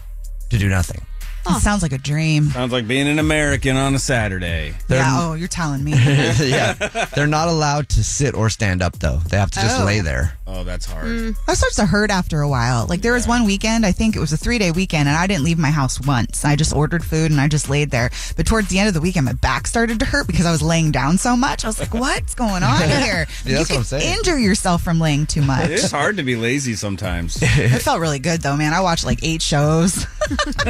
to 0.50 0.58
do 0.58 0.68
nothing. 0.70 1.02
It 1.48 1.62
sounds 1.62 1.82
like 1.82 1.94
a 1.94 1.98
dream. 1.98 2.46
Sounds 2.52 2.72
like 2.72 2.88
being 2.88 3.08
an 3.08 3.18
American 3.20 3.76
on 3.76 3.96
a 3.96 4.00
Saturday. 4.00 4.76
They're- 4.88 5.00
yeah, 5.00 5.18
oh, 5.20 5.34
you're 5.34 5.48
telling 5.48 5.84
me. 5.84 5.92
yeah. 5.96 6.74
They're 7.16 7.28
not 7.28 7.48
allowed 7.48 7.90
to 7.90 8.04
sit 8.04 8.36
or 8.36 8.50
stand 8.50 8.82
up, 8.82 9.00
though. 9.00 9.18
They 9.18 9.38
have 9.38 9.50
to 9.52 9.60
just 9.60 9.80
Oh. 9.82 9.86
lay 9.86 10.02
there. 10.02 10.34
Oh, 10.46 10.64
that's 10.64 10.86
hard. 10.86 11.06
Hmm. 11.06 11.32
That 11.48 11.58
starts 11.58 11.76
to 11.78 11.86
hurt 11.86 12.10
after 12.12 12.42
a 12.42 12.50
while. 12.50 12.86
Like 12.88 13.02
there 13.02 13.14
was 13.14 13.28
one 13.28 13.46
weekend, 13.46 13.86
I 13.86 13.92
think 13.92 14.16
it 14.16 14.20
was 14.20 14.34
a 14.34 14.38
three 14.38 14.58
day 14.58 14.72
weekend, 14.72 15.08
and 15.08 15.16
I 15.18 15.28
didn't 15.28 15.44
leave 15.44 15.60
my 15.60 15.70
house 15.70 16.00
once. 16.02 16.44
I 16.44 16.56
just 16.56 16.74
ordered 16.74 17.04
food 17.06 17.30
and 17.32 17.40
I 17.40 17.48
just 17.48 17.70
laid 17.70 17.92
there. 17.92 18.10
But 18.36 18.48
towards 18.48 18.68
the 18.70 18.80
end 18.80 18.88
of 18.88 18.94
the 18.96 19.02
weekend, 19.02 19.26
my 19.26 19.34
back 19.34 19.68
started 19.68 20.00
to 20.00 20.06
hurt 20.06 20.26
because 20.28 20.46
I 20.48 20.52
was 20.52 20.62
laying 20.64 20.92
down 20.92 21.18
so 21.20 21.38
much. 21.38 21.64
I 21.66 21.68
was 21.68 21.80
like, 21.80 21.94
"What's 21.94 22.34
going 22.34 22.64
on 22.64 22.80
here?" 22.90 23.28
Yeah, 23.46 23.52
you 23.52 23.58
that's 23.58 23.60
what 23.60 23.68
can 23.68 23.78
I'm 23.78 23.84
saying. 23.84 24.18
injure 24.18 24.40
yourself 24.40 24.82
from 24.82 25.00
laying 25.00 25.28
too 25.28 25.44
much. 25.44 25.70
It's 25.70 25.92
hard 25.92 26.18
to 26.18 26.24
be 26.24 26.36
lazy 26.36 26.74
sometimes. 26.76 27.38
It 27.42 27.82
felt 27.84 28.00
really 28.00 28.20
good 28.20 28.42
though, 28.42 28.58
man. 28.58 28.74
I 28.74 28.82
watched 28.82 29.06
like 29.06 29.20
eight 29.24 29.44
shows 29.44 30.06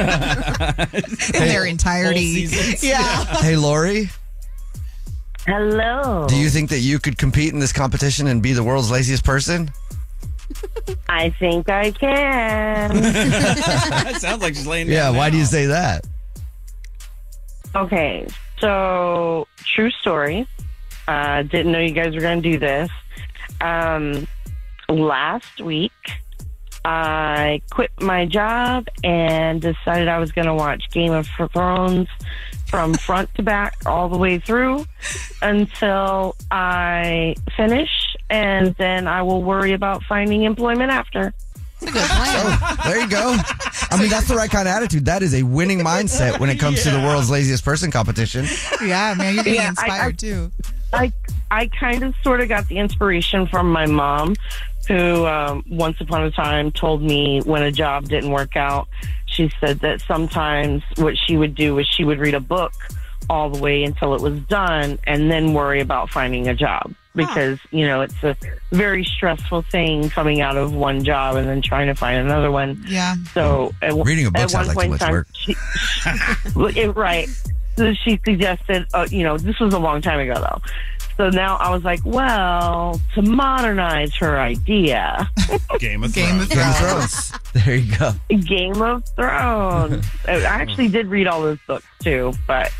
in 1.34 1.40
their 1.48 1.64
entirety. 1.66 2.46
seasons. 2.46 2.84
Yeah. 2.84 3.24
Hey, 3.40 3.56
Lori, 3.56 4.10
Hello. 5.46 6.26
do 6.28 6.36
you 6.36 6.50
think 6.50 6.70
that 6.70 6.80
you 6.80 6.98
could 6.98 7.16
compete 7.18 7.52
in 7.52 7.58
this 7.58 7.72
competition 7.72 8.26
and 8.26 8.42
be 8.42 8.52
the 8.52 8.62
world's 8.62 8.90
laziest 8.90 9.24
person? 9.24 9.70
I 11.08 11.30
think 11.30 11.68
I 11.70 11.92
can. 11.92 12.90
it 12.94 14.16
sounds 14.20 14.42
like 14.42 14.54
she's 14.54 14.66
laying 14.66 14.88
down. 14.88 14.94
Yeah, 14.94 15.10
why 15.10 15.30
do 15.30 15.36
you 15.38 15.44
say 15.44 15.66
that? 15.66 16.04
okay, 17.74 18.26
so 18.58 19.46
true 19.58 19.90
story. 19.90 20.46
Uh, 21.06 21.42
didn't 21.42 21.72
know 21.72 21.78
you 21.78 21.92
guys 21.92 22.14
were 22.14 22.20
going 22.20 22.42
to 22.42 22.50
do 22.52 22.58
this. 22.58 22.90
Um, 23.60 24.26
last 24.88 25.60
week, 25.60 25.92
I 26.84 27.60
quit 27.70 27.90
my 28.00 28.24
job 28.26 28.86
and 29.04 29.60
decided 29.60 30.08
I 30.08 30.18
was 30.18 30.32
going 30.32 30.46
to 30.46 30.54
watch 30.54 30.90
Game 30.90 31.12
of 31.12 31.26
Thrones 31.52 32.08
from 32.66 32.94
front 32.94 33.34
to 33.34 33.42
back 33.42 33.74
all 33.86 34.08
the 34.08 34.16
way 34.16 34.38
through 34.38 34.86
until 35.42 36.36
I 36.50 37.34
finish, 37.56 37.90
and 38.28 38.74
then 38.76 39.06
I 39.08 39.22
will 39.22 39.42
worry 39.42 39.72
about 39.72 40.02
finding 40.04 40.44
employment 40.44 40.90
after. 40.90 41.34
It's 41.82 41.90
a 41.90 41.92
good 41.94 42.08
plan. 42.08 42.58
Oh, 42.62 42.76
there 42.84 43.00
you 43.00 43.08
go. 43.08 43.36
I 43.90 43.98
mean, 43.98 44.10
that's 44.10 44.28
the 44.28 44.34
right 44.36 44.50
kind 44.50 44.68
of 44.68 44.74
attitude. 44.74 45.06
That 45.06 45.22
is 45.22 45.34
a 45.34 45.42
winning 45.42 45.78
mindset 45.80 46.38
when 46.38 46.50
it 46.50 46.58
comes 46.60 46.82
to 46.82 46.90
the 46.90 46.98
world's 47.00 47.30
laziest 47.30 47.64
person 47.64 47.90
competition. 47.90 48.46
Yeah, 48.84 49.14
man, 49.16 49.34
you're 49.34 49.44
getting 49.44 49.60
Yeah, 49.60 49.66
I- 49.66 49.68
inspired 49.68 50.14
I- 50.14 50.16
too. 50.16 50.52
I 50.92 51.12
I 51.52 51.66
kind 51.68 52.02
of 52.02 52.14
sort 52.22 52.40
of 52.40 52.48
got 52.48 52.66
the 52.68 52.78
inspiration 52.78 53.46
from 53.46 53.70
my 53.72 53.86
mom, 53.86 54.34
who 54.88 55.26
um, 55.26 55.64
once 55.68 56.00
upon 56.00 56.24
a 56.24 56.30
time 56.30 56.72
told 56.72 57.02
me 57.02 57.40
when 57.42 57.62
a 57.62 57.70
job 57.72 58.08
didn't 58.08 58.30
work 58.30 58.56
out, 58.56 58.88
she 59.26 59.50
said 59.60 59.80
that 59.80 60.00
sometimes 60.00 60.82
what 60.96 61.16
she 61.16 61.36
would 61.36 61.54
do 61.54 61.74
was 61.74 61.86
she 61.86 62.04
would 62.04 62.18
read 62.18 62.34
a 62.34 62.40
book 62.40 62.72
all 63.28 63.48
the 63.50 63.60
way 63.60 63.84
until 63.84 64.14
it 64.14 64.20
was 64.20 64.38
done 64.44 64.98
and 65.06 65.30
then 65.30 65.52
worry 65.54 65.80
about 65.80 66.10
finding 66.10 66.48
a 66.48 66.54
job 66.54 66.92
because 67.14 67.58
you 67.70 67.86
know 67.86 68.00
it's 68.02 68.22
a 68.24 68.36
very 68.72 69.04
stressful 69.04 69.62
thing 69.62 70.08
coming 70.10 70.40
out 70.40 70.56
of 70.56 70.72
one 70.74 71.04
job 71.04 71.36
and 71.36 71.46
then 71.48 71.60
trying 71.62 71.86
to 71.86 71.94
find 71.94 72.18
another 72.18 72.50
one. 72.50 72.82
Yeah. 72.88 73.14
So 73.34 73.72
at, 73.82 73.92
Reading 73.94 74.26
a 74.26 74.30
book 74.30 74.40
at 74.42 74.52
one 74.52 74.64
sounds 74.64 74.68
like 74.68 74.74
too 74.74 74.80
point 74.80 74.90
much 74.90 75.00
time, 75.00 75.12
work. 75.12 75.28
She, 75.34 75.54
it- 76.80 76.96
right. 76.96 77.28
So 77.76 77.94
she 77.94 78.20
suggested, 78.24 78.86
uh, 78.92 79.06
you 79.10 79.22
know, 79.22 79.38
this 79.38 79.58
was 79.60 79.72
a 79.72 79.78
long 79.78 80.02
time 80.02 80.18
ago 80.20 80.34
though. 80.34 80.60
So 81.20 81.28
now 81.28 81.56
I 81.56 81.68
was 81.68 81.84
like, 81.84 82.00
well, 82.02 82.98
to 83.12 83.20
modernize 83.20 84.16
her 84.16 84.40
idea, 84.40 85.30
Game 85.78 86.02
of 86.02 86.14
Game 86.14 86.40
of 86.40 86.48
Thrones. 86.48 86.50
Game 86.50 86.70
of 86.70 86.78
Thrones. 86.78 87.28
Thrones. 87.28 87.32
There 87.52 87.76
you 87.76 87.98
go. 87.98 88.12
Game 88.30 88.80
of 88.80 89.04
Thrones. 89.16 90.06
I 90.26 90.40
actually 90.44 90.88
did 90.88 91.08
read 91.08 91.26
all 91.26 91.42
those 91.42 91.58
books 91.66 91.84
too, 92.02 92.32
but 92.46 92.72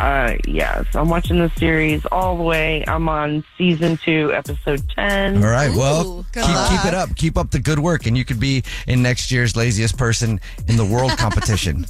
uh, 0.00 0.34
yeah, 0.48 0.82
so 0.90 1.00
I'm 1.00 1.08
watching 1.08 1.38
the 1.38 1.48
series 1.58 2.04
all 2.06 2.36
the 2.36 2.42
way. 2.42 2.84
I'm 2.88 3.08
on 3.08 3.44
season 3.56 3.98
two, 3.98 4.32
episode 4.34 4.82
10. 4.90 5.44
All 5.44 5.48
right. 5.48 5.70
Well, 5.70 6.18
Ooh, 6.18 6.24
keep, 6.32 6.42
keep 6.42 6.86
it 6.86 6.94
up. 6.94 7.14
Keep 7.14 7.38
up 7.38 7.52
the 7.52 7.60
good 7.60 7.78
work, 7.78 8.06
and 8.06 8.18
you 8.18 8.24
could 8.24 8.40
be 8.40 8.64
in 8.88 9.00
next 9.00 9.30
year's 9.30 9.54
laziest 9.54 9.96
person 9.96 10.40
in 10.66 10.76
the 10.76 10.84
world 10.84 11.12
competition. 11.12 11.86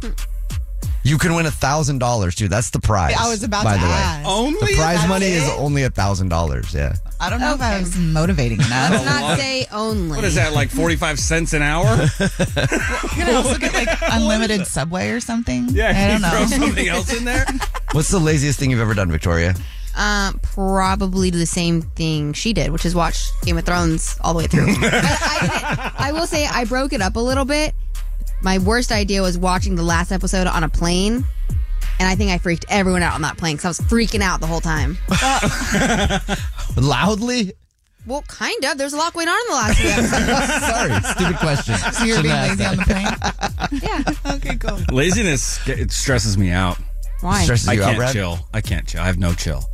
You 1.02 1.16
can 1.16 1.34
win 1.34 1.46
a 1.46 1.50
thousand 1.50 1.98
dollars 1.98 2.34
dude. 2.34 2.50
That's 2.50 2.70
the 2.70 2.78
prize. 2.80 3.14
I 3.18 3.28
was 3.30 3.42
about 3.42 3.64
by 3.64 3.74
to 3.74 3.80
the 3.80 3.86
ask. 3.86 4.26
way. 4.26 4.32
Only 4.32 4.60
The 4.72 4.76
prize 4.76 4.96
that's 4.98 5.08
money 5.08 5.26
it? 5.26 5.42
is 5.42 5.48
only 5.56 5.82
a 5.84 5.90
thousand 5.90 6.28
dollars. 6.28 6.74
Yeah. 6.74 6.94
I 7.18 7.30
don't 7.30 7.40
know 7.40 7.54
if 7.54 7.60
I 7.60 7.78
was 7.80 7.96
motivating 7.98 8.58
Let's 8.58 9.04
not 9.04 9.38
say 9.38 9.66
only. 9.72 10.16
What 10.16 10.24
is 10.24 10.34
that, 10.36 10.52
like 10.52 10.70
45 10.70 11.18
cents 11.18 11.52
an 11.52 11.62
hour? 11.62 11.84
You 12.20 13.24
can 13.26 13.34
also 13.36 13.58
get 13.58 13.74
like 13.74 13.88
unlimited 14.12 14.66
subway 14.66 15.10
or 15.10 15.20
something. 15.20 15.68
Yeah, 15.70 15.90
I 15.90 16.18
don't 16.18 16.20
you 16.22 16.28
throw 16.48 16.58
know. 16.58 16.66
something 16.66 16.88
else 16.88 17.16
in 17.16 17.24
there? 17.24 17.44
What's 17.92 18.08
the 18.08 18.18
laziest 18.20 18.58
thing 18.58 18.70
you've 18.70 18.80
ever 18.80 18.94
done, 18.94 19.10
Victoria? 19.10 19.54
Um, 19.96 20.38
probably 20.42 21.30
do 21.30 21.38
the 21.38 21.44
same 21.46 21.82
thing 21.82 22.32
she 22.32 22.52
did, 22.52 22.70
which 22.70 22.86
is 22.86 22.94
watch 22.94 23.18
Game 23.42 23.58
of 23.58 23.64
Thrones 23.64 24.16
all 24.20 24.32
the 24.32 24.38
way 24.38 24.46
through. 24.46 24.66
But 24.80 24.94
I, 24.94 25.92
I 25.98 26.12
will 26.12 26.26
say 26.26 26.46
I 26.46 26.64
broke 26.64 26.92
it 26.92 27.02
up 27.02 27.16
a 27.16 27.20
little 27.20 27.44
bit. 27.44 27.74
My 28.42 28.58
worst 28.58 28.90
idea 28.92 29.22
was 29.22 29.36
watching 29.38 29.74
the 29.74 29.82
last 29.82 30.12
episode 30.12 30.46
on 30.46 30.64
a 30.64 30.68
plane. 30.68 31.24
And 31.98 32.08
I 32.08 32.14
think 32.14 32.30
I 32.30 32.38
freaked 32.38 32.64
everyone 32.70 33.02
out 33.02 33.14
on 33.14 33.22
that 33.22 33.36
plane 33.36 33.56
because 33.56 33.64
I 33.66 33.68
was 33.68 33.90
freaking 33.90 34.22
out 34.22 34.40
the 34.40 34.46
whole 34.46 34.60
time. 34.62 34.96
Loudly? 36.76 37.52
Well, 38.06 38.22
kind 38.22 38.64
of. 38.64 38.78
There's 38.78 38.94
a 38.94 38.96
lot 38.96 39.12
going 39.12 39.28
on 39.28 39.38
in 39.38 39.46
the 39.48 39.54
last 39.54 39.78
few 39.78 39.90
episodes. 39.90 40.64
Sorry, 40.66 41.14
stupid 41.14 41.36
question. 41.36 41.74
So 41.92 42.04
you're 42.04 42.22
being 42.22 42.34
Shouldn't 42.34 42.58
lazy 42.58 42.64
ask 42.64 42.70
on 42.70 42.76
the 42.78 43.70
plane? 43.70 43.82
yeah. 43.82 44.34
Okay, 44.36 44.56
cool. 44.56 44.78
Laziness 44.94 45.60
it 45.68 45.92
stresses 45.92 46.38
me 46.38 46.50
out. 46.50 46.78
Why? 47.20 47.42
Stresses 47.44 47.68
I 47.68 47.74
you 47.74 47.82
out, 47.82 47.86
can't 47.86 47.98
Brad? 47.98 48.12
chill. 48.14 48.38
I 48.54 48.62
can't 48.62 48.86
chill. 48.88 49.02
I 49.02 49.06
have 49.06 49.18
no 49.18 49.34
chill. 49.34 49.64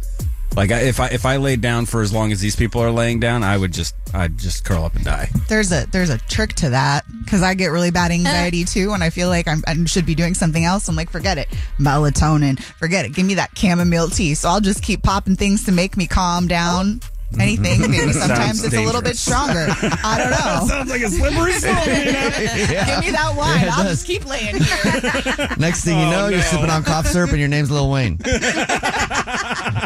Like 0.56 0.72
I, 0.72 0.80
if 0.80 1.00
I 1.00 1.08
if 1.08 1.26
I 1.26 1.36
laid 1.36 1.60
down 1.60 1.84
for 1.84 2.00
as 2.00 2.14
long 2.14 2.32
as 2.32 2.40
these 2.40 2.56
people 2.56 2.80
are 2.80 2.90
laying 2.90 3.20
down, 3.20 3.42
I 3.42 3.58
would 3.58 3.72
just 3.72 3.94
I'd 4.14 4.38
just 4.38 4.64
curl 4.64 4.84
up 4.84 4.94
and 4.94 5.04
die. 5.04 5.28
There's 5.48 5.70
a 5.70 5.86
there's 5.92 6.08
a 6.08 6.16
trick 6.16 6.54
to 6.54 6.70
that 6.70 7.04
because 7.22 7.42
I 7.42 7.52
get 7.52 7.66
really 7.66 7.90
bad 7.90 8.10
anxiety 8.10 8.62
eh. 8.62 8.64
too, 8.64 8.92
and 8.92 9.04
I 9.04 9.10
feel 9.10 9.28
like 9.28 9.46
I'm, 9.46 9.62
I 9.66 9.84
should 9.84 10.06
be 10.06 10.14
doing 10.14 10.32
something 10.32 10.64
else. 10.64 10.88
I'm 10.88 10.96
like, 10.96 11.10
forget 11.10 11.36
it, 11.36 11.48
melatonin, 11.78 12.58
forget 12.58 13.04
it. 13.04 13.12
Give 13.12 13.26
me 13.26 13.34
that 13.34 13.50
chamomile 13.56 14.08
tea. 14.08 14.32
So 14.34 14.48
I'll 14.48 14.62
just 14.62 14.82
keep 14.82 15.02
popping 15.02 15.36
things 15.36 15.64
to 15.64 15.72
make 15.72 15.96
me 15.96 16.06
calm 16.06 16.48
down. 16.48 17.00
Anything, 17.38 17.90
maybe 17.90 18.12
sometimes 18.12 18.60
Sounds 18.60 18.64
it's 18.64 18.74
a 18.76 18.84
little 18.84 19.02
bit 19.02 19.16
stronger. 19.16 19.66
I 19.68 20.16
don't 20.18 20.30
know. 20.30 20.66
Sounds 20.68 20.90
like 20.90 21.02
a 21.02 21.08
slippery 21.10 21.52
slope. 21.54 21.84
Give 21.84 23.00
me 23.00 23.10
that 23.10 23.34
wine. 23.36 23.60
Yeah, 23.62 23.72
I'll 23.74 23.82
does. 23.84 23.92
just 24.04 24.06
keep 24.06 24.24
laying 24.26 24.56
here. 24.56 25.48
Next 25.58 25.84
thing 25.84 25.98
you 25.98 26.06
Oh, 26.06 26.10
know, 26.10 26.28
you're 26.28 26.38
no. 26.38 26.44
sipping 26.44 26.70
on 26.70 26.84
cough 26.84 27.06
syrup 27.08 27.30
and 27.30 27.38
your 27.40 27.48
name's 27.48 27.70
Lil 27.70 27.90
Wayne. 27.90 28.18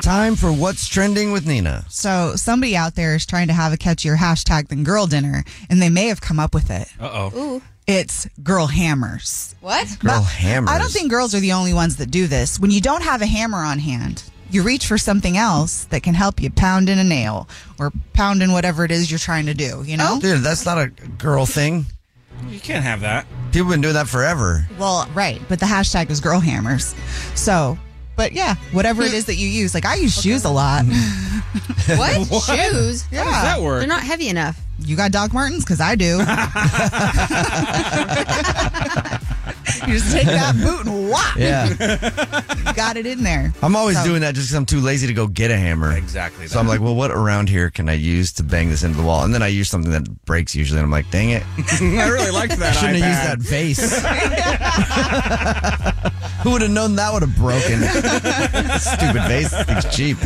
Time 0.02 0.36
for 0.36 0.52
what's 0.52 0.86
trending 0.88 1.32
with 1.32 1.46
Nina. 1.46 1.84
So 1.88 2.34
somebody 2.36 2.76
out 2.76 2.94
there 2.94 3.14
is 3.14 3.26
trying 3.26 3.48
to 3.48 3.52
have 3.54 3.72
a 3.72 3.76
catchier 3.76 4.16
hashtag 4.16 4.68
than 4.68 4.84
girl 4.84 5.06
dinner, 5.06 5.44
and 5.68 5.80
they 5.82 5.88
may 5.90 6.06
have 6.06 6.20
come 6.20 6.38
up 6.38 6.54
with 6.54 6.70
it. 6.70 6.88
Uh 7.00 7.30
oh. 7.34 7.62
It's 7.86 8.28
girl 8.42 8.66
hammers. 8.68 9.56
What? 9.60 9.98
Girl 9.98 10.22
hammers. 10.22 10.70
I 10.70 10.78
don't 10.78 10.90
think 10.92 11.10
girls 11.10 11.34
are 11.34 11.40
the 11.40 11.52
only 11.52 11.72
ones 11.74 11.96
that 11.96 12.10
do 12.10 12.26
this. 12.28 12.60
When 12.60 12.70
you 12.70 12.80
don't 12.80 13.02
have 13.02 13.20
a 13.22 13.26
hammer 13.26 13.58
on 13.58 13.78
hand, 13.80 14.22
you 14.50 14.62
reach 14.62 14.86
for 14.86 14.98
something 14.98 15.36
else 15.36 15.84
that 15.86 16.02
can 16.02 16.14
help 16.14 16.40
you 16.40 16.50
pound 16.50 16.88
in 16.88 16.98
a 16.98 17.04
nail 17.04 17.48
or 17.78 17.92
pound 18.12 18.42
in 18.42 18.52
whatever 18.52 18.84
it 18.84 18.90
is 18.90 19.10
you're 19.10 19.18
trying 19.18 19.46
to 19.46 19.54
do, 19.54 19.82
you 19.84 19.96
know? 19.96 20.18
Dude, 20.20 20.40
that's 20.40 20.66
not 20.66 20.78
a 20.78 20.88
girl 20.88 21.46
thing. 21.46 21.86
You 22.48 22.60
can't 22.60 22.84
have 22.84 23.02
that. 23.02 23.26
People 23.52 23.66
have 23.66 23.74
been 23.74 23.80
doing 23.82 23.94
that 23.94 24.08
forever. 24.08 24.66
Well, 24.78 25.08
right, 25.14 25.40
but 25.48 25.60
the 25.60 25.66
hashtag 25.66 26.10
is 26.10 26.20
girl 26.20 26.40
hammers. 26.40 26.94
So, 27.34 27.78
but 28.16 28.32
yeah, 28.32 28.54
whatever 28.72 29.02
it 29.02 29.12
is 29.12 29.26
that 29.26 29.36
you 29.36 29.46
use. 29.46 29.74
Like 29.74 29.84
I 29.84 29.96
use 29.96 30.20
shoes 30.20 30.44
a 30.44 30.50
lot. 30.50 30.84
What? 31.96 32.44
Shoes? 32.44 33.04
Yeah. 33.10 33.24
How 33.24 33.30
does 33.30 33.42
that 33.42 33.62
work? 33.62 33.80
They're 33.80 33.88
not 33.88 34.02
heavy 34.02 34.28
enough. 34.28 34.60
You 34.78 34.96
got 34.96 35.12
Doc 35.12 35.32
Martens? 35.32 35.64
Because 35.64 35.80
I 35.80 35.94
do. 35.94 36.18
you 39.92 39.98
just 39.98 40.12
take 40.12 40.26
that 40.26 40.54
boot 40.62 40.86
and 40.86 41.10
whop. 41.10 41.36
Yeah. 41.36 42.72
Got 42.74 42.96
it 42.96 43.06
in 43.06 43.22
there. 43.22 43.52
I'm 43.62 43.74
always 43.76 43.96
So- 43.98 44.04
doing 44.04 44.20
that 44.22 44.34
just 44.34 44.48
because 44.48 44.56
I'm 44.56 44.66
too 44.66 44.80
lazy 44.80 45.06
to 45.06 45.12
go 45.14 45.26
get 45.26 45.50
a 45.50 45.56
hammer. 45.56 45.92
Exactly. 45.96 46.46
So 46.46 46.58
I'm 46.58 46.68
like, 46.68 46.80
well, 46.80 46.94
what 46.94 47.10
around 47.10 47.48
here 47.48 47.70
can 47.70 47.88
I 47.88 47.94
use 47.94 48.32
to 48.34 48.42
bang 48.42 48.68
this 48.70 48.82
into 48.84 48.96
the 48.96 49.02
wall? 49.02 49.24
And 49.24 49.34
then 49.34 49.42
I 49.42 49.48
use 49.48 49.68
something 49.68 49.90
that 49.92 50.24
breaks 50.24 50.54
usually, 50.54 50.78
and 50.80 50.84
I'm 50.84 50.90
like, 50.90 51.10
dang 51.10 51.30
it. 51.30 51.42
I 51.80 52.08
really 52.08 52.30
liked 52.30 52.56
that. 52.58 52.76
I 52.76 52.80
shouldn't 52.80 52.98
iPad. 52.98 53.02
have 53.02 53.38
used 53.38 54.02
that 54.02 54.10
vase. 56.00 56.20
Who 56.42 56.52
would 56.52 56.62
have 56.62 56.70
known 56.70 56.96
that 56.96 57.12
would 57.12 57.20
have 57.22 57.36
broken? 57.36 57.80
Stupid 58.80 59.22
vase. 59.28 59.50
This 59.50 59.64
thing's 59.66 59.94
cheap. 59.94 60.16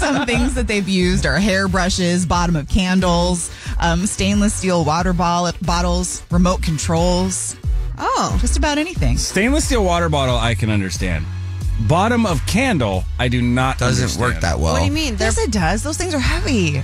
Some 0.00 0.26
things 0.26 0.54
that 0.54 0.66
they've 0.66 0.88
used 0.88 1.24
are 1.24 1.36
hairbrushes, 1.38 2.26
bottom 2.26 2.56
of 2.56 2.68
candles, 2.68 3.48
um, 3.78 4.06
stainless 4.06 4.54
steel 4.54 4.84
water 4.84 5.12
ball- 5.12 5.52
bottles, 5.62 6.22
remote 6.32 6.62
controls. 6.62 7.54
Oh. 7.98 8.36
Just 8.40 8.56
about 8.56 8.78
anything. 8.78 9.16
Stainless 9.18 9.64
steel 9.66 9.84
water 9.84 10.08
bottle, 10.08 10.36
I 10.36 10.54
can 10.54 10.70
understand. 10.70 11.24
Bottom 11.88 12.26
of 12.26 12.44
candle, 12.46 13.04
I 13.18 13.28
do 13.28 13.40
not. 13.42 13.78
Doesn't 13.78 14.02
understand. 14.04 14.32
work 14.34 14.40
that 14.42 14.58
well. 14.58 14.72
What 14.74 14.80
do 14.80 14.86
you 14.86 14.92
mean? 14.92 15.16
They're 15.16 15.28
Yes, 15.28 15.38
it 15.38 15.50
does. 15.52 15.82
Those 15.82 15.96
things 15.96 16.14
are 16.14 16.18
heavy. 16.18 16.80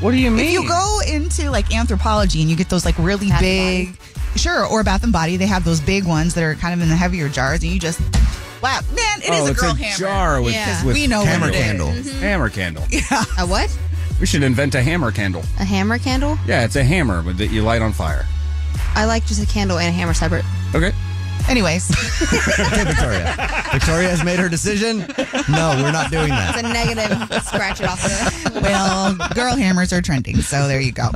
What 0.00 0.12
do 0.12 0.16
you 0.16 0.30
mean? 0.30 0.46
If 0.46 0.52
you 0.52 0.68
go 0.68 1.00
into 1.06 1.50
like 1.50 1.66
Anthropologie 1.70 2.40
and 2.40 2.48
you 2.50 2.54
get 2.56 2.68
those 2.68 2.84
like 2.84 2.96
really 2.98 3.28
Bath 3.28 3.42
and 3.42 3.88
big, 3.96 4.00
sure, 4.36 4.64
or 4.64 4.84
Bath 4.84 5.02
and 5.02 5.12
Body, 5.12 5.36
they 5.36 5.46
have 5.46 5.64
those 5.64 5.80
big 5.80 6.04
ones 6.04 6.34
that 6.34 6.44
are 6.44 6.54
kind 6.54 6.72
of 6.72 6.80
in 6.80 6.88
the 6.88 6.94
heavier 6.94 7.28
jars, 7.28 7.62
and 7.64 7.72
you 7.72 7.80
just 7.80 8.00
wow, 8.62 8.78
man, 8.94 9.18
it 9.22 9.24
is 9.24 9.40
oh, 9.40 9.46
a 9.46 9.50
it's 9.50 9.60
girl 9.60 9.72
a 9.72 9.74
hammer. 9.74 9.96
jar 9.98 10.40
with, 10.42 10.54
Yeah. 10.54 10.84
with 10.84 10.94
We 10.94 11.06
know 11.08 11.24
Hammer 11.24 11.46
what 11.46 11.54
it 11.54 11.58
is. 11.58 11.64
candle. 11.64 11.88
Mm-hmm. 11.88 12.20
hammer 12.20 12.48
candle. 12.50 12.84
Yeah, 12.90 13.24
a 13.38 13.46
what? 13.46 13.76
We 14.20 14.26
should 14.26 14.42
invent 14.44 14.74
a 14.76 14.82
hammer 14.82 15.10
candle. 15.12 15.42
A 15.58 15.64
hammer 15.64 15.98
candle? 15.98 16.38
Yeah, 16.46 16.64
it's 16.64 16.76
a 16.76 16.84
hammer 16.84 17.22
that 17.32 17.48
you 17.48 17.62
light 17.62 17.82
on 17.82 17.92
fire. 17.92 18.24
I 18.94 19.04
like 19.04 19.24
just 19.26 19.42
a 19.42 19.46
candle 19.46 19.78
and 19.78 19.88
a 19.88 19.92
hammer 19.92 20.14
separate. 20.14 20.44
Okay. 20.74 20.92
Anyways, 21.48 21.90
Okay, 22.22 22.84
Victoria. 22.84 23.34
Victoria 23.72 24.08
has 24.10 24.22
made 24.22 24.38
her 24.38 24.48
decision. 24.50 24.98
No, 25.48 25.72
we're 25.82 25.92
not 25.92 26.10
doing 26.10 26.28
that. 26.28 26.56
It's 26.58 26.68
a 26.68 26.72
negative. 26.72 27.42
Scratch 27.44 27.80
it 27.80 27.86
off 27.88 28.02
the. 28.02 28.60
well, 28.62 29.14
girl 29.34 29.56
hammers 29.56 29.92
are 29.92 30.02
trending, 30.02 30.36
so 30.42 30.68
there 30.68 30.80
you 30.80 30.92
go. 30.92 31.08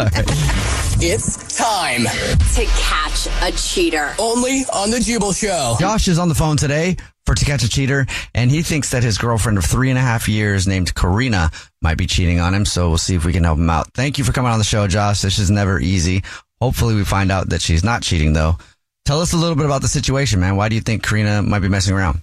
It's 1.05 1.57
time. 1.59 2.05
To 2.05 2.65
catch 2.81 3.27
a 3.43 3.53
cheater. 3.57 4.15
Only 4.19 4.63
on 4.73 4.91
the 4.91 5.01
Jubal 5.01 5.33
Show. 5.33 5.77
Josh 5.79 6.09
is 6.09 6.19
on 6.19 6.29
the 6.31 6.35
phone 6.35 6.57
today 6.57 6.97
for 7.27 7.35
To 7.35 7.45
Catch 7.45 7.63
a 7.65 7.69
Cheater, 7.69 8.07
and 8.35 8.51
he 8.51 8.63
thinks 8.63 8.91
that 8.91 9.03
his 9.03 9.19
girlfriend 9.19 9.59
of 9.59 9.65
three 9.65 9.91
and 9.91 9.99
a 9.99 10.03
half 10.03 10.29
years, 10.29 10.67
named 10.67 10.95
Karina, 10.95 11.51
might 11.83 11.99
be 11.99 12.07
cheating 12.07 12.41
on 12.41 12.55
him. 12.55 12.65
So 12.65 12.89
we'll 12.89 12.99
see 12.99 13.15
if 13.15 13.25
we 13.25 13.33
can 13.33 13.45
help 13.45 13.59
him 13.59 13.69
out. 13.71 13.93
Thank 13.95 14.17
you 14.19 14.25
for 14.25 14.33
coming 14.33 14.51
on 14.51 14.59
the 14.59 14.65
show, 14.65 14.87
Josh. 14.87 15.21
This 15.21 15.39
is 15.39 15.51
never 15.51 15.79
easy. 15.79 16.23
Hopefully, 16.63 16.95
we 16.95 17.03
find 17.03 17.33
out 17.33 17.49
that 17.49 17.61
she's 17.61 17.83
not 17.83 18.03
cheating, 18.03 18.35
though. 18.35 18.57
Tell 19.05 19.21
us 19.21 19.33
a 19.33 19.37
little 19.37 19.57
bit 19.57 19.67
about 19.67 19.83
the 19.83 19.89
situation, 19.89 20.39
man. 20.39 20.55
Why 20.55 20.69
do 20.69 20.77
you 20.77 20.81
think 20.81 21.03
Karina 21.03 21.43
might 21.43 21.59
be 21.59 21.69
messing 21.69 21.93
around? 21.93 22.23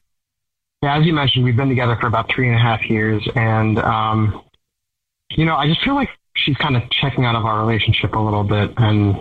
Yeah, 0.82 0.98
as 0.98 1.06
you 1.06 1.12
mentioned, 1.12 1.44
we've 1.44 1.58
been 1.58 1.68
together 1.68 1.98
for 2.00 2.08
about 2.08 2.32
three 2.34 2.48
and 2.48 2.56
a 2.56 2.60
half 2.60 2.90
years, 2.90 3.28
and 3.36 3.78
um, 3.80 4.42
you 5.32 5.44
know, 5.44 5.58
I 5.58 5.68
just 5.68 5.84
feel 5.84 5.94
like 5.94 6.08
she's 6.38 6.56
kind 6.56 6.78
of 6.78 6.90
checking 6.90 7.26
out 7.26 7.36
of 7.36 7.44
our 7.44 7.60
relationship 7.60 8.14
a 8.14 8.18
little 8.18 8.46
bit. 8.46 8.72
And 8.78 9.18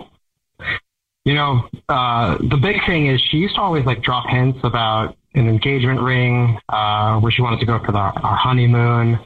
you 1.25 1.33
know, 1.33 1.67
uh, 1.89 2.37
the 2.37 2.55
big 2.55 2.77
thing 2.85 3.07
is 3.07 3.19
she 3.19 3.39
used 3.39 3.55
to 3.55 3.61
always 3.61 3.85
like 3.85 4.01
drop 4.01 4.25
hints 4.29 4.59
about 4.63 5.17
an 5.33 5.49
engagement 5.49 5.99
ring, 5.99 6.57
uh, 6.69 7.19
where 7.19 7.33
she 7.33 7.41
wanted 7.41 7.59
to 7.59 7.65
go 7.65 7.77
for 7.83 7.91
the, 7.91 7.97
our 7.97 8.37
honeymoon. 8.37 9.19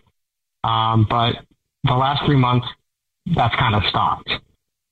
Um, 0.63 1.05
but 1.07 1.35
the 1.83 1.93
last 1.93 2.25
three 2.25 2.35
months, 2.35 2.65
that's 3.27 3.55
kind 3.57 3.75
of 3.75 3.83
stopped. 3.85 4.39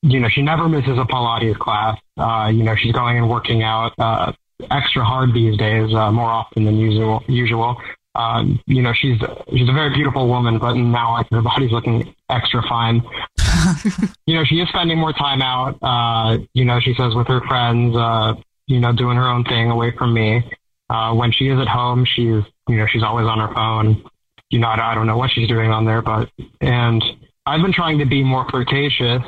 You 0.03 0.19
know, 0.19 0.29
she 0.29 0.41
never 0.41 0.67
misses 0.67 0.97
a 0.97 1.03
Pilates 1.03 1.57
class. 1.57 1.99
Uh, 2.17 2.51
you 2.53 2.63
know, 2.63 2.75
she's 2.75 2.91
going 2.91 3.17
and 3.17 3.29
working 3.29 3.63
out 3.63 3.93
uh, 3.99 4.31
extra 4.71 5.03
hard 5.03 5.33
these 5.33 5.57
days, 5.57 5.93
uh, 5.93 6.11
more 6.11 6.29
often 6.29 6.65
than 6.65 6.77
usual. 6.77 7.23
Usual. 7.27 7.77
Um, 8.13 8.59
you 8.65 8.81
know, 8.81 8.93
she's 8.93 9.19
she's 9.51 9.69
a 9.69 9.73
very 9.73 9.93
beautiful 9.93 10.27
woman, 10.27 10.59
but 10.59 10.73
now 10.73 11.13
like 11.13 11.27
her 11.31 11.41
body's 11.41 11.71
looking 11.71 12.13
extra 12.29 12.61
fine. 12.67 13.03
you 14.25 14.35
know, 14.35 14.43
she 14.43 14.55
is 14.55 14.67
spending 14.69 14.97
more 14.97 15.13
time 15.13 15.41
out. 15.41 15.77
Uh, 15.81 16.39
you 16.53 16.65
know, 16.65 16.79
she 16.79 16.93
says 16.95 17.13
with 17.15 17.27
her 17.27 17.41
friends. 17.41 17.95
Uh, 17.95 18.33
you 18.71 18.79
know, 18.79 18.93
doing 18.93 19.17
her 19.17 19.27
own 19.27 19.43
thing 19.43 19.69
away 19.69 19.91
from 19.97 20.13
me. 20.13 20.43
Uh, 20.89 21.13
when 21.13 21.31
she 21.31 21.47
is 21.47 21.59
at 21.59 21.67
home, 21.67 22.05
she's 22.05 22.43
you 22.67 22.77
know 22.77 22.87
she's 22.87 23.03
always 23.03 23.27
on 23.27 23.39
her 23.39 23.53
phone. 23.53 24.03
You 24.49 24.59
know, 24.59 24.67
I, 24.67 24.91
I 24.91 24.95
don't 24.95 25.07
know 25.07 25.17
what 25.17 25.31
she's 25.31 25.47
doing 25.47 25.71
on 25.71 25.85
there, 25.85 26.01
but 26.01 26.29
and 26.59 27.03
I've 27.45 27.61
been 27.61 27.73
trying 27.73 27.99
to 27.99 28.05
be 28.05 28.23
more 28.23 28.47
flirtatious, 28.49 29.21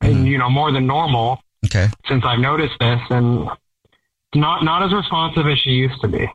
and 0.00 0.14
mm-hmm. 0.14 0.26
you 0.26 0.38
know, 0.38 0.50
more 0.50 0.72
than 0.72 0.86
normal 0.86 1.42
Okay. 1.64 1.88
since 2.08 2.24
I've 2.24 2.38
noticed 2.40 2.74
this, 2.80 3.00
and 3.10 3.48
not 4.34 4.64
not 4.64 4.82
as 4.82 4.92
responsive 4.92 5.46
as 5.46 5.58
she 5.58 5.70
used 5.70 6.00
to 6.02 6.08
be. 6.08 6.28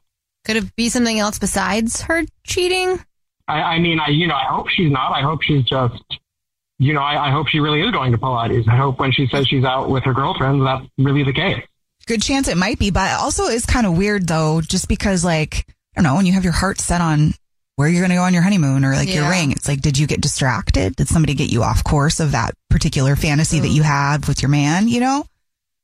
Could 0.45 0.57
it 0.57 0.75
be 0.75 0.89
something 0.89 1.19
else 1.19 1.39
besides 1.39 2.01
her 2.03 2.23
cheating? 2.45 2.99
I, 3.47 3.61
I 3.61 3.79
mean, 3.79 3.99
I 3.99 4.09
you 4.09 4.27
know, 4.27 4.35
I 4.35 4.45
hope 4.45 4.69
she's 4.69 4.91
not. 4.91 5.11
I 5.11 5.21
hope 5.21 5.41
she's 5.41 5.63
just, 5.63 6.03
you 6.77 6.93
know, 6.93 7.01
I, 7.01 7.27
I 7.27 7.31
hope 7.31 7.47
she 7.47 7.59
really 7.59 7.81
is 7.81 7.91
going 7.91 8.11
to 8.11 8.17
Pilates. 8.17 8.67
I 8.67 8.75
hope 8.75 8.99
when 8.99 9.11
she 9.11 9.27
says 9.27 9.47
she's 9.47 9.63
out 9.63 9.89
with 9.89 10.03
her 10.03 10.13
girlfriends, 10.13 10.63
that's 10.63 10.85
really 10.97 11.23
the 11.23 11.33
case. 11.33 11.63
Good 12.05 12.21
chance 12.21 12.47
it 12.47 12.57
might 12.57 12.77
be, 12.77 12.91
but 12.91 13.19
also 13.19 13.45
is 13.45 13.65
kind 13.65 13.87
of 13.87 13.97
weird 13.97 14.27
though, 14.27 14.61
just 14.61 14.87
because 14.87 15.25
like, 15.25 15.65
I 15.97 16.01
don't 16.01 16.03
know, 16.03 16.15
when 16.15 16.27
you 16.27 16.33
have 16.33 16.43
your 16.43 16.53
heart 16.53 16.79
set 16.79 17.01
on 17.01 17.33
where 17.75 17.87
you're 17.87 18.01
going 18.01 18.09
to 18.09 18.15
go 18.15 18.23
on 18.23 18.33
your 18.33 18.43
honeymoon 18.43 18.85
or 18.85 18.93
like 18.93 19.13
your 19.13 19.29
ring, 19.29 19.51
it's 19.51 19.67
like, 19.67 19.81
did 19.81 19.97
you 19.97 20.07
get 20.07 20.21
distracted? 20.21 20.95
Did 20.95 21.07
somebody 21.07 21.33
get 21.33 21.51
you 21.51 21.63
off 21.63 21.83
course 21.83 22.19
of 22.19 22.31
that 22.31 22.53
particular 22.69 23.15
fantasy 23.15 23.59
that 23.59 23.69
you 23.69 23.83
had 23.83 24.27
with 24.27 24.41
your 24.41 24.49
man, 24.49 24.87
you 24.87 24.99
know? 24.99 25.25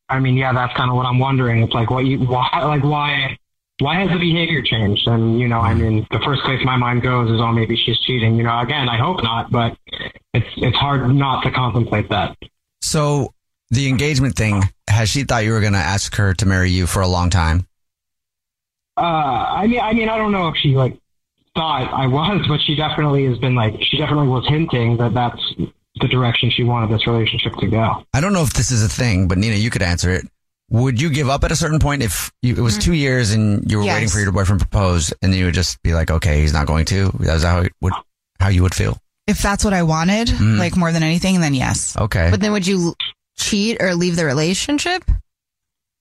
I 0.09 0.19
mean, 0.19 0.35
yeah, 0.35 0.53
that's 0.53 0.73
kind 0.75 0.89
of 0.89 0.95
what 0.95 1.05
I'm 1.05 1.19
wondering. 1.19 1.63
It's 1.63 1.73
like, 1.73 1.89
what 1.89 2.05
you, 2.05 2.19
why, 2.19 2.49
like, 2.63 2.83
why, 2.83 3.37
why 3.79 3.99
has 3.99 4.09
the 4.09 4.19
behavior 4.19 4.61
changed? 4.61 5.07
And 5.07 5.39
you 5.39 5.47
know, 5.47 5.59
I 5.59 5.73
mean, 5.73 6.05
the 6.11 6.19
first 6.19 6.43
place 6.43 6.63
my 6.63 6.75
mind 6.75 7.01
goes 7.01 7.31
is, 7.31 7.41
oh, 7.41 7.51
maybe 7.51 7.75
she's 7.75 7.99
cheating. 8.01 8.35
You 8.35 8.43
know, 8.43 8.59
again, 8.59 8.87
I 8.87 8.97
hope 8.97 9.23
not, 9.23 9.51
but 9.51 9.77
it's 10.33 10.47
it's 10.57 10.77
hard 10.77 11.09
not 11.13 11.43
to 11.43 11.51
contemplate 11.51 12.09
that. 12.09 12.37
So 12.81 13.33
the 13.69 13.87
engagement 13.87 14.35
thing, 14.35 14.63
has 14.87 15.09
she 15.09 15.23
thought 15.23 15.45
you 15.45 15.51
were 15.51 15.61
going 15.61 15.73
to 15.73 15.79
ask 15.79 16.15
her 16.15 16.33
to 16.35 16.45
marry 16.45 16.69
you 16.69 16.85
for 16.85 17.01
a 17.01 17.07
long 17.07 17.29
time? 17.29 17.65
Uh, 18.97 19.01
I 19.01 19.67
mean, 19.67 19.79
I 19.79 19.93
mean, 19.93 20.09
I 20.09 20.17
don't 20.17 20.31
know 20.31 20.49
if 20.49 20.57
she 20.57 20.75
like 20.75 21.00
thought 21.55 21.91
I 21.93 22.07
was, 22.07 22.45
but 22.47 22.61
she 22.61 22.75
definitely 22.75 23.25
has 23.25 23.37
been 23.37 23.55
like, 23.55 23.75
she 23.81 23.97
definitely 23.97 24.27
was 24.27 24.47
hinting 24.47 24.97
that 24.97 25.13
that's 25.13 25.41
the 25.99 26.07
direction 26.07 26.49
she 26.49 26.63
wanted 26.63 26.89
this 26.89 27.05
relationship 27.07 27.53
to 27.57 27.67
go. 27.67 28.03
I 28.13 28.21
don't 28.21 28.33
know 28.33 28.43
if 28.43 28.53
this 28.53 28.71
is 28.71 28.83
a 28.83 28.87
thing, 28.89 29.27
but 29.27 29.37
Nina, 29.37 29.55
you 29.55 29.69
could 29.69 29.81
answer 29.81 30.09
it. 30.11 30.25
would 30.69 31.01
you 31.01 31.09
give 31.09 31.29
up 31.29 31.43
at 31.43 31.51
a 31.51 31.55
certain 31.55 31.79
point 31.79 32.01
if 32.01 32.31
you, 32.41 32.55
it 32.55 32.61
was 32.61 32.77
two 32.77 32.93
years 32.93 33.31
and 33.33 33.69
you 33.69 33.79
were 33.79 33.83
Yes. 33.83 33.95
waiting 33.95 34.09
for 34.09 34.19
your 34.19 34.31
boyfriend 34.31 34.61
to 34.61 34.67
propose 34.67 35.11
and 35.21 35.33
then 35.33 35.39
you 35.39 35.45
would 35.45 35.53
just 35.53 35.81
be 35.83 35.93
like, 35.93 36.09
okay, 36.09 36.39
he's 36.39 36.53
not 36.53 36.65
going 36.65 36.85
to? 36.85 37.11
That's 37.19 37.43
how 37.43 37.59
it 37.61 37.73
would, 37.81 37.91
how 38.39 38.47
you 38.47 38.63
would 38.63 38.73
feel. 38.73 38.97
If 39.27 39.41
that's 39.41 39.65
what 39.65 39.73
I 39.73 39.83
wanted, 39.83 40.29
Mm. 40.29 40.57
like 40.57 40.77
more 40.77 40.93
than 40.93 41.03
anything, 41.03 41.41
then 41.41 41.53
yes. 41.53 41.97
Okay. 41.97 42.29
But 42.31 42.39
then 42.39 42.53
would 42.53 42.65
you 42.65 42.95
cheat 43.37 43.81
or 43.81 43.93
leave 43.95 44.15
the 44.15 44.23
relationship? 44.25 45.03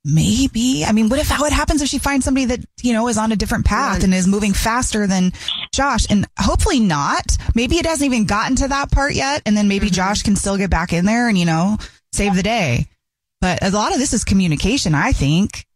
Maybe. 0.04 0.84
I 0.84 0.92
mean, 0.92 1.10
what 1.10 1.20
if 1.20 1.30
what 1.38 1.52
happens 1.52 1.82
if 1.82 1.88
she 1.88 1.98
finds 1.98 2.24
somebody 2.24 2.46
that, 2.46 2.60
you 2.82 2.94
know, 2.94 3.06
is 3.08 3.18
on 3.18 3.32
a 3.32 3.36
different 3.36 3.66
path 3.66 4.02
and 4.02 4.14
is 4.14 4.26
moving 4.26 4.54
faster 4.54 5.06
than 5.06 5.32
Josh? 5.74 6.06
And 6.08 6.26
hopefully 6.38 6.80
not. 6.80 7.36
Maybe 7.54 7.76
it 7.76 7.84
hasn't 7.84 8.06
even 8.10 8.24
gotten 8.24 8.56
to 8.56 8.68
that 8.68 8.90
part 8.90 9.12
yet. 9.14 9.42
And 9.44 9.56
then 9.56 9.68
maybe 9.68 9.86
Mm-hmm. 9.86 9.94
Josh 9.94 10.22
can 10.22 10.36
still 10.36 10.56
get 10.56 10.70
back 10.70 10.92
in 10.92 11.04
there 11.04 11.28
and, 11.28 11.36
you 11.36 11.44
know, 11.44 11.76
save 12.12 12.34
the 12.34 12.42
day. 12.42 12.86
But 13.40 13.62
a 13.62 13.70
lot 13.70 13.92
of 13.92 13.98
this 13.98 14.12
is 14.12 14.24
communication, 14.24 14.94
I 14.94 15.12
think. 15.12 15.66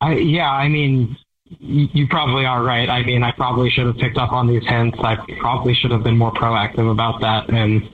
I, 0.00 0.14
yeah, 0.14 0.50
I 0.50 0.68
mean, 0.68 1.16
you, 1.44 1.88
you 1.92 2.08
probably 2.08 2.44
are 2.44 2.62
right. 2.62 2.88
I 2.88 3.02
mean, 3.02 3.22
I 3.22 3.32
probably 3.32 3.70
should 3.70 3.86
have 3.86 3.96
picked 3.96 4.18
up 4.18 4.32
on 4.32 4.46
these 4.46 4.64
hints. 4.66 4.98
I 5.00 5.16
probably 5.40 5.74
should 5.74 5.90
have 5.90 6.02
been 6.02 6.18
more 6.18 6.32
proactive 6.32 6.90
about 6.90 7.20
that, 7.20 7.48
and, 7.48 7.88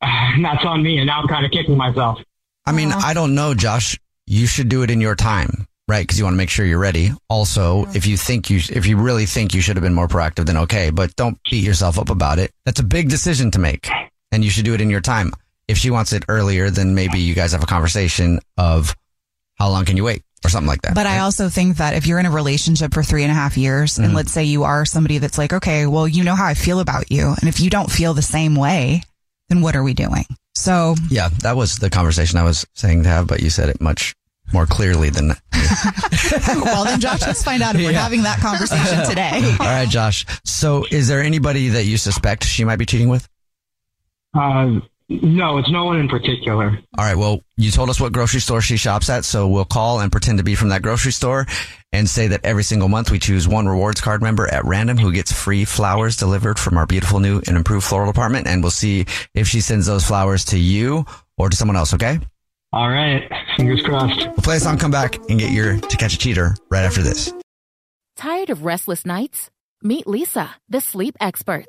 and 0.00 0.44
that's 0.44 0.64
on 0.64 0.82
me. 0.82 0.98
And 0.98 1.06
now 1.06 1.20
I'm 1.20 1.28
kind 1.28 1.44
of 1.44 1.52
kicking 1.52 1.76
myself. 1.76 2.20
I 2.66 2.72
mean, 2.72 2.92
I 2.92 3.14
don't 3.14 3.34
know, 3.34 3.54
Josh. 3.54 3.98
You 4.26 4.46
should 4.46 4.68
do 4.68 4.82
it 4.82 4.90
in 4.90 5.00
your 5.00 5.14
time, 5.14 5.66
right? 5.88 6.02
Because 6.02 6.18
you 6.18 6.24
want 6.24 6.34
to 6.34 6.38
make 6.38 6.50
sure 6.50 6.64
you're 6.64 6.78
ready. 6.78 7.12
Also, 7.28 7.84
if 7.94 8.06
you 8.06 8.16
think 8.16 8.48
you, 8.50 8.58
if 8.70 8.86
you 8.86 8.96
really 8.96 9.26
think 9.26 9.54
you 9.54 9.60
should 9.60 9.76
have 9.76 9.82
been 9.82 9.94
more 9.94 10.08
proactive, 10.08 10.46
then 10.46 10.56
okay. 10.58 10.90
But 10.90 11.14
don't 11.16 11.38
beat 11.50 11.64
yourself 11.64 11.98
up 11.98 12.10
about 12.10 12.38
it. 12.38 12.50
That's 12.64 12.80
a 12.80 12.84
big 12.84 13.08
decision 13.08 13.50
to 13.52 13.58
make, 13.58 13.88
and 14.32 14.42
you 14.42 14.50
should 14.50 14.64
do 14.64 14.74
it 14.74 14.80
in 14.80 14.90
your 14.90 15.00
time. 15.02 15.32
If 15.68 15.78
she 15.78 15.90
wants 15.90 16.12
it 16.12 16.24
earlier, 16.28 16.70
then 16.70 16.94
maybe 16.94 17.18
you 17.18 17.34
guys 17.34 17.52
have 17.52 17.62
a 17.62 17.66
conversation 17.66 18.40
of 18.58 18.94
how 19.56 19.68
long 19.70 19.84
can 19.84 19.96
you 19.96 20.04
wait 20.04 20.22
or 20.44 20.50
something 20.50 20.68
like 20.68 20.82
that. 20.82 20.94
But 20.94 21.06
I 21.06 21.20
also 21.20 21.48
think 21.48 21.78
that 21.78 21.94
if 21.94 22.06
you're 22.06 22.18
in 22.18 22.26
a 22.26 22.30
relationship 22.30 22.92
for 22.92 23.02
three 23.02 23.22
and 23.22 23.30
a 23.32 23.34
half 23.34 23.56
years, 23.56 23.98
and 23.98 24.10
Mhm. 24.12 24.14
let's 24.14 24.32
say 24.32 24.44
you 24.44 24.64
are 24.64 24.84
somebody 24.84 25.16
that's 25.18 25.38
like, 25.38 25.52
okay, 25.54 25.86
well, 25.86 26.06
you 26.06 26.22
know 26.24 26.34
how 26.34 26.44
I 26.44 26.52
feel 26.54 26.80
about 26.80 27.10
you. 27.10 27.34
And 27.40 27.48
if 27.48 27.60
you 27.60 27.70
don't 27.70 27.90
feel 27.90 28.12
the 28.12 28.20
same 28.20 28.54
way, 28.56 29.02
then 29.48 29.60
what 29.60 29.76
are 29.76 29.82
we 29.82 29.94
doing? 29.94 30.24
So 30.54 30.94
yeah, 31.10 31.28
that 31.42 31.56
was 31.56 31.76
the 31.78 31.90
conversation 31.90 32.38
I 32.38 32.44
was 32.44 32.66
saying 32.74 33.02
to 33.04 33.08
have, 33.08 33.26
but 33.26 33.40
you 33.42 33.50
said 33.50 33.68
it 33.68 33.80
much 33.80 34.14
more 34.52 34.66
clearly 34.66 35.10
than. 35.10 35.28
well, 36.46 36.84
then 36.84 37.00
Josh, 37.00 37.22
let's 37.22 37.42
find 37.42 37.62
out 37.62 37.74
if 37.74 37.80
we're 37.82 37.92
Yeah. 37.92 38.02
having 38.02 38.22
that 38.22 38.38
conversation 38.40 39.04
today. 39.08 39.56
All 39.58 39.66
right, 39.66 39.88
Josh. 39.88 40.26
So, 40.44 40.84
is 40.90 41.08
there 41.08 41.22
anybody 41.22 41.68
that 41.70 41.84
you 41.84 41.96
suspect 41.96 42.44
she 42.44 42.64
might 42.64 42.76
be 42.76 42.86
cheating 42.86 43.08
with? 43.08 43.28
Uh, 44.34 44.80
no, 45.22 45.58
it's 45.58 45.70
no 45.70 45.84
one 45.84 45.98
in 45.98 46.08
particular. 46.08 46.78
All 46.98 47.04
right. 47.04 47.16
Well, 47.16 47.40
you 47.56 47.70
told 47.70 47.90
us 47.90 48.00
what 48.00 48.12
grocery 48.12 48.40
store 48.40 48.60
she 48.60 48.76
shops 48.76 49.08
at, 49.10 49.24
so 49.24 49.48
we'll 49.48 49.64
call 49.64 50.00
and 50.00 50.10
pretend 50.10 50.38
to 50.38 50.44
be 50.44 50.54
from 50.54 50.68
that 50.70 50.82
grocery 50.82 51.12
store 51.12 51.46
and 51.92 52.08
say 52.08 52.26
that 52.28 52.44
every 52.44 52.64
single 52.64 52.88
month 52.88 53.10
we 53.10 53.18
choose 53.18 53.46
one 53.46 53.66
rewards 53.66 54.00
card 54.00 54.22
member 54.22 54.46
at 54.52 54.64
random 54.64 54.98
who 54.98 55.12
gets 55.12 55.32
free 55.32 55.64
flowers 55.64 56.16
delivered 56.16 56.58
from 56.58 56.76
our 56.76 56.86
beautiful 56.86 57.20
new 57.20 57.40
and 57.46 57.56
improved 57.56 57.84
floral 57.84 58.10
department. 58.10 58.46
And 58.46 58.62
we'll 58.62 58.70
see 58.70 59.06
if 59.34 59.46
she 59.46 59.60
sends 59.60 59.86
those 59.86 60.04
flowers 60.04 60.44
to 60.46 60.58
you 60.58 61.04
or 61.38 61.48
to 61.50 61.56
someone 61.56 61.76
else. 61.76 61.94
Okay. 61.94 62.18
All 62.72 62.88
right. 62.88 63.30
Fingers 63.56 63.82
crossed. 63.82 64.26
We'll 64.26 64.34
play 64.36 64.56
a 64.56 64.60
song, 64.60 64.78
come 64.78 64.90
back 64.90 65.16
and 65.28 65.38
get 65.38 65.52
your 65.52 65.78
to 65.78 65.96
catch 65.96 66.14
a 66.14 66.18
cheater 66.18 66.56
right 66.70 66.84
after 66.84 67.02
this. 67.02 67.32
Tired 68.16 68.50
of 68.50 68.64
restless 68.64 69.06
nights? 69.06 69.50
Meet 69.82 70.06
Leesa, 70.06 70.50
the 70.68 70.80
sleep 70.80 71.14
experts. 71.20 71.68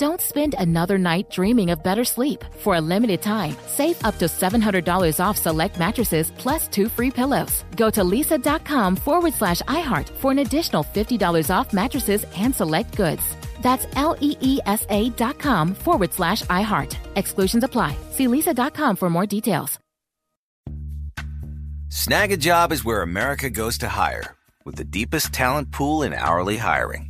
Don't 0.00 0.22
spend 0.22 0.54
another 0.58 0.96
night 0.96 1.28
dreaming 1.28 1.68
of 1.68 1.82
better 1.82 2.04
sleep. 2.06 2.42
For 2.60 2.76
a 2.76 2.80
limited 2.80 3.20
time, 3.20 3.54
save 3.66 4.02
up 4.02 4.16
to 4.16 4.28
$700 4.28 5.20
off 5.22 5.36
select 5.36 5.78
mattresses 5.78 6.32
plus 6.38 6.68
two 6.68 6.88
free 6.88 7.10
pillows. 7.10 7.66
Go 7.76 7.90
to 7.90 8.00
leesa.com 8.02 8.96
forward 8.96 9.34
slash 9.34 9.60
iHeart 9.68 10.08
for 10.08 10.30
an 10.30 10.38
additional 10.38 10.84
$50 10.84 11.50
off 11.54 11.74
mattresses 11.74 12.24
and 12.34 12.56
select 12.56 12.96
goods. 12.96 13.36
That's 13.60 13.86
L 13.94 14.16
E 14.20 14.38
E 14.40 14.58
S 14.64 14.86
A 14.88 15.10
dot 15.10 15.38
com 15.38 15.74
forward 15.74 16.14
slash 16.14 16.44
iHeart. 16.44 16.96
Exclusions 17.16 17.62
apply. 17.64 17.94
See 18.12 18.26
leesa.com 18.26 18.96
for 18.96 19.10
more 19.10 19.26
details. 19.26 19.78
Snagajob 21.90 22.72
is 22.72 22.86
where 22.86 23.02
America 23.02 23.50
goes 23.50 23.76
to 23.78 23.88
hire, 23.88 24.34
with 24.64 24.76
the 24.76 24.84
deepest 24.84 25.34
talent 25.34 25.72
pool 25.72 26.02
in 26.04 26.14
hourly 26.14 26.56
hiring. 26.56 27.09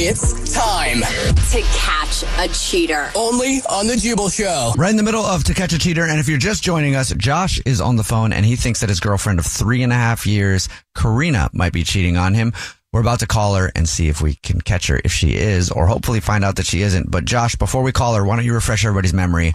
It's 0.00 0.54
time 0.54 1.00
to 1.00 1.60
catch 1.76 2.22
a 2.38 2.46
cheater. 2.54 3.10
only 3.16 3.58
on 3.68 3.88
the 3.88 3.96
Jubal 3.96 4.28
Show. 4.28 4.72
Right 4.78 4.92
in 4.92 4.96
the 4.96 5.02
middle 5.02 5.24
of 5.24 5.42
To 5.42 5.54
Catch 5.54 5.72
a 5.72 5.78
Cheater. 5.78 6.04
And 6.04 6.20
if 6.20 6.28
you're 6.28 6.38
just 6.38 6.62
joining 6.62 6.94
us, 6.94 7.12
Josh 7.14 7.60
is 7.66 7.80
on 7.80 7.96
the 7.96 8.04
phone 8.04 8.32
and 8.32 8.46
he 8.46 8.54
thinks 8.54 8.78
that 8.78 8.90
his 8.90 9.00
girlfriend 9.00 9.40
of 9.40 9.46
three 9.46 9.82
and 9.82 9.92
a 9.92 9.96
half 9.96 10.24
years, 10.24 10.68
Karina, 10.96 11.50
might 11.52 11.72
be 11.72 11.82
cheating 11.82 12.16
on 12.16 12.32
him. 12.32 12.52
We're 12.92 13.00
about 13.00 13.18
to 13.20 13.26
call 13.26 13.56
her 13.56 13.72
and 13.74 13.88
see 13.88 14.06
if 14.08 14.22
we 14.22 14.36
can 14.36 14.60
catch 14.60 14.86
her 14.86 15.00
if 15.04 15.10
she 15.10 15.34
is, 15.34 15.68
or 15.68 15.88
hopefully 15.88 16.20
find 16.20 16.44
out 16.44 16.54
that 16.56 16.66
she 16.66 16.82
isn't. 16.82 17.10
But 17.10 17.24
Josh, 17.24 17.56
before 17.56 17.82
we 17.82 17.90
call 17.90 18.14
her, 18.14 18.24
why 18.24 18.36
don't 18.36 18.44
you 18.44 18.54
refresh 18.54 18.84
everybody's 18.84 19.12
memory 19.12 19.52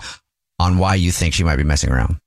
on 0.60 0.78
why 0.78 0.96
you 0.96 1.14
think 1.14 1.36
she 1.36 1.46
might 1.46 1.56
be 1.56 1.64
messing 1.64 1.90
around? 1.90 2.18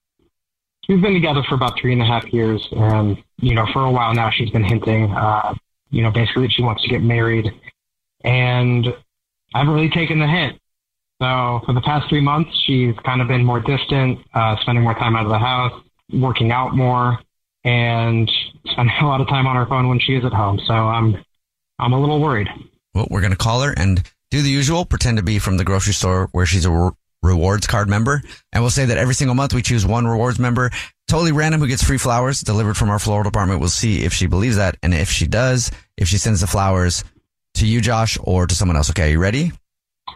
We've 0.88 1.02
been 1.02 1.12
together 1.12 1.42
for 1.46 1.54
about 1.54 1.78
three 1.78 1.92
and 1.92 2.00
a 2.00 2.06
half 2.06 2.32
years, 2.32 2.66
and 2.72 3.22
you 3.42 3.54
know, 3.54 3.66
for 3.74 3.84
a 3.84 3.90
while 3.90 4.14
now, 4.14 4.30
she's 4.30 4.48
been 4.48 4.64
hinting, 4.64 5.12
uh, 5.12 5.54
you 5.90 6.02
know, 6.02 6.10
basically 6.10 6.44
that 6.44 6.52
she 6.52 6.62
wants 6.62 6.82
to 6.82 6.88
get 6.88 7.02
married, 7.02 7.52
and 8.26 8.86
I 9.54 9.60
haven't 9.60 9.72
really 9.72 9.88
taken 9.88 10.18
the 10.18 10.26
hint. 10.26 10.60
So 11.22 11.62
for 11.64 11.72
the 11.72 11.80
past 11.80 12.10
three 12.10 12.20
months, 12.20 12.50
she's 12.66 12.94
kind 13.04 13.22
of 13.22 13.28
been 13.28 13.44
more 13.44 13.60
distant, 13.60 14.18
uh, 14.34 14.56
spending 14.60 14.84
more 14.84 14.94
time 14.94 15.16
out 15.16 15.24
of 15.24 15.30
the 15.30 15.38
house, 15.38 15.72
working 16.12 16.52
out 16.52 16.76
more, 16.76 17.18
and 17.64 18.30
spending 18.66 18.94
a 19.00 19.06
lot 19.06 19.22
of 19.22 19.28
time 19.28 19.46
on 19.46 19.56
her 19.56 19.64
phone 19.64 19.88
when 19.88 19.98
she 19.98 20.14
is 20.14 20.24
at 20.24 20.32
home. 20.32 20.60
So 20.66 20.74
I'm 20.74 21.24
I'm 21.78 21.92
a 21.92 22.00
little 22.00 22.20
worried. 22.20 22.48
Well, 22.94 23.06
we're 23.10 23.20
going 23.20 23.32
to 23.32 23.38
call 23.38 23.62
her 23.62 23.72
and 23.72 24.02
do 24.30 24.42
the 24.42 24.50
usual, 24.50 24.84
pretend 24.84 25.18
to 25.18 25.22
be 25.22 25.38
from 25.38 25.56
the 25.56 25.64
grocery 25.64 25.92
store 25.92 26.28
where 26.32 26.46
she's 26.46 26.64
a 26.64 26.70
re- 26.70 26.90
rewards 27.22 27.66
card 27.66 27.88
member. 27.88 28.22
And 28.52 28.62
we'll 28.62 28.70
say 28.70 28.86
that 28.86 28.98
every 28.98 29.14
single 29.14 29.34
month 29.34 29.52
we 29.52 29.62
choose 29.62 29.86
one 29.86 30.06
rewards 30.06 30.38
member, 30.38 30.70
totally 31.06 31.32
random, 31.32 31.60
who 31.60 31.66
gets 31.66 31.82
free 31.82 31.98
flowers 31.98 32.40
delivered 32.40 32.76
from 32.76 32.88
our 32.88 32.98
floral 32.98 33.24
department. 33.24 33.60
We'll 33.60 33.68
see 33.68 34.04
if 34.04 34.14
she 34.14 34.26
believes 34.26 34.56
that. 34.56 34.76
And 34.82 34.94
if 34.94 35.10
she 35.10 35.26
does, 35.26 35.70
if 35.98 36.08
she 36.08 36.16
sends 36.16 36.40
the 36.40 36.46
flowers 36.46 37.04
to 37.56 37.66
you, 37.66 37.80
Josh, 37.80 38.18
or 38.22 38.46
to 38.46 38.54
someone 38.54 38.76
else. 38.76 38.90
Okay, 38.90 39.12
you 39.12 39.18
ready? 39.18 39.52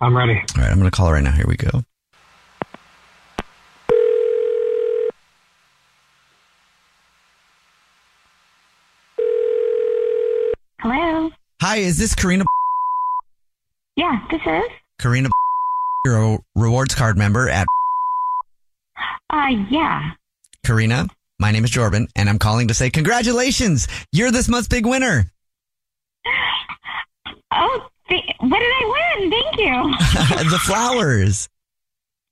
I'm 0.00 0.16
ready. 0.16 0.34
All 0.56 0.62
right, 0.62 0.70
I'm 0.70 0.78
going 0.78 0.90
to 0.90 0.96
call 0.96 1.08
her 1.08 1.14
right 1.14 1.22
now. 1.24 1.32
Here 1.32 1.46
we 1.46 1.56
go. 1.56 1.82
Hello. 10.80 11.30
Hi, 11.60 11.76
is 11.76 11.98
this 11.98 12.14
Karina? 12.14 12.44
Yeah, 13.96 14.18
this 14.30 14.40
is. 14.46 14.62
Karina, 14.98 15.28
you're 16.04 16.34
a 16.34 16.38
rewards 16.54 16.94
card 16.94 17.18
member 17.18 17.48
at 17.48 17.66
Uh, 19.30 19.48
yeah. 19.70 20.10
Karina. 20.64 21.06
My 21.38 21.52
name 21.52 21.64
is 21.64 21.70
Jordan, 21.70 22.06
and 22.16 22.28
I'm 22.28 22.38
calling 22.38 22.68
to 22.68 22.74
say 22.74 22.90
congratulations. 22.90 23.88
You're 24.12 24.30
this 24.30 24.48
month's 24.48 24.68
big 24.68 24.84
winner. 24.86 25.24
Oh, 27.52 27.88
th- 28.08 28.24
what 28.40 28.58
did 28.58 28.72
I 28.72 29.16
win? 29.18 29.30
Thank 29.30 29.58
you. 29.58 30.50
the 30.50 30.58
flowers. 30.58 31.48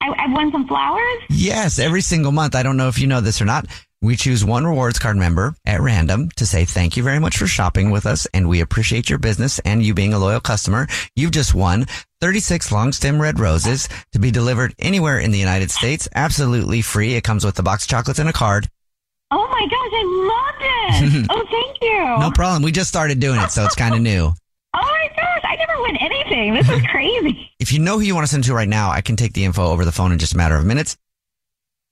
I, 0.01 0.09
I 0.16 0.32
won 0.32 0.53
some 0.53 0.66
flowers. 0.66 1.22
Yes, 1.28 1.78
every 1.78 2.03
single 2.03 2.32
month. 2.32 2.55
I 2.55 2.62
don't 2.62 2.76
know 2.76 2.88
if 2.88 2.99
you 2.99 3.07
know 3.07 3.20
this 3.20 3.40
or 3.42 3.44
not. 3.44 3.66
We 4.01 4.14
choose 4.14 4.44
one 4.44 4.64
rewards 4.64 5.01
card 5.01 5.16
member 5.16 5.57
at 5.66 5.80
random 5.80 6.30
to 6.36 6.46
say 6.46 6.64
thank 6.64 6.96
you 6.96 7.03
very 7.03 7.18
much 7.18 7.36
for 7.36 7.49
shopping 7.49 7.90
with 7.90 8.07
us 8.07 8.28
and 8.32 8.49
we 8.49 8.61
appreciate 8.61 9.11
your 9.11 9.18
business 9.18 9.59
and 9.61 9.82
you 9.82 9.92
being 9.92 10.14
a 10.14 10.20
loyal 10.20 10.38
customer. 10.38 10.86
You've 11.16 11.32
just 11.32 11.53
won 11.53 11.86
36 12.20 12.70
long 12.70 12.92
stem 12.92 13.20
red 13.20 13.40
roses 13.40 13.88
to 14.12 14.20
be 14.20 14.30
delivered 14.30 14.72
anywhere 14.78 15.18
in 15.18 15.32
the 15.32 15.38
United 15.38 15.72
States. 15.72 16.09
Absolutely 16.14 16.80
free. 16.80 17.14
It 17.14 17.24
comes 17.24 17.44
with 17.44 17.59
a 17.59 17.64
box 17.64 17.84
of 17.84 17.90
chocolates 17.90 18.20
and 18.20 18.28
a 18.28 18.32
card. 18.32 18.68
Oh 19.32 19.49
my 19.49 19.66
gosh, 19.66 19.92
I 19.92 21.03
loved 21.03 21.16
it. 21.20 21.26
oh, 21.30 21.44
thank 21.51 21.82
you. 21.82 22.20
No 22.20 22.30
problem. 22.30 22.62
We 22.62 22.70
just 22.70 22.88
started 22.88 23.18
doing 23.18 23.40
it, 23.40 23.51
so 23.51 23.64
it's 23.64 23.74
kind 23.74 23.96
of 23.96 24.01
new. 24.01 24.32
Oh 24.74 24.80
my 24.80 25.09
gosh, 25.16 25.42
I 25.44 25.57
never 25.79 25.83
win 25.83 25.97
anything. 25.97 26.55
This 26.55 26.68
is 26.68 26.83
crazy. 26.87 27.45
If 27.61 27.72
you 27.72 27.81
know 27.81 27.99
who 27.99 28.05
you 28.05 28.14
want 28.14 28.24
to 28.24 28.31
send 28.31 28.45
to 28.45 28.55
right 28.55 28.68
now, 28.68 28.91
I 28.91 29.01
can 29.01 29.16
take 29.16 29.33
the 29.33 29.45
info 29.45 29.66
over 29.66 29.85
the 29.85 29.91
phone 29.91 30.12
in 30.12 30.18
just 30.18 30.33
a 30.33 30.37
matter 30.37 30.55
of 30.55 30.64
minutes. 30.64 30.97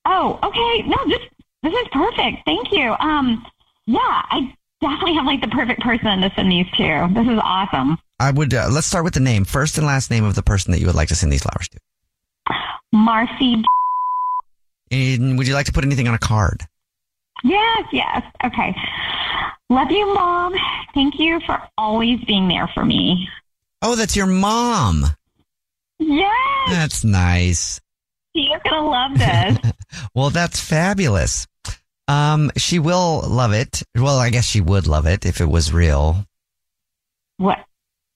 Oh, 0.04 0.38
okay. 0.42 0.88
No, 0.88 0.96
this 1.06 1.18
this 1.64 1.74
is 1.74 1.88
perfect. 1.92 2.38
Thank 2.46 2.70
you. 2.70 2.94
Um, 3.00 3.44
yeah, 3.86 3.98
I 4.00 4.54
definitely 4.80 5.14
have 5.14 5.26
like 5.26 5.40
the 5.40 5.48
perfect 5.48 5.80
person 5.82 6.20
to 6.20 6.32
send 6.36 6.52
these 6.52 6.70
to. 6.76 7.10
This 7.12 7.26
is 7.26 7.40
awesome. 7.42 7.98
I 8.20 8.30
would, 8.30 8.54
uh, 8.54 8.68
let's 8.70 8.86
start 8.86 9.04
with 9.04 9.14
the 9.14 9.20
name, 9.20 9.44
first 9.44 9.76
and 9.76 9.86
last 9.86 10.08
name 10.08 10.24
of 10.24 10.36
the 10.36 10.42
person 10.42 10.70
that 10.70 10.78
you 10.78 10.86
would 10.86 10.94
like 10.94 11.08
to 11.08 11.16
send 11.16 11.32
these 11.32 11.42
flowers 11.42 11.68
to. 11.68 11.78
Marcy. 12.92 13.62
And 14.92 15.36
would 15.36 15.48
you 15.48 15.54
like 15.54 15.66
to 15.66 15.72
put 15.72 15.84
anything 15.84 16.06
on 16.06 16.14
a 16.14 16.18
card? 16.18 16.62
Yes, 17.42 17.86
yes. 17.92 18.22
Okay. 18.44 18.74
Love 19.68 19.90
you, 19.90 20.14
mom. 20.14 20.54
Thank 20.94 21.18
you 21.18 21.40
for 21.44 21.60
always 21.76 22.20
being 22.24 22.46
there 22.46 22.68
for 22.72 22.84
me. 22.84 23.28
Oh, 23.86 23.94
that's 23.94 24.16
your 24.16 24.26
mom. 24.26 25.04
Yes, 26.00 26.68
That's 26.70 27.04
nice. 27.04 27.80
she 28.34 28.42
is 28.42 28.60
gonna 28.68 28.88
love 28.88 29.16
this. 29.18 29.72
Well, 30.14 30.30
that's 30.30 30.60
fabulous. 30.60 31.46
Um, 32.08 32.50
she 32.56 32.78
will 32.80 33.22
love 33.28 33.52
it. 33.52 33.82
Well, 33.96 34.18
I 34.18 34.30
guess 34.30 34.44
she 34.44 34.60
would 34.60 34.86
love 34.88 35.06
it 35.06 35.24
if 35.24 35.40
it 35.40 35.46
was 35.48 35.72
real. 35.72 36.24
what? 37.38 37.58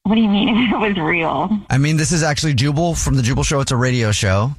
What 0.03 0.17
do 0.17 0.21
you 0.21 0.29
mean 0.29 0.49
if 0.57 0.73
it 0.73 0.77
was 0.77 0.97
real? 0.99 1.49
I 1.71 1.79
mean, 1.79 1.97
this 1.97 2.11
is 2.13 2.23
actually 2.25 2.55
Jubal 2.55 2.95
from 2.97 3.15
the 3.15 3.23
Jubal 3.23 3.45
Show. 3.45 3.61
It's 3.61 3.71
a 3.71 3.77
radio 3.77 4.11
show. 4.13 4.51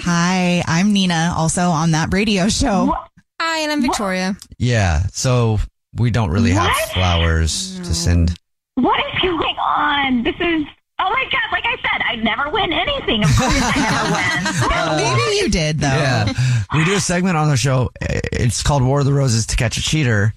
Hi, 0.00 0.62
I'm 0.66 0.92
Nina, 0.92 1.34
also 1.36 1.62
on 1.70 1.92
that 1.92 2.12
radio 2.12 2.48
show. 2.48 2.92
Hi, 3.40 3.58
and 3.60 3.70
I'm 3.72 3.80
Victoria. 3.82 4.36
Yeah. 4.58 5.04
So 5.12 5.58
we 5.94 6.10
don't 6.10 6.30
really 6.30 6.50
have 6.52 6.66
What? 6.72 6.88
flowers 6.90 7.78
to 7.80 7.94
send. 7.94 8.36
What 8.74 8.98
is 9.14 9.20
going 9.20 9.56
on? 9.58 10.22
This 10.22 10.34
is. 10.36 10.64
Oh 10.98 11.10
my 11.10 11.24
god! 11.32 11.42
Like 11.50 11.64
I 11.66 11.76
said, 11.76 12.02
I 12.06 12.16
never 12.16 12.50
win 12.50 12.72
anything. 12.72 13.24
Of 13.24 13.30
course, 13.36 13.52
I 13.60 14.46
never 14.56 14.96
win. 14.96 15.16
Maybe 15.16 15.36
you 15.38 15.48
did 15.50 15.78
though. 15.80 15.86
Yeah. 15.88 16.32
We 16.74 16.84
do 16.84 16.94
a 16.94 17.00
segment 17.00 17.36
on 17.36 17.48
the 17.48 17.56
show. 17.56 17.90
It's 18.00 18.62
called 18.62 18.82
War 18.82 19.00
of 19.00 19.06
the 19.06 19.12
Roses 19.12 19.46
to 19.48 19.56
Catch 19.56 19.76
a 19.78 19.82
Cheater. 19.82 20.32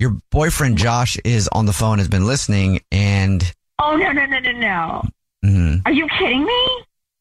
Your 0.00 0.16
boyfriend 0.30 0.78
Josh 0.78 1.18
is 1.24 1.48
on 1.48 1.66
the 1.66 1.72
phone, 1.72 1.98
has 1.98 2.08
been 2.08 2.26
listening, 2.26 2.80
and 2.90 3.42
Oh 3.78 3.96
no 3.96 4.12
no 4.12 4.24
no 4.26 4.38
no 4.38 4.52
no! 4.52 5.02
Mhm. 5.44 5.82
Are 5.84 5.92
you 5.92 6.08
kidding 6.18 6.44
me, 6.44 6.68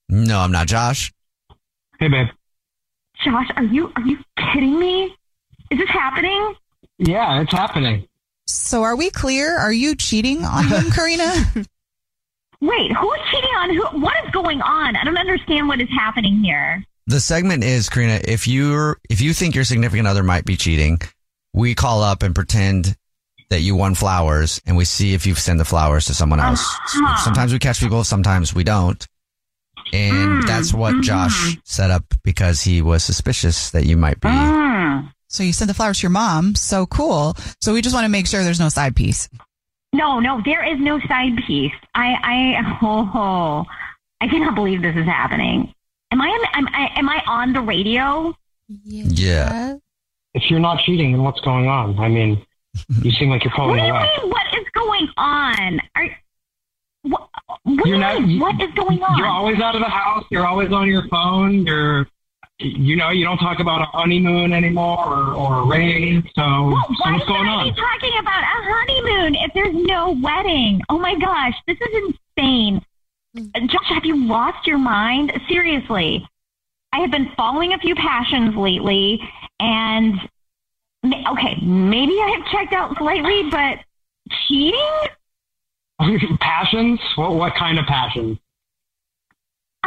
no, 0.10 0.40
I'm 0.40 0.52
not 0.52 0.68
Josh. 0.68 1.12
Hey, 2.00 2.08
babe. 2.08 2.28
Josh? 3.24 3.48
Are 3.56 3.64
you 3.64 3.92
are 3.96 4.02
you 4.04 4.18
kidding 4.54 4.80
me? 4.80 5.16
Is 5.72 5.80
this 5.80 5.90
happening? 5.90 6.56
Yeah, 7.00 7.42
it's 7.42 7.52
happening. 7.52 8.08
So 8.48 8.84
are 8.84 8.96
we 8.96 9.10
clear? 9.10 9.58
Are 9.58 9.72
you 9.74 9.96
cheating 9.96 10.44
on 10.46 10.66
him, 10.68 10.90
Karina? 10.92 11.32
Wait, 12.60 12.92
who's 12.92 13.20
cheating 13.32 13.50
on 13.58 13.76
who? 13.76 14.00
What 14.02 14.14
is 14.26 14.32
going 14.32 14.62
on? 14.62 14.96
I 14.96 15.04
don't 15.04 15.18
understand 15.18 15.68
what 15.68 15.80
is 15.82 15.90
happening 15.90 16.42
here. 16.44 16.84
The 17.08 17.20
segment 17.20 17.64
is 17.64 17.88
Karina. 17.90 18.20
If 18.26 18.48
you're 18.48 18.98
if 19.10 19.22
you 19.22 19.34
think 19.34 19.54
your 19.56 19.64
significant 19.64 20.08
other 20.08 20.24
might 20.24 20.44
be 20.46 20.58
cheating, 20.58 21.00
we 21.54 21.76
call 21.76 22.02
up 22.02 22.24
and 22.24 22.34
pretend 22.34 22.96
that 23.50 23.62
you 23.62 23.76
won 23.76 23.96
flowers, 23.96 24.60
and 24.66 24.76
we 24.76 24.84
see 24.84 25.14
if 25.14 25.26
you 25.26 25.34
send 25.36 25.58
the 25.60 25.64
flowers 25.66 26.06
to 26.06 26.14
someone 26.14 26.40
else. 26.42 26.60
Uh-huh. 26.66 27.16
Sometimes 27.24 27.54
we 27.54 27.60
catch 27.60 27.80
people, 27.80 28.04
sometimes 28.04 28.54
we 28.54 28.64
don't. 28.66 29.08
And 29.94 30.44
Mm, 30.44 30.48
that's 30.48 30.74
what 30.74 31.02
Josh 31.02 31.56
set 31.64 31.90
up 31.92 32.04
because 32.24 32.62
he 32.62 32.82
was 32.82 33.06
suspicious 33.06 33.70
that 33.72 33.86
you 33.86 33.96
might 33.96 34.20
be. 34.20 34.28
Mm. 34.28 35.14
So 35.28 35.44
you 35.44 35.54
sent 35.54 35.68
the 35.68 35.74
flowers 35.74 36.00
to 36.00 36.04
your 36.04 36.12
mom. 36.12 36.56
So 36.56 36.86
cool. 36.86 37.36
So 37.62 37.74
we 37.74 37.82
just 37.82 37.94
want 37.96 38.06
to 38.06 38.10
make 38.10 38.28
sure 38.28 38.44
there's 38.44 38.60
no 38.60 38.70
side 38.70 38.96
piece. 38.96 39.30
No, 39.94 40.20
no, 40.20 40.42
there 40.46 40.66
is 40.66 40.80
no 40.80 41.00
side 41.08 41.38
piece. 41.48 41.72
I, 41.96 42.16
I, 42.24 42.78
oh, 42.82 43.12
oh, 43.16 43.66
I 44.22 44.28
cannot 44.28 44.56
believe 44.56 44.82
this 44.82 44.96
is 44.96 45.06
happening. 45.06 45.74
Am 46.12 46.22
I, 46.22 46.28
am 46.54 46.68
I, 46.68 46.90
am 46.96 47.10
I 47.10 47.22
on 47.28 47.54
the 47.54 47.62
radio? 47.62 48.36
Yeah. 48.68 49.76
If 50.34 50.50
you're 50.50 50.60
not 50.60 50.80
cheating, 50.86 51.12
then 51.14 51.24
what's 51.24 51.40
going 51.42 51.68
on? 51.68 51.98
I 52.00 52.08
mean, 52.10 52.46
you 53.02 53.12
seem 53.12 53.30
like 53.30 53.44
you're 53.44 53.52
What 53.52 53.58
pulling 53.58 53.80
do 53.80 53.86
you 53.88 53.94
mean? 53.94 54.30
What 54.30 54.46
is 54.58 54.66
going 54.74 55.08
on? 55.18 55.82
Are, 55.96 56.10
what, 57.04 57.30
what 57.64 57.84
do 57.84 57.90
You're 57.90 57.96
you 57.96 57.98
not- 57.98 58.22
mean? 58.22 58.40
What 58.40 58.62
is 58.62 58.72
going 58.76 59.02
on? 59.02 59.18
You're 59.18 59.28
always 59.28 59.60
out 59.60 59.76
of 59.76 59.82
the 59.82 59.90
house. 59.90 60.26
You're 60.30 60.46
always 60.46 60.72
on 60.72 60.88
your 60.88 61.08
phone. 61.08 61.66
You're, 61.66 62.08
you 62.60 62.96
know, 62.96 63.10
you 63.12 63.24
don't 63.24 63.38
talk 63.38 63.60
about 63.60 63.82
a 63.82 63.86
honeymoon 63.86 64.52
anymore 64.54 65.06
or, 65.06 65.34
or 65.34 65.56
a 65.62 65.66
ring. 65.66 66.24
So, 66.36 66.42
Well, 66.42 66.86
so 66.90 66.96
why 67.04 67.12
what's 67.14 67.24
should 67.24 67.28
going 67.28 67.48
I 67.48 67.54
on? 67.54 67.70
be 67.70 67.76
talking 67.80 68.20
about 68.20 68.44
a 68.44 68.58
honeymoon 68.74 69.36
if 69.36 69.54
there's 69.54 69.76
no 69.76 70.18
wedding? 70.22 70.82
Oh 70.90 70.98
my 70.98 71.16
gosh, 71.20 71.54
this 71.68 71.78
is 71.80 72.14
insane. 72.38 72.82
Josh, 73.36 73.90
have 73.90 74.06
you 74.06 74.26
lost 74.26 74.66
your 74.66 74.80
mind? 74.80 75.32
Seriously. 75.48 76.28
I 76.94 77.00
have 77.02 77.12
been 77.12 77.32
following 77.38 77.74
a 77.74 77.78
few 77.78 77.94
passions 77.94 78.56
lately, 78.56 79.20
and 79.60 80.16
okay, 81.06 81.58
maybe 81.62 82.14
I 82.14 82.38
have 82.38 82.52
checked 82.52 82.74
out 82.74 82.98
slightly, 82.98 83.50
but 83.52 83.78
cheating? 84.48 85.00
passions? 86.40 87.00
What 87.16 87.36
what 87.36 87.54
kind 87.56 87.78
of 87.78 87.86
passions? 87.86 88.40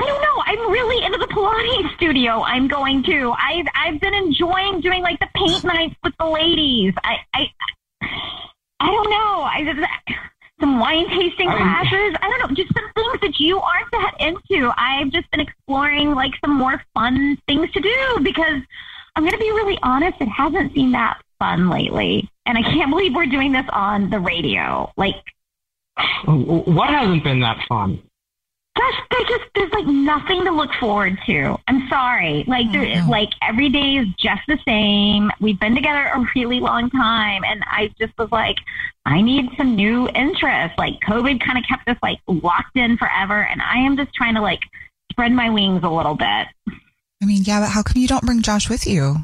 I 0.00 0.06
don't 0.06 0.22
know. 0.22 0.42
I'm 0.46 0.72
really 0.72 1.04
into 1.04 1.18
the 1.18 1.26
Pilates 1.26 1.94
studio. 1.96 2.42
I'm 2.42 2.68
going 2.68 3.02
to. 3.02 3.32
I've 3.32 3.66
I've 3.74 4.00
been 4.00 4.14
enjoying 4.14 4.80
doing 4.80 5.02
like 5.02 5.20
the 5.20 5.28
paint 5.34 5.62
nights 5.62 5.94
with 6.02 6.14
the 6.18 6.24
ladies. 6.24 6.94
I 7.04 7.16
I 7.34 7.46
I 8.80 8.86
don't 8.86 9.10
know. 9.10 9.42
I 9.42 9.62
just 9.62 10.16
some 10.58 10.78
wine 10.78 11.06
tasting 11.10 11.48
um, 11.48 11.56
classes. 11.58 12.16
I 12.22 12.30
don't 12.30 12.48
know. 12.48 12.54
Just 12.54 12.72
some 12.72 12.90
things 12.94 13.20
that 13.20 13.38
you 13.38 13.60
aren't 13.60 13.90
that 13.92 14.14
into. 14.20 14.72
I've 14.74 15.10
just 15.10 15.30
been 15.30 15.40
exploring 15.40 16.14
like 16.14 16.32
some 16.42 16.56
more 16.56 16.82
fun 16.94 17.36
things 17.46 17.70
to 17.72 17.80
do 17.80 18.20
because 18.22 18.62
I'm 19.16 19.22
going 19.22 19.32
to 19.32 19.38
be 19.38 19.50
really 19.50 19.78
honest. 19.82 20.18
It 20.20 20.28
hasn't 20.28 20.72
seemed 20.72 20.94
that 20.94 21.20
fun 21.38 21.68
lately, 21.68 22.30
and 22.46 22.56
I 22.56 22.62
can't 22.62 22.90
believe 22.90 23.14
we're 23.14 23.26
doing 23.26 23.52
this 23.52 23.66
on 23.70 24.08
the 24.08 24.18
radio. 24.18 24.90
Like 24.96 25.16
oh, 26.26 26.62
What 26.64 26.88
hasn't 26.88 27.22
been 27.22 27.40
that 27.40 27.58
fun? 27.68 28.02
Gosh, 28.80 29.02
there's 29.10 29.28
just 29.28 29.44
there's 29.54 29.72
like 29.72 29.86
nothing 29.86 30.42
to 30.44 30.52
look 30.52 30.72
forward 30.80 31.18
to. 31.26 31.56
I'm 31.68 31.86
sorry. 31.90 32.44
Like 32.46 32.66
oh, 32.70 32.72
there, 32.72 33.04
like 33.08 33.28
every 33.42 33.68
day 33.68 33.96
is 33.96 34.06
just 34.18 34.40
the 34.48 34.58
same. 34.66 35.30
We've 35.38 35.60
been 35.60 35.74
together 35.74 36.10
a 36.14 36.24
really 36.34 36.60
long 36.60 36.88
time, 36.88 37.42
and 37.44 37.62
I 37.66 37.92
just 38.00 38.16
was 38.16 38.32
like, 38.32 38.56
I 39.04 39.20
need 39.20 39.50
some 39.58 39.76
new 39.76 40.08
interest. 40.14 40.78
Like 40.78 40.94
COVID 41.06 41.44
kind 41.44 41.58
of 41.58 41.64
kept 41.68 41.88
us 41.88 41.98
like 42.02 42.20
locked 42.26 42.74
in 42.74 42.96
forever, 42.96 43.42
and 43.42 43.60
I 43.60 43.78
am 43.80 43.98
just 43.98 44.14
trying 44.14 44.34
to 44.36 44.40
like 44.40 44.60
spread 45.12 45.32
my 45.32 45.50
wings 45.50 45.82
a 45.82 45.90
little 45.90 46.14
bit. 46.14 46.46
I 47.22 47.26
mean, 47.26 47.42
yeah, 47.44 47.60
but 47.60 47.68
how 47.68 47.82
come 47.82 48.00
you 48.00 48.08
don't 48.08 48.24
bring 48.24 48.40
Josh 48.40 48.70
with 48.70 48.86
you? 48.86 49.16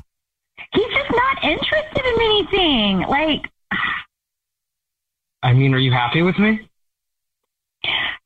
He's 0.75 0.93
just 0.93 1.11
not 1.11 1.45
interested 1.45 2.05
in 2.05 2.21
anything. 2.21 2.99
Like, 3.09 3.51
I 5.43 5.55
mean, 5.55 5.73
are 5.73 5.79
you 5.79 5.93
happy 5.93 6.21
with 6.21 6.39
me? 6.39 6.69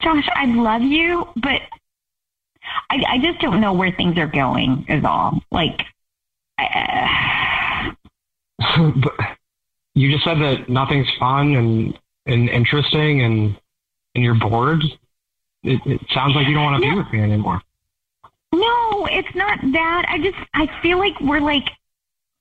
Josh, 0.00 0.28
I 0.34 0.46
love 0.46 0.82
you, 0.82 1.26
but 1.36 1.60
I, 2.90 3.02
I 3.08 3.18
just 3.18 3.40
don't 3.40 3.60
know 3.60 3.72
where 3.72 3.92
things 3.92 4.18
are 4.18 4.26
going. 4.26 4.84
Is 4.88 5.04
all. 5.04 5.40
Like, 5.50 5.82
I, 6.58 7.94
but 8.78 9.12
you 9.94 10.10
just 10.10 10.24
said 10.24 10.38
that 10.38 10.68
nothing's 10.68 11.08
fun 11.18 11.54
and, 11.54 11.98
and 12.26 12.48
interesting 12.48 13.22
and 13.22 13.56
and 14.14 14.24
you're 14.24 14.34
bored. 14.34 14.82
It, 15.62 15.80
it 15.86 16.00
sounds 16.12 16.34
like 16.34 16.46
you 16.48 16.54
don't 16.54 16.64
want 16.64 16.82
to 16.82 16.90
be 16.90 16.96
with 16.96 17.12
me 17.12 17.20
anymore. 17.20 17.62
No, 18.52 19.06
it's 19.06 19.34
not 19.34 19.60
that. 19.60 20.06
I 20.08 20.18
just 20.18 20.38
I 20.54 20.68
feel 20.82 20.98
like 20.98 21.18
we're 21.20 21.40
like 21.40 21.68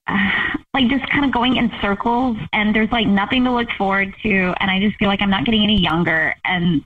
uh, 0.08 0.32
like 0.74 0.90
just 0.90 1.10
kind 1.10 1.26
of 1.26 1.32
going 1.32 1.58
in 1.58 1.72
circles 1.82 2.38
and 2.54 2.76
there's 2.76 2.92
like 2.92 3.08
nothing 3.08 3.44
to 3.44 3.52
look 3.52 3.70
forward 3.78 4.14
to 4.24 4.54
and 4.60 4.72
I 4.72 4.80
just 4.80 4.98
feel 4.98 5.08
like 5.08 5.22
I'm 5.22 5.30
not 5.30 5.46
getting 5.46 5.64
any 5.64 5.80
younger 5.80 6.36
and 6.46 6.84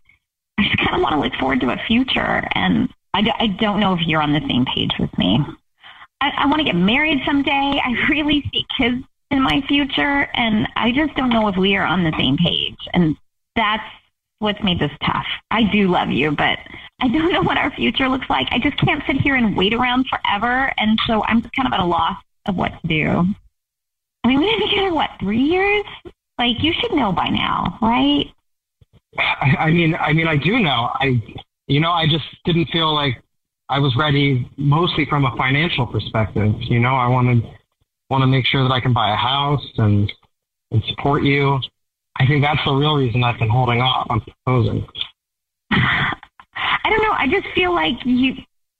I 0.57 0.63
just 0.63 0.77
kind 0.77 0.95
of 0.95 1.01
want 1.01 1.13
to 1.13 1.19
look 1.19 1.33
forward 1.35 1.61
to 1.61 1.71
a 1.71 1.77
future 1.87 2.47
and 2.53 2.89
I, 3.13 3.21
d- 3.21 3.33
I 3.37 3.47
don't 3.47 3.79
know 3.79 3.93
if 3.93 4.01
you're 4.01 4.21
on 4.21 4.33
the 4.33 4.41
same 4.47 4.65
page 4.65 4.91
with 4.99 5.15
me. 5.17 5.39
I, 6.21 6.31
I 6.37 6.45
want 6.47 6.59
to 6.59 6.63
get 6.63 6.75
married 6.75 7.21
someday. 7.25 7.81
I 7.83 8.07
really 8.09 8.49
see 8.53 8.65
kids 8.77 9.03
in 9.31 9.41
my 9.41 9.61
future 9.67 10.29
and 10.33 10.67
I 10.75 10.91
just 10.91 11.15
don't 11.15 11.29
know 11.29 11.47
if 11.47 11.57
we 11.57 11.75
are 11.75 11.85
on 11.85 12.03
the 12.03 12.13
same 12.17 12.37
page 12.37 12.77
and 12.93 13.15
that's 13.55 13.83
what's 14.39 14.61
made 14.63 14.79
this 14.79 14.91
tough. 15.03 15.25
I 15.49 15.63
do 15.63 15.87
love 15.87 16.09
you, 16.09 16.31
but 16.31 16.59
I 17.01 17.07
don't 17.07 17.31
know 17.31 17.41
what 17.41 17.57
our 17.57 17.71
future 17.71 18.07
looks 18.07 18.29
like. 18.29 18.47
I 18.51 18.59
just 18.59 18.77
can't 18.77 19.03
sit 19.07 19.17
here 19.17 19.35
and 19.35 19.57
wait 19.57 19.73
around 19.73 20.07
forever. 20.07 20.71
And 20.77 20.99
so 21.07 21.23
I'm 21.23 21.41
kind 21.41 21.67
of 21.67 21.73
at 21.73 21.79
a 21.79 21.85
loss 21.85 22.17
of 22.45 22.55
what 22.55 22.71
to 22.81 22.87
do. 22.87 23.25
I 24.23 24.27
mean, 24.27 24.39
we've 24.39 24.59
been 24.59 24.69
together, 24.69 24.93
what, 24.93 25.09
three 25.19 25.41
years? 25.41 25.85
Like, 26.37 26.61
you 26.61 26.73
should 26.73 26.93
know 26.93 27.11
by 27.11 27.27
now, 27.27 27.77
right? 27.81 28.31
I, 29.17 29.55
I 29.59 29.71
mean, 29.71 29.95
I 29.95 30.13
mean, 30.13 30.27
I 30.27 30.37
do 30.37 30.59
know. 30.59 30.89
I, 30.93 31.21
you 31.67 31.79
know, 31.79 31.91
I 31.91 32.07
just 32.07 32.25
didn't 32.45 32.67
feel 32.67 32.93
like 32.93 33.21
I 33.69 33.79
was 33.79 33.95
ready, 33.95 34.49
mostly 34.57 35.05
from 35.05 35.25
a 35.25 35.35
financial 35.37 35.87
perspective. 35.87 36.53
You 36.59 36.79
know, 36.79 36.95
I 36.95 37.07
wanted 37.07 37.43
want 38.09 38.21
to 38.21 38.27
make 38.27 38.45
sure 38.45 38.63
that 38.63 38.71
I 38.71 38.79
can 38.79 38.93
buy 38.93 39.11
a 39.11 39.15
house 39.15 39.65
and 39.77 40.11
and 40.71 40.83
support 40.85 41.23
you. 41.23 41.59
I 42.19 42.27
think 42.27 42.43
that's 42.43 42.63
the 42.65 42.73
real 42.73 42.95
reason 42.95 43.23
I've 43.23 43.39
been 43.39 43.49
holding 43.49 43.81
off 43.81 44.07
on 44.09 44.21
proposing. 44.21 44.87
I 45.71 46.89
don't 46.89 47.01
know. 47.01 47.13
I 47.13 47.27
just 47.29 47.47
feel 47.55 47.73
like 47.73 47.95
you 48.05 48.35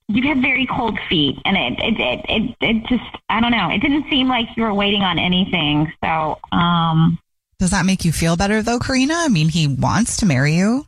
you 0.08 0.28
have 0.28 0.38
very 0.38 0.68
cold 0.68 1.00
feet, 1.10 1.38
and 1.46 1.58
it 1.58 1.80
it 1.80 2.00
it 2.00 2.26
it, 2.30 2.56
it 2.62 2.86
just 2.88 3.18
I 3.30 3.40
don't 3.40 3.52
know. 3.52 3.70
It 3.70 3.80
didn't 3.80 4.06
seem 4.10 4.28
like 4.28 4.48
you 4.56 4.64
were 4.64 4.74
waiting 4.74 5.02
on 5.02 5.18
anything. 5.18 5.92
So, 6.04 6.40
um, 6.52 7.18
Does 7.64 7.72
that 7.72 7.86
make 7.86 8.04
you 8.04 8.12
feel 8.12 8.36
better 8.36 8.62
though, 8.62 8.78
Karina? 8.78 9.14
I 9.16 9.30
mean, 9.30 9.48
he 9.48 9.68
wants 9.68 10.18
to 10.18 10.26
marry 10.26 10.54
you. 10.54 10.86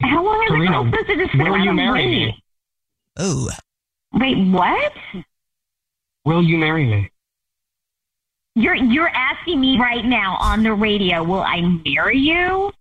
how 0.00 0.24
long 0.24 0.40
is 0.44 0.50
Karina, 0.50 0.82
it 0.82 0.84
supposed 0.84 1.06
to 1.08 1.16
just 1.16 1.32
sit 1.32 1.50
will 1.50 1.58
you 1.58 1.72
marry 1.72 2.06
wait? 2.06 2.08
me? 2.08 2.44
Oh. 3.16 3.50
Wait, 4.12 4.38
what? 4.52 4.92
Will 6.24 6.44
you 6.44 6.58
marry 6.58 6.86
me? 6.86 7.10
You're 8.54 8.76
you're 8.76 9.08
asking 9.08 9.60
me 9.60 9.80
right 9.80 10.04
now 10.04 10.36
on 10.38 10.62
the 10.62 10.74
radio, 10.74 11.24
will 11.24 11.42
I 11.42 11.62
marry 11.84 12.18
you? 12.18 12.72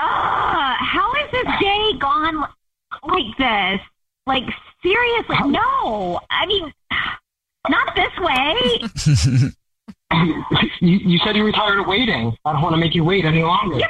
Ah, 0.00 0.76
how 0.80 1.12
is 1.24 1.30
this 1.30 1.60
day 1.60 1.92
gone 2.00 2.44
like 3.06 3.38
this? 3.38 3.80
Like 4.26 4.52
seriously, 4.82 5.48
no. 5.48 6.18
I 6.28 6.44
mean, 6.46 6.72
not 7.68 7.94
this 7.94 8.18
way. 8.18 9.52
you, 10.80 10.98
you 10.98 11.18
said 11.24 11.36
you 11.36 11.44
were 11.44 11.52
tired 11.52 11.78
of 11.78 11.86
waiting. 11.86 12.36
I 12.44 12.52
don't 12.52 12.62
want 12.62 12.74
to 12.74 12.78
make 12.78 12.94
you 12.94 13.04
wait 13.04 13.24
any 13.24 13.42
longer. 13.42 13.78
I 13.84 13.86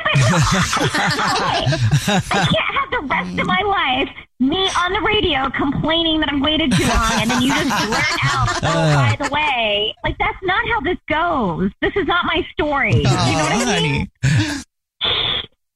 can't 2.29 2.75
have 2.75 2.91
the 2.91 3.07
rest 3.09 3.39
of 3.39 3.47
my 3.47 3.62
life 3.62 4.09
me 4.41 4.71
on 4.79 4.93
the 4.93 5.01
radio 5.01 5.51
complaining 5.51 6.21
that 6.21 6.33
I've 6.33 6.41
waited 6.41 6.73
too 6.73 6.87
long, 6.87 7.11
and 7.14 7.31
then 7.31 7.43
you 7.43 7.49
just 7.49 7.69
blurt 7.87 8.25
out, 8.25 8.49
"Oh, 8.62 8.69
uh. 8.69 8.95
by 8.95 9.16
the 9.25 9.33
way," 9.33 9.95
like 10.05 10.16
that's 10.19 10.39
not 10.43 10.64
how 10.69 10.81
this 10.81 10.99
goes. 11.09 11.71
This 11.81 11.93
is 11.97 12.07
not 12.07 12.25
my 12.25 12.47
story. 12.53 12.95
you 12.97 13.03
know 13.03 13.11
what 13.11 13.69
I 13.69 13.81
mean? 13.81 14.09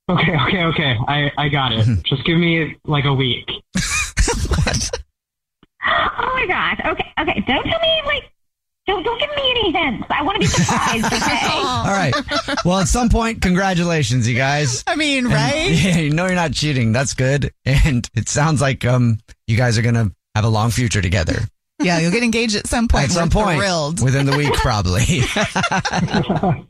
Okay, 0.09 0.37
okay, 0.37 0.65
okay. 0.65 0.97
I, 1.09 1.31
I 1.39 1.49
got 1.49 1.73
it. 1.73 1.87
Just 2.05 2.25
give 2.25 2.37
me 2.37 2.77
like 2.85 3.05
a 3.05 3.15
week. 3.15 3.49
what? 4.49 4.91
Oh 5.87 6.33
my 6.35 6.47
gosh. 6.47 6.81
Okay, 6.85 7.13
okay. 7.21 7.45
Don't 7.47 7.65
tell 7.65 7.81
me 7.81 8.03
like. 8.07 8.32
Don't 8.87 9.05
don't 9.05 9.21
give 9.21 9.31
me 9.37 9.43
any 9.51 9.71
hints. 9.73 10.07
I 10.11 10.23
want 10.23 10.37
to 10.37 10.41
be 10.41 10.47
surprised. 10.47 11.05
Okay. 11.13 11.61
All 11.63 11.85
right. 11.87 12.13
Well, 12.65 12.79
at 12.81 12.89
some 12.89 13.09
point, 13.09 13.41
congratulations, 13.43 14.29
you 14.29 14.37
guys. 14.37 14.83
I 14.87 14.97
mean, 14.97 15.27
And- 15.27 15.35
right? 15.35 15.71
yeah, 15.71 15.99
you 15.99 16.11
know 16.11 16.27
you're 16.27 16.35
not 16.35 16.53
cheating. 16.53 16.93
That's 16.93 17.15
good. 17.15 17.53
And 17.65 18.09
it 18.15 18.29
sounds 18.29 18.61
like 18.61 18.85
um 18.85 19.19
you 19.47 19.57
guys 19.57 19.79
are 19.79 19.83
gonna 19.83 20.11
have 20.35 20.45
a 20.45 20.49
long 20.49 20.71
future 20.71 21.01
together. 21.03 21.37
Yeah, 21.81 21.99
you'll 21.99 22.13
get 22.13 22.23
engaged 22.23 22.55
at 22.57 22.67
some 22.67 22.87
point. 22.89 23.05
At 23.07 23.11
some 23.11 23.29
We're 23.29 23.45
point, 23.45 23.59
thrilled. 23.61 24.03
within 24.03 24.27
the 24.27 24.37
week, 24.37 24.53
probably. 24.55 25.05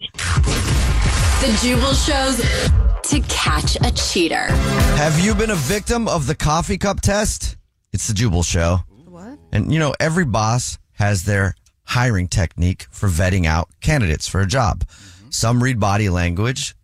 The 1.43 1.59
Jubal 1.61 1.93
shows 1.93 2.37
to 3.11 3.21
catch 3.29 3.77
a 3.83 3.91
cheater. 3.93 4.47
Have 4.97 5.19
you 5.19 5.35
been 5.35 5.51
a 5.51 5.57
victim 5.57 6.07
of 6.07 6.29
the 6.29 6.37
coffee 6.37 6.79
cup 6.79 7.01
test? 7.01 7.57
It's 7.93 8.07
the 8.07 8.15
Jubal 8.15 8.45
Show. 8.45 8.79
What? 9.07 9.39
And 9.51 9.73
you 9.73 9.81
know, 9.81 9.93
every 9.99 10.25
boss 10.25 10.79
has 10.93 11.25
their 11.25 11.55
hiring 11.85 12.29
technique 12.29 12.87
for 12.91 13.09
vetting 13.09 13.47
out 13.47 13.69
candidates 13.81 14.29
for 14.29 14.41
a 14.41 14.47
job. 14.47 14.85
Mm-hmm. 14.87 15.31
Some 15.31 15.63
read 15.63 15.81
body 15.81 16.09
language. 16.09 16.75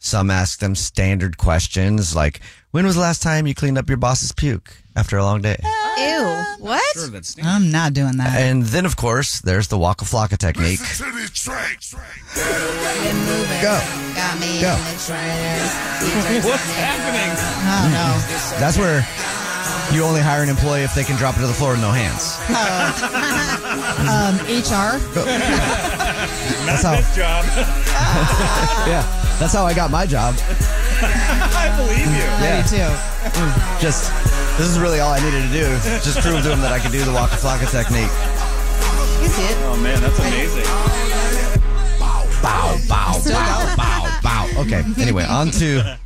Some 0.00 0.30
ask 0.30 0.60
them 0.60 0.76
standard 0.76 1.38
questions 1.38 2.14
like, 2.14 2.40
when 2.70 2.86
was 2.86 2.94
the 2.94 3.00
last 3.00 3.22
time 3.22 3.46
you 3.46 3.54
cleaned 3.54 3.78
up 3.78 3.88
your 3.88 3.96
boss's 3.96 4.30
puke 4.30 4.70
after 4.94 5.16
a 5.16 5.24
long 5.24 5.42
day? 5.42 5.56
Ew. 5.96 6.44
What? 6.58 6.82
I'm 7.42 7.70
not 7.72 7.94
doing 7.94 8.18
that. 8.18 8.36
And 8.38 8.62
then, 8.62 8.86
of 8.86 8.96
course, 8.96 9.40
there's 9.40 9.68
the 9.68 9.78
Waka 9.78 10.04
Flocka 10.04 10.36
technique. 10.38 10.78
Go. 13.60 13.80
Got 14.14 14.38
me 14.38 14.60
Go. 14.60 14.70
in 14.70 14.84
the 14.84 14.98
trainers. 15.02 15.72
What's 16.46 16.70
happening? 16.78 17.34
Oh 17.66 17.88
no. 17.90 18.60
That's 18.60 18.78
where 18.78 19.00
you 19.92 20.02
only 20.04 20.20
hire 20.20 20.42
an 20.42 20.48
employee 20.48 20.82
if 20.82 20.94
they 20.94 21.04
can 21.04 21.16
drop 21.16 21.36
it 21.36 21.40
to 21.40 21.46
the 21.46 21.52
floor 21.52 21.72
with 21.72 21.80
no 21.80 21.90
hands. 21.90 22.38
Um, 23.98 24.36
HR. 24.46 24.96
That's 26.64 26.82
how. 26.82 26.96
job. 27.14 27.44
yeah, 28.86 29.02
that's 29.38 29.52
how 29.52 29.66
I 29.66 29.74
got 29.74 29.90
my 29.90 30.06
job. 30.06 30.34
I 30.38 31.74
believe 31.76 32.06
you. 32.06 32.26
Yeah. 32.40 32.62
Me 32.62 32.68
too. 32.68 33.82
Just 33.82 34.10
this 34.56 34.68
is 34.68 34.78
really 34.78 35.00
all 35.00 35.12
I 35.12 35.20
needed 35.20 35.42
to 35.42 35.52
do. 35.52 35.68
Just 36.02 36.20
prove 36.20 36.42
to 36.42 36.48
them 36.48 36.60
that 36.60 36.72
I 36.72 36.78
could 36.78 36.92
do 36.92 37.04
the 37.04 37.12
Waka 37.12 37.36
Flocka 37.36 37.70
technique. 37.70 38.10
You 39.22 39.28
see 39.28 39.42
it? 39.44 39.56
Oh 39.66 39.76
man, 39.76 40.00
that's 40.00 40.18
amazing. 40.18 40.64
Bow, 41.98 42.24
bow, 42.42 42.78
bow, 42.88 43.20
bow, 43.24 43.76
bow, 43.76 44.20
bow. 44.22 44.60
Okay. 44.62 44.84
Anyway, 45.00 45.24
on 45.24 45.50
to 45.52 45.98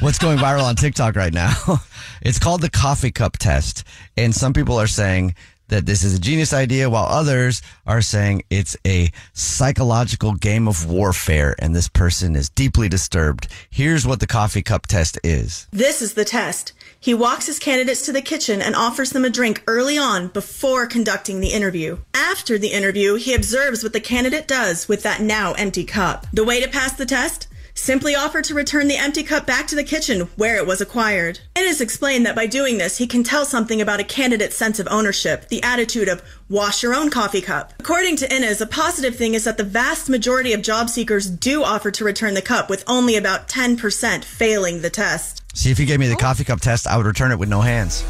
what's 0.00 0.18
going 0.18 0.38
viral 0.38 0.64
on 0.64 0.76
TikTok 0.76 1.16
right 1.16 1.32
now. 1.32 1.54
It's 2.22 2.38
called 2.38 2.60
the 2.60 2.68
coffee 2.68 3.10
cup 3.10 3.38
test. 3.38 3.82
And 4.14 4.34
some 4.34 4.52
people 4.52 4.78
are 4.78 4.86
saying 4.86 5.34
that 5.68 5.86
this 5.86 6.04
is 6.04 6.14
a 6.14 6.20
genius 6.20 6.52
idea, 6.52 6.90
while 6.90 7.06
others 7.06 7.62
are 7.86 8.02
saying 8.02 8.42
it's 8.50 8.76
a 8.86 9.10
psychological 9.32 10.34
game 10.34 10.68
of 10.68 10.90
warfare 10.90 11.54
and 11.58 11.74
this 11.74 11.88
person 11.88 12.36
is 12.36 12.50
deeply 12.50 12.88
disturbed. 12.88 13.48
Here's 13.70 14.06
what 14.06 14.20
the 14.20 14.26
coffee 14.26 14.62
cup 14.62 14.86
test 14.86 15.18
is. 15.24 15.66
This 15.70 16.02
is 16.02 16.14
the 16.14 16.24
test. 16.24 16.72
He 16.98 17.14
walks 17.14 17.46
his 17.46 17.58
candidates 17.58 18.02
to 18.02 18.12
the 18.12 18.20
kitchen 18.20 18.60
and 18.60 18.74
offers 18.74 19.10
them 19.10 19.24
a 19.24 19.30
drink 19.30 19.62
early 19.66 19.96
on 19.96 20.28
before 20.28 20.86
conducting 20.86 21.40
the 21.40 21.52
interview. 21.52 21.98
After 22.12 22.58
the 22.58 22.72
interview, 22.72 23.14
he 23.14 23.32
observes 23.32 23.82
what 23.82 23.94
the 23.94 24.00
candidate 24.00 24.46
does 24.46 24.88
with 24.88 25.02
that 25.04 25.22
now 25.22 25.52
empty 25.52 25.84
cup. 25.84 26.26
The 26.32 26.44
way 26.44 26.60
to 26.60 26.68
pass 26.68 26.92
the 26.92 27.06
test? 27.06 27.46
Simply 27.80 28.14
offer 28.14 28.42
to 28.42 28.52
return 28.52 28.88
the 28.88 28.98
empty 28.98 29.22
cup 29.22 29.46
back 29.46 29.66
to 29.68 29.74
the 29.74 29.82
kitchen 29.82 30.28
where 30.36 30.56
it 30.56 30.66
was 30.66 30.82
acquired. 30.82 31.40
It 31.56 31.64
is 31.64 31.80
explained 31.80 32.26
that 32.26 32.36
by 32.36 32.44
doing 32.46 32.76
this, 32.76 32.98
he 32.98 33.06
can 33.06 33.24
tell 33.24 33.46
something 33.46 33.80
about 33.80 34.00
a 34.00 34.04
candidate's 34.04 34.54
sense 34.54 34.78
of 34.78 34.86
ownership, 34.90 35.48
the 35.48 35.62
attitude 35.62 36.06
of 36.06 36.22
wash 36.50 36.82
your 36.82 36.92
own 36.92 37.08
coffee 37.08 37.40
cup. 37.40 37.72
According 37.80 38.16
to 38.16 38.30
Innes, 38.30 38.60
a 38.60 38.66
positive 38.66 39.16
thing 39.16 39.32
is 39.32 39.44
that 39.44 39.56
the 39.56 39.64
vast 39.64 40.10
majority 40.10 40.52
of 40.52 40.60
job 40.60 40.90
seekers 40.90 41.30
do 41.30 41.64
offer 41.64 41.90
to 41.90 42.04
return 42.04 42.34
the 42.34 42.42
cup, 42.42 42.68
with 42.68 42.84
only 42.86 43.16
about 43.16 43.48
10% 43.48 44.24
failing 44.24 44.82
the 44.82 44.90
test. 44.90 45.42
See, 45.54 45.70
if 45.70 45.80
you 45.80 45.86
gave 45.86 46.00
me 46.00 46.08
the 46.08 46.16
coffee 46.16 46.44
cup 46.44 46.60
test, 46.60 46.86
I 46.86 46.98
would 46.98 47.06
return 47.06 47.32
it 47.32 47.38
with 47.38 47.48
no 47.48 47.62
hands. 47.62 47.94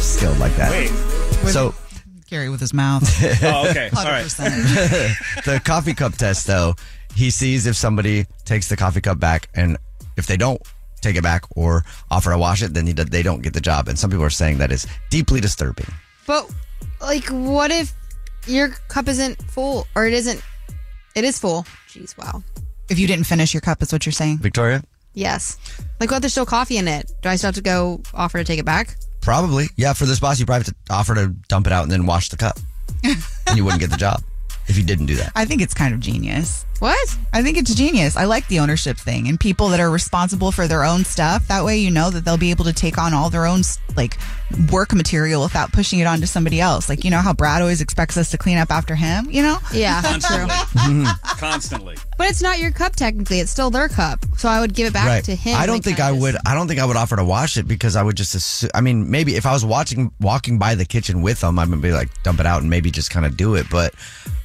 Skilled 0.00 0.38
like 0.38 0.54
that. 0.54 0.70
Wait. 0.70 1.50
So 1.50 1.74
Gary 2.34 2.48
with 2.48 2.60
his 2.60 2.74
mouth. 2.74 3.02
Oh, 3.44 3.68
okay. 3.68 3.90
All 3.96 4.04
right. 4.04 4.24
100%. 4.24 5.44
the 5.44 5.60
coffee 5.60 5.94
cup 5.94 6.14
test, 6.14 6.46
though, 6.46 6.74
he 7.14 7.30
sees 7.30 7.66
if 7.66 7.76
somebody 7.76 8.26
takes 8.44 8.68
the 8.68 8.76
coffee 8.76 9.00
cup 9.00 9.18
back, 9.18 9.48
and 9.54 9.76
if 10.16 10.26
they 10.26 10.36
don't 10.36 10.60
take 11.00 11.16
it 11.16 11.22
back 11.22 11.44
or 11.56 11.84
offer 12.10 12.30
to 12.30 12.38
wash 12.38 12.62
it, 12.62 12.74
then 12.74 12.86
they 12.86 13.22
don't 13.22 13.42
get 13.42 13.52
the 13.52 13.60
job. 13.60 13.88
And 13.88 13.98
some 13.98 14.10
people 14.10 14.24
are 14.24 14.30
saying 14.30 14.58
that 14.58 14.72
is 14.72 14.86
deeply 15.10 15.40
disturbing. 15.40 15.86
But 16.26 16.50
like, 17.00 17.26
what 17.26 17.70
if 17.70 17.94
your 18.46 18.68
cup 18.88 19.08
isn't 19.08 19.40
full, 19.42 19.86
or 19.94 20.06
it 20.06 20.12
isn't. 20.12 20.42
It 21.14 21.24
is 21.24 21.38
full. 21.38 21.64
Jeez, 21.88 22.16
wow. 22.18 22.42
If 22.90 22.98
you 22.98 23.06
didn't 23.06 23.24
finish 23.24 23.54
your 23.54 23.60
cup, 23.60 23.82
is 23.82 23.92
what 23.92 24.04
you're 24.04 24.12
saying. 24.12 24.38
Victoria? 24.38 24.82
Yes. 25.14 25.56
Like, 26.00 26.10
what? 26.10 26.20
There's 26.20 26.32
still 26.32 26.46
coffee 26.46 26.76
in 26.76 26.88
it. 26.88 27.10
Do 27.22 27.28
I 27.28 27.36
still 27.36 27.48
have 27.48 27.54
to 27.54 27.62
go 27.62 28.02
offer 28.12 28.38
to 28.38 28.44
take 28.44 28.58
it 28.58 28.64
back? 28.64 28.96
Probably. 29.20 29.66
Yeah, 29.76 29.92
for 29.92 30.06
this 30.06 30.20
boss, 30.20 30.38
you 30.40 30.46
probably 30.46 30.64
have 30.64 30.74
to 30.86 30.92
offer 30.92 31.14
to 31.14 31.28
dump 31.48 31.66
it 31.66 31.72
out 31.72 31.84
and 31.84 31.92
then 31.92 32.04
wash 32.04 32.28
the 32.28 32.36
cup. 32.36 32.58
and 33.04 33.56
you 33.56 33.64
wouldn't 33.64 33.80
get 33.80 33.90
the 33.90 33.96
job 33.96 34.22
if 34.66 34.76
you 34.76 34.84
didn't 34.84 35.06
do 35.06 35.16
that. 35.16 35.32
I 35.34 35.44
think 35.44 35.62
it's 35.62 35.74
kind 35.74 35.94
of 35.94 36.00
genius. 36.00 36.64
What? 36.80 37.16
I 37.32 37.42
think 37.42 37.56
it's 37.56 37.74
genius. 37.74 38.16
I 38.16 38.24
like 38.24 38.46
the 38.48 38.58
ownership 38.58 38.98
thing 38.98 39.28
and 39.28 39.38
people 39.38 39.68
that 39.68 39.80
are 39.80 39.90
responsible 39.90 40.50
for 40.52 40.66
their 40.66 40.84
own 40.84 41.04
stuff. 41.04 41.46
That 41.48 41.64
way, 41.64 41.78
you 41.78 41.90
know 41.90 42.10
that 42.10 42.24
they'll 42.24 42.36
be 42.36 42.50
able 42.50 42.64
to 42.64 42.72
take 42.72 42.98
on 42.98 43.14
all 43.14 43.30
their 43.30 43.46
own 43.46 43.62
like 43.96 44.18
work 44.70 44.92
material 44.92 45.42
without 45.42 45.72
pushing 45.72 46.00
it 46.00 46.04
onto 46.06 46.26
somebody 46.26 46.60
else. 46.60 46.88
Like 46.88 47.04
you 47.04 47.10
know 47.10 47.20
how 47.20 47.32
Brad 47.32 47.62
always 47.62 47.80
expects 47.80 48.16
us 48.16 48.30
to 48.32 48.38
clean 48.38 48.58
up 48.58 48.70
after 48.70 48.94
him. 48.96 49.28
You 49.30 49.42
know? 49.42 49.58
Yeah, 49.72 50.02
Constantly. 50.04 50.46
true. 50.46 50.56
Mm-hmm. 50.82 51.38
Constantly. 51.38 51.96
But 52.18 52.28
it's 52.28 52.42
not 52.42 52.58
your 52.58 52.70
cup 52.72 52.96
technically. 52.96 53.38
It's 53.40 53.50
still 53.52 53.70
their 53.70 53.88
cup. 53.88 54.24
So 54.36 54.48
I 54.48 54.60
would 54.60 54.74
give 54.74 54.86
it 54.88 54.92
back 54.92 55.24
to 55.24 55.34
him. 55.34 55.56
I 55.56 55.66
don't 55.66 55.82
think 55.82 55.98
kinda 55.98 56.10
I 56.10 56.12
would. 56.20 56.36
I 56.44 56.54
don't 56.54 56.66
think 56.68 56.80
I 56.80 56.84
would 56.84 56.96
offer 56.96 57.16
to 57.16 57.24
wash 57.24 57.56
it 57.56 57.66
because 57.68 57.94
I 57.96 58.02
would 58.02 58.16
just 58.16 58.34
assume. 58.34 58.70
I 58.74 58.80
mean, 58.80 59.10
maybe 59.10 59.36
if 59.36 59.46
I 59.46 59.52
was 59.52 59.64
watching, 59.64 60.10
walking 60.20 60.58
by 60.58 60.74
the 60.74 60.84
kitchen 60.84 61.22
with 61.22 61.40
them, 61.40 61.58
I 61.58 61.64
would 61.64 61.80
be 61.80 61.92
like, 61.92 62.10
dump 62.24 62.40
it 62.40 62.46
out 62.46 62.60
and 62.62 62.68
maybe 62.68 62.90
just 62.90 63.10
kind 63.10 63.24
of 63.24 63.36
do 63.36 63.54
it. 63.54 63.66
But 63.70 63.94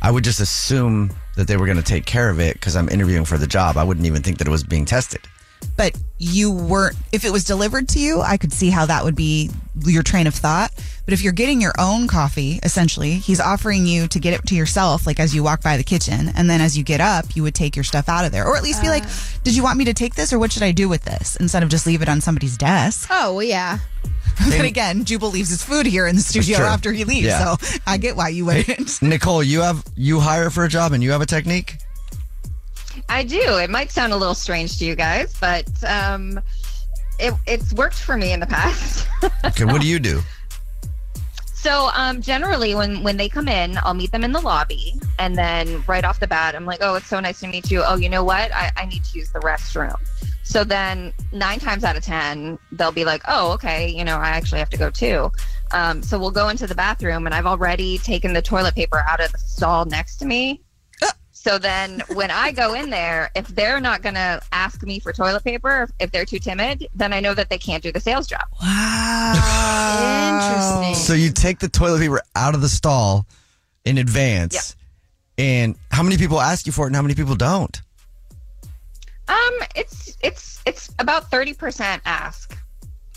I 0.01 0.11
would 0.11 0.23
just 0.23 0.39
assume 0.39 1.11
that 1.35 1.47
they 1.47 1.57
were 1.57 1.65
going 1.65 1.77
to 1.77 1.83
take 1.83 2.05
care 2.05 2.29
of 2.29 2.39
it 2.39 2.53
because 2.53 2.75
I'm 2.75 2.89
interviewing 2.89 3.25
for 3.25 3.37
the 3.37 3.47
job. 3.47 3.77
I 3.77 3.83
wouldn't 3.83 4.05
even 4.05 4.21
think 4.21 4.37
that 4.39 4.47
it 4.47 4.51
was 4.51 4.63
being 4.63 4.85
tested. 4.85 5.21
but 5.75 5.93
you 6.17 6.51
weren't 6.51 6.95
if 7.11 7.25
it 7.25 7.31
was 7.31 7.43
delivered 7.43 7.87
to 7.89 7.99
you 7.99 8.21
i 8.21 8.37
could 8.37 8.51
see 8.53 8.69
how 8.69 8.85
that 8.85 9.03
would 9.03 9.15
be 9.15 9.49
your 9.85 10.03
train 10.03 10.25
of 10.27 10.33
thought 10.33 10.71
but 11.05 11.13
if 11.13 11.21
you're 11.21 11.33
getting 11.33 11.59
your 11.61 11.73
own 11.77 12.07
coffee 12.07 12.59
essentially 12.63 13.13
he's 13.15 13.39
offering 13.41 13.85
you 13.85 14.07
to 14.07 14.19
get 14.19 14.33
it 14.33 14.41
to 14.45 14.55
yourself 14.55 15.05
like 15.05 15.19
as 15.19 15.35
you 15.35 15.43
walk 15.43 15.61
by 15.61 15.75
the 15.75 15.83
kitchen 15.83 16.29
and 16.35 16.49
then 16.49 16.61
as 16.61 16.77
you 16.77 16.83
get 16.83 17.01
up 17.01 17.35
you 17.35 17.43
would 17.43 17.55
take 17.55 17.75
your 17.75 17.83
stuff 17.83 18.07
out 18.07 18.23
of 18.25 18.31
there 18.31 18.45
or 18.47 18.55
at 18.55 18.63
least 18.63 18.81
be 18.81 18.87
like 18.89 19.03
ah. 19.05 19.33
did 19.43 19.53
you 19.55 19.61
want 19.63 19.77
me 19.77 19.83
to 19.85 19.93
take 19.93 20.15
this 20.15 20.31
or 20.31 20.39
what 20.39 20.49
should 20.51 20.63
i 20.63 20.71
do 20.71 20.87
with 20.87 21.03
this 21.03 21.35
instead 21.37 21.61
of 21.63 21.67
just 21.69 21.85
leave 21.85 22.01
it 22.01 22.07
on 22.09 22.21
somebody's 22.21 22.57
desk 22.57 23.07
Oh, 23.11 23.33
well, 23.35 23.43
yeah. 23.43 23.79
but 24.49 24.65
again 24.65 25.03
jubal 25.05 25.29
leaves 25.29 25.49
his 25.49 25.63
food 25.63 25.85
here 25.85 26.07
in 26.07 26.15
the 26.15 26.21
studio 26.21 26.57
after 26.59 26.91
he 26.91 27.03
leaves 27.05 27.27
Yeah. 27.27 27.55
so 27.55 27.79
i 27.85 27.97
get 27.97 28.15
why 28.15 28.29
you 28.29 28.45
wouldn't 28.45 29.01
Nicole, 29.01 29.43
you 29.43 29.61
have 29.61 29.83
you 29.95 30.19
hire 30.19 30.49
for 30.49 30.63
a 30.63 30.69
job 30.69 30.91
and 30.93 31.03
you 31.03 31.11
have 31.11 31.21
a 31.21 31.25
technique. 31.25 31.75
I 33.07 33.23
do. 33.23 33.57
It 33.57 33.69
might 33.69 33.91
sound 33.91 34.13
a 34.13 34.17
little 34.17 34.35
strange 34.35 34.77
to 34.79 34.85
you 34.85 34.95
guys, 34.95 35.33
but 35.39 35.65
um, 35.83 36.39
it, 37.17 37.33
it's 37.47 37.73
worked 37.73 37.99
for 37.99 38.17
me 38.17 38.33
in 38.33 38.39
the 38.39 38.45
past. 38.45 39.07
Okay, 39.45 39.65
what 39.65 39.81
do 39.81 39.87
you 39.87 39.99
do? 39.99 40.21
so 41.61 41.89
um, 41.93 42.21
generally, 42.21 42.73
when 42.73 43.03
when 43.03 43.17
they 43.17 43.27
come 43.27 43.49
in, 43.49 43.77
I'll 43.83 43.93
meet 43.93 44.13
them 44.13 44.23
in 44.23 44.31
the 44.31 44.39
lobby, 44.39 44.93
and 45.17 45.35
then 45.37 45.83
right 45.87 46.05
off 46.05 46.21
the 46.21 46.27
bat, 46.27 46.55
I'm 46.55 46.65
like, 46.65 46.79
"Oh, 46.81 46.95
it's 46.95 47.07
so 47.07 47.19
nice 47.19 47.41
to 47.41 47.47
meet 47.47 47.69
you. 47.69 47.83
Oh, 47.85 47.97
you 47.97 48.07
know 48.07 48.23
what? 48.23 48.53
I, 48.53 48.71
I 48.77 48.85
need 48.85 49.03
to 49.03 49.17
use 49.17 49.29
the 49.33 49.39
restroom." 49.39 49.97
So 50.43 50.63
then, 50.63 51.11
nine 51.33 51.59
times 51.59 51.83
out 51.83 51.97
of 51.97 52.03
ten, 52.03 52.57
they'll 52.71 52.93
be 52.93 53.03
like, 53.03 53.23
"Oh, 53.27 53.51
okay. 53.55 53.89
You 53.89 54.05
know, 54.05 54.15
I 54.15 54.29
actually 54.29 54.59
have 54.59 54.69
to 54.69 54.77
go 54.77 54.89
too." 54.89 55.33
Um, 55.71 56.01
so 56.01 56.17
we'll 56.17 56.31
go 56.31 56.47
into 56.47 56.65
the 56.65 56.75
bathroom, 56.75 57.25
and 57.25 57.35
I've 57.35 57.45
already 57.45 57.97
taken 57.97 58.31
the 58.31 58.41
toilet 58.41 58.73
paper 58.73 59.03
out 59.05 59.19
of 59.19 59.29
the 59.33 59.37
stall 59.37 59.83
next 59.83 60.15
to 60.17 60.25
me. 60.25 60.61
So 61.41 61.57
then, 61.57 62.03
when 62.09 62.31
I 62.31 62.51
go 62.51 62.73
in 62.73 62.89
there, 62.89 63.31
if 63.33 63.47
they're 63.47 63.79
not 63.79 64.01
going 64.01 64.15
to 64.15 64.41
ask 64.51 64.83
me 64.83 64.99
for 64.99 65.13
toilet 65.13 65.41
paper, 65.41 65.87
if 65.97 66.11
they're 66.11 66.25
too 66.25 66.37
timid, 66.37 66.85
then 66.93 67.13
I 67.13 67.21
know 67.21 67.33
that 67.33 67.49
they 67.49 67.57
can't 67.57 67.81
do 67.81 67.93
the 67.93 68.01
sales 68.01 68.27
job. 68.27 68.41
Wow. 68.61 69.31
Interesting. 70.33 70.95
So 70.95 71.13
you 71.13 71.31
take 71.31 71.59
the 71.59 71.69
toilet 71.69 71.99
paper 71.99 72.21
out 72.35 72.55
of 72.55 72.61
the 72.61 72.67
stall 72.67 73.25
in 73.85 73.97
advance, 73.97 74.75
and 75.37 75.77
how 75.91 76.03
many 76.03 76.17
people 76.17 76.41
ask 76.41 76.65
you 76.65 76.73
for 76.73 76.83
it, 76.83 76.87
and 76.87 76.95
how 76.97 77.01
many 77.01 77.15
people 77.15 77.35
don't? 77.35 77.81
Um, 79.29 79.53
it's 79.77 80.17
it's 80.21 80.61
it's 80.65 80.93
about 80.99 81.31
thirty 81.31 81.53
percent 81.53 82.01
ask, 82.03 82.53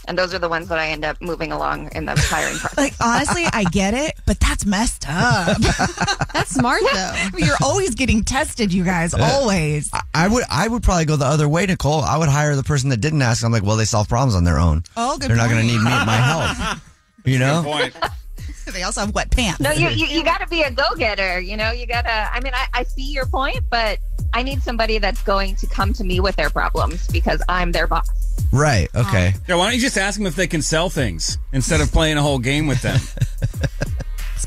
and 0.09 0.18
those 0.18 0.34
are 0.34 0.38
the 0.38 0.48
ones 0.48 0.68
that 0.68 0.78
I 0.78 0.88
end 0.88 1.05
up 1.05 1.20
moving 1.20 1.53
along 1.53 1.90
in 1.94 2.07
the 2.07 2.14
hiring 2.16 2.57
process. 2.59 2.76
like 2.76 2.94
honestly 3.00 3.44
i 3.53 3.64
get 3.64 3.94
it 3.94 4.14
but 4.26 4.40
that's 4.40 4.66
messed 4.66 5.07
up 5.09 5.57
that's 6.32 6.50
smart 6.50 6.80
though 6.92 7.14
you're 7.38 7.57
always 7.62 7.94
getting 7.94 8.24
tested 8.24 8.72
you 8.72 8.84
guys 8.84 9.14
always 9.14 9.90
I, 9.92 10.00
I 10.14 10.28
would. 10.28 10.44
I 10.50 10.68
would 10.68 10.82
probably 10.82 11.05
go 11.05 11.16
the 11.16 11.26
other 11.26 11.48
way, 11.48 11.66
Nicole. 11.66 12.00
I 12.00 12.16
would 12.16 12.28
hire 12.28 12.55
the 12.55 12.62
person 12.62 12.90
that 12.90 12.98
didn't 12.98 13.22
ask. 13.22 13.44
I'm 13.44 13.53
like, 13.53 13.62
well, 13.62 13.76
they 13.76 13.84
solve 13.84 14.09
problems 14.09 14.34
on 14.34 14.44
their 14.44 14.59
own. 14.59 14.84
Oh, 14.96 15.18
good 15.18 15.30
They're 15.30 15.36
not 15.36 15.50
going 15.50 15.66
to 15.66 15.66
need 15.66 15.82
me, 15.82 15.90
at 15.90 16.07
my 16.07 16.16
help. 16.16 16.78
You 17.24 17.38
know. 17.38 17.62
they 18.72 18.82
also 18.82 19.03
have 19.03 19.14
wet 19.14 19.30
pants 19.30 19.61
No, 19.61 19.70
you 19.70 19.88
you, 19.90 20.07
you 20.07 20.24
got 20.24 20.40
to 20.40 20.48
be 20.48 20.62
a 20.62 20.72
go 20.72 20.82
getter. 20.96 21.38
You 21.38 21.57
know, 21.57 21.70
you 21.70 21.86
got 21.86 22.03
to. 22.03 22.11
I 22.11 22.40
mean, 22.40 22.53
I, 22.53 22.66
I 22.74 22.82
see 22.82 23.12
your 23.12 23.26
point, 23.26 23.61
but 23.70 24.00
I 24.34 24.42
need 24.42 24.61
somebody 24.61 24.98
that's 24.98 25.22
going 25.22 25.55
to 25.57 25.68
come 25.68 25.92
to 25.92 26.03
me 26.03 26.18
with 26.18 26.34
their 26.34 26.50
problems 26.50 27.07
because 27.07 27.40
I'm 27.48 27.70
their 27.70 27.86
boss. 27.86 28.09
Right. 28.53 28.89
Okay. 28.95 29.35
Yeah, 29.49 29.57
why 29.57 29.66
don't 29.66 29.74
you 29.74 29.80
just 29.80 29.97
ask 29.97 30.18
them 30.18 30.26
if 30.26 30.37
they 30.37 30.47
can 30.47 30.62
sell 30.62 30.91
things 30.91 31.39
instead 31.53 31.80
of 31.80 31.91
playing 31.91 32.18
a 32.18 32.22
whole 32.22 32.39
game 32.39 32.66
with 32.66 32.83
them? 32.83 33.01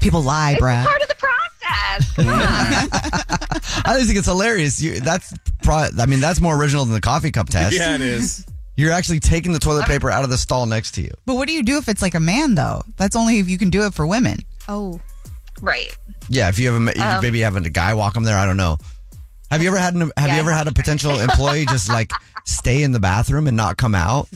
people 0.06 0.22
lie 0.22 0.52
It's 0.52 0.60
brad 0.60 0.88
part 0.88 1.02
of 1.02 1.08
the 1.08 1.16
process. 1.16 2.14
Come 2.16 2.28
on. 2.30 2.36
I 3.86 3.96
just 3.98 4.06
think 4.06 4.20
it's 4.20 4.28
hilarious. 4.28 4.82
You, 4.82 5.00
that's. 5.00 5.34
Pro, 5.64 5.88
I 6.00 6.06
mean, 6.06 6.20
that's 6.20 6.40
more 6.40 6.56
original 6.56 6.86
than 6.86 6.94
the 6.94 7.02
coffee 7.02 7.32
cup 7.32 7.50
test. 7.50 7.76
Yeah, 7.76 7.96
it 7.96 8.02
is. 8.02 8.46
You're 8.78 8.92
actually 8.92 9.20
taking 9.20 9.52
the 9.52 9.60
toilet 9.60 9.86
paper 9.86 10.12
out 10.12 10.24
of 10.24 10.30
the 10.30 10.38
stall 10.38 10.66
next 10.66 10.92
to 10.96 11.02
you. 11.02 11.12
But 11.26 11.36
what 11.36 11.48
do 11.48 11.54
you 11.54 11.64
do 11.64 11.78
if 11.78 11.90
it's 11.90 12.02
like 12.02 12.14
a 12.14 12.20
man 12.20 12.56
though? 12.56 12.84
That's 12.98 13.16
only 13.16 13.40
if 13.40 13.50
you 13.50 13.58
can 13.58 13.70
do 13.70 13.86
it 13.86 13.94
for 13.94 14.06
women. 14.06 14.40
Oh. 14.68 15.00
right. 15.62 15.96
Yeah, 16.30 16.50
if 16.50 16.60
you 16.60 16.72
have 16.72 16.82
a, 16.82 16.94
you 16.96 17.04
Um, 17.04 17.22
maybe 17.22 17.40
having 17.40 17.66
a 17.66 17.70
guy 17.70 17.94
walk 17.94 18.14
them 18.14 18.24
there, 18.24 18.38
I 18.38 18.46
don't 18.46 18.58
know. 18.58 18.78
Have 19.50 19.62
you 19.62 19.70
ever 19.70 19.78
had 19.78 19.94
an, 19.94 20.12
have 20.18 20.30
you 20.32 20.40
ever 20.40 20.52
had 20.52 20.68
a 20.68 20.74
potential 20.74 21.20
employee 21.20 21.66
just 21.66 21.88
like 21.88 22.12
stay 22.46 22.84
in 22.84 22.92
the 22.94 23.00
bathroom 23.00 23.48
and 23.48 23.58
not 23.58 23.78
come 23.78 23.94
out? 23.96 24.28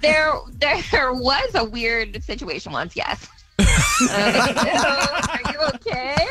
there 0.00 0.34
there 0.90 1.12
was 1.12 1.54
a 1.54 1.64
weird 1.64 2.22
situation 2.24 2.72
once. 2.72 2.96
Yes. 2.96 3.28
Uh, 4.00 5.26
are 5.44 5.52
you 5.52 5.58
okay? 5.74 6.24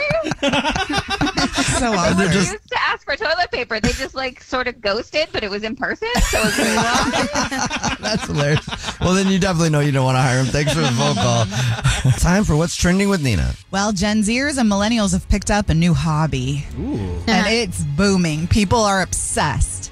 So 1.79 1.91
I 1.93 2.13
They're 2.13 2.27
just- 2.31 2.51
used 2.53 2.69
to 2.71 2.81
ask 2.81 3.05
for 3.05 3.15
toilet 3.15 3.51
paper. 3.51 3.79
They 3.79 3.89
just 3.91 4.15
like 4.15 4.41
sort 4.41 4.67
of 4.67 4.81
ghosted, 4.81 5.29
but 5.31 5.43
it 5.43 5.49
was 5.49 5.63
in 5.63 5.75
person, 5.75 6.07
so 6.29 6.39
it 6.39 6.45
was 6.45 6.57
really 6.57 6.75
long. 6.75 7.97
That's 7.99 8.25
hilarious. 8.27 8.99
Well, 8.99 9.13
then 9.13 9.27
you 9.27 9.39
definitely 9.39 9.69
know 9.69 9.79
you 9.79 9.91
don't 9.91 10.05
want 10.05 10.15
to 10.17 10.21
hire 10.21 10.39
him. 10.39 10.45
Thanks 10.47 10.73
for 10.73 10.81
the 10.81 10.87
phone 10.87 11.15
call. 11.15 11.45
Time 12.19 12.43
for 12.43 12.55
what's 12.55 12.75
trending 12.75 13.09
with 13.09 13.23
Nina. 13.23 13.53
Well, 13.71 13.91
Gen 13.91 14.21
Zers 14.21 14.57
and 14.57 14.69
millennials 14.69 15.13
have 15.13 15.27
picked 15.29 15.51
up 15.51 15.69
a 15.69 15.73
new 15.73 15.93
hobby. 15.93 16.65
And 16.77 17.29
uh-huh. 17.29 17.45
it's 17.47 17.83
booming. 17.83 18.47
People 18.47 18.79
are 18.79 19.01
obsessed 19.01 19.91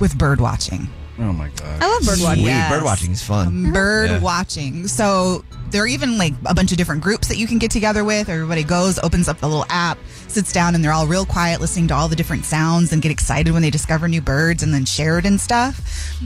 with 0.00 0.16
bird 0.18 0.40
watching. 0.40 0.88
Oh 1.18 1.32
my 1.32 1.48
god. 1.48 1.82
I 1.82 1.88
love 1.88 2.04
bird 2.04 2.18
watching. 2.22 2.44
Yes. 2.44 2.70
Bird 2.72 2.82
watching 2.82 3.12
is 3.12 3.22
fun. 3.22 3.46
Um, 3.46 3.72
bird 3.72 4.10
Yeah. 4.10 4.20
watching. 4.20 4.88
So 4.88 5.44
there 5.70 5.82
are 5.82 5.86
even 5.86 6.18
like 6.18 6.34
a 6.46 6.54
bunch 6.54 6.72
of 6.72 6.78
different 6.78 7.02
groups 7.02 7.28
that 7.28 7.36
you 7.36 7.46
can 7.46 7.58
get 7.58 7.70
together 7.70 8.02
with. 8.04 8.28
Everybody 8.28 8.64
goes, 8.64 8.98
opens 8.98 9.28
up 9.28 9.38
the 9.38 9.48
little 9.48 9.66
app, 9.68 9.96
sits 10.34 10.52
down, 10.52 10.74
and 10.74 10.84
they're 10.84 10.92
all 10.92 11.06
real 11.06 11.24
quiet 11.24 11.60
listening 11.60 11.88
to 11.88 11.94
all 11.94 12.08
the 12.08 12.16
different 12.16 12.44
sounds 12.44 12.92
and 12.92 13.00
get 13.00 13.12
excited 13.12 13.52
when 13.52 13.62
they 13.62 13.70
discover 13.70 14.08
new 14.08 14.20
birds 14.20 14.62
and 14.62 14.74
then 14.74 14.84
share 14.84 15.18
it 15.18 15.24
and 15.24 15.40
stuff. 15.40 15.80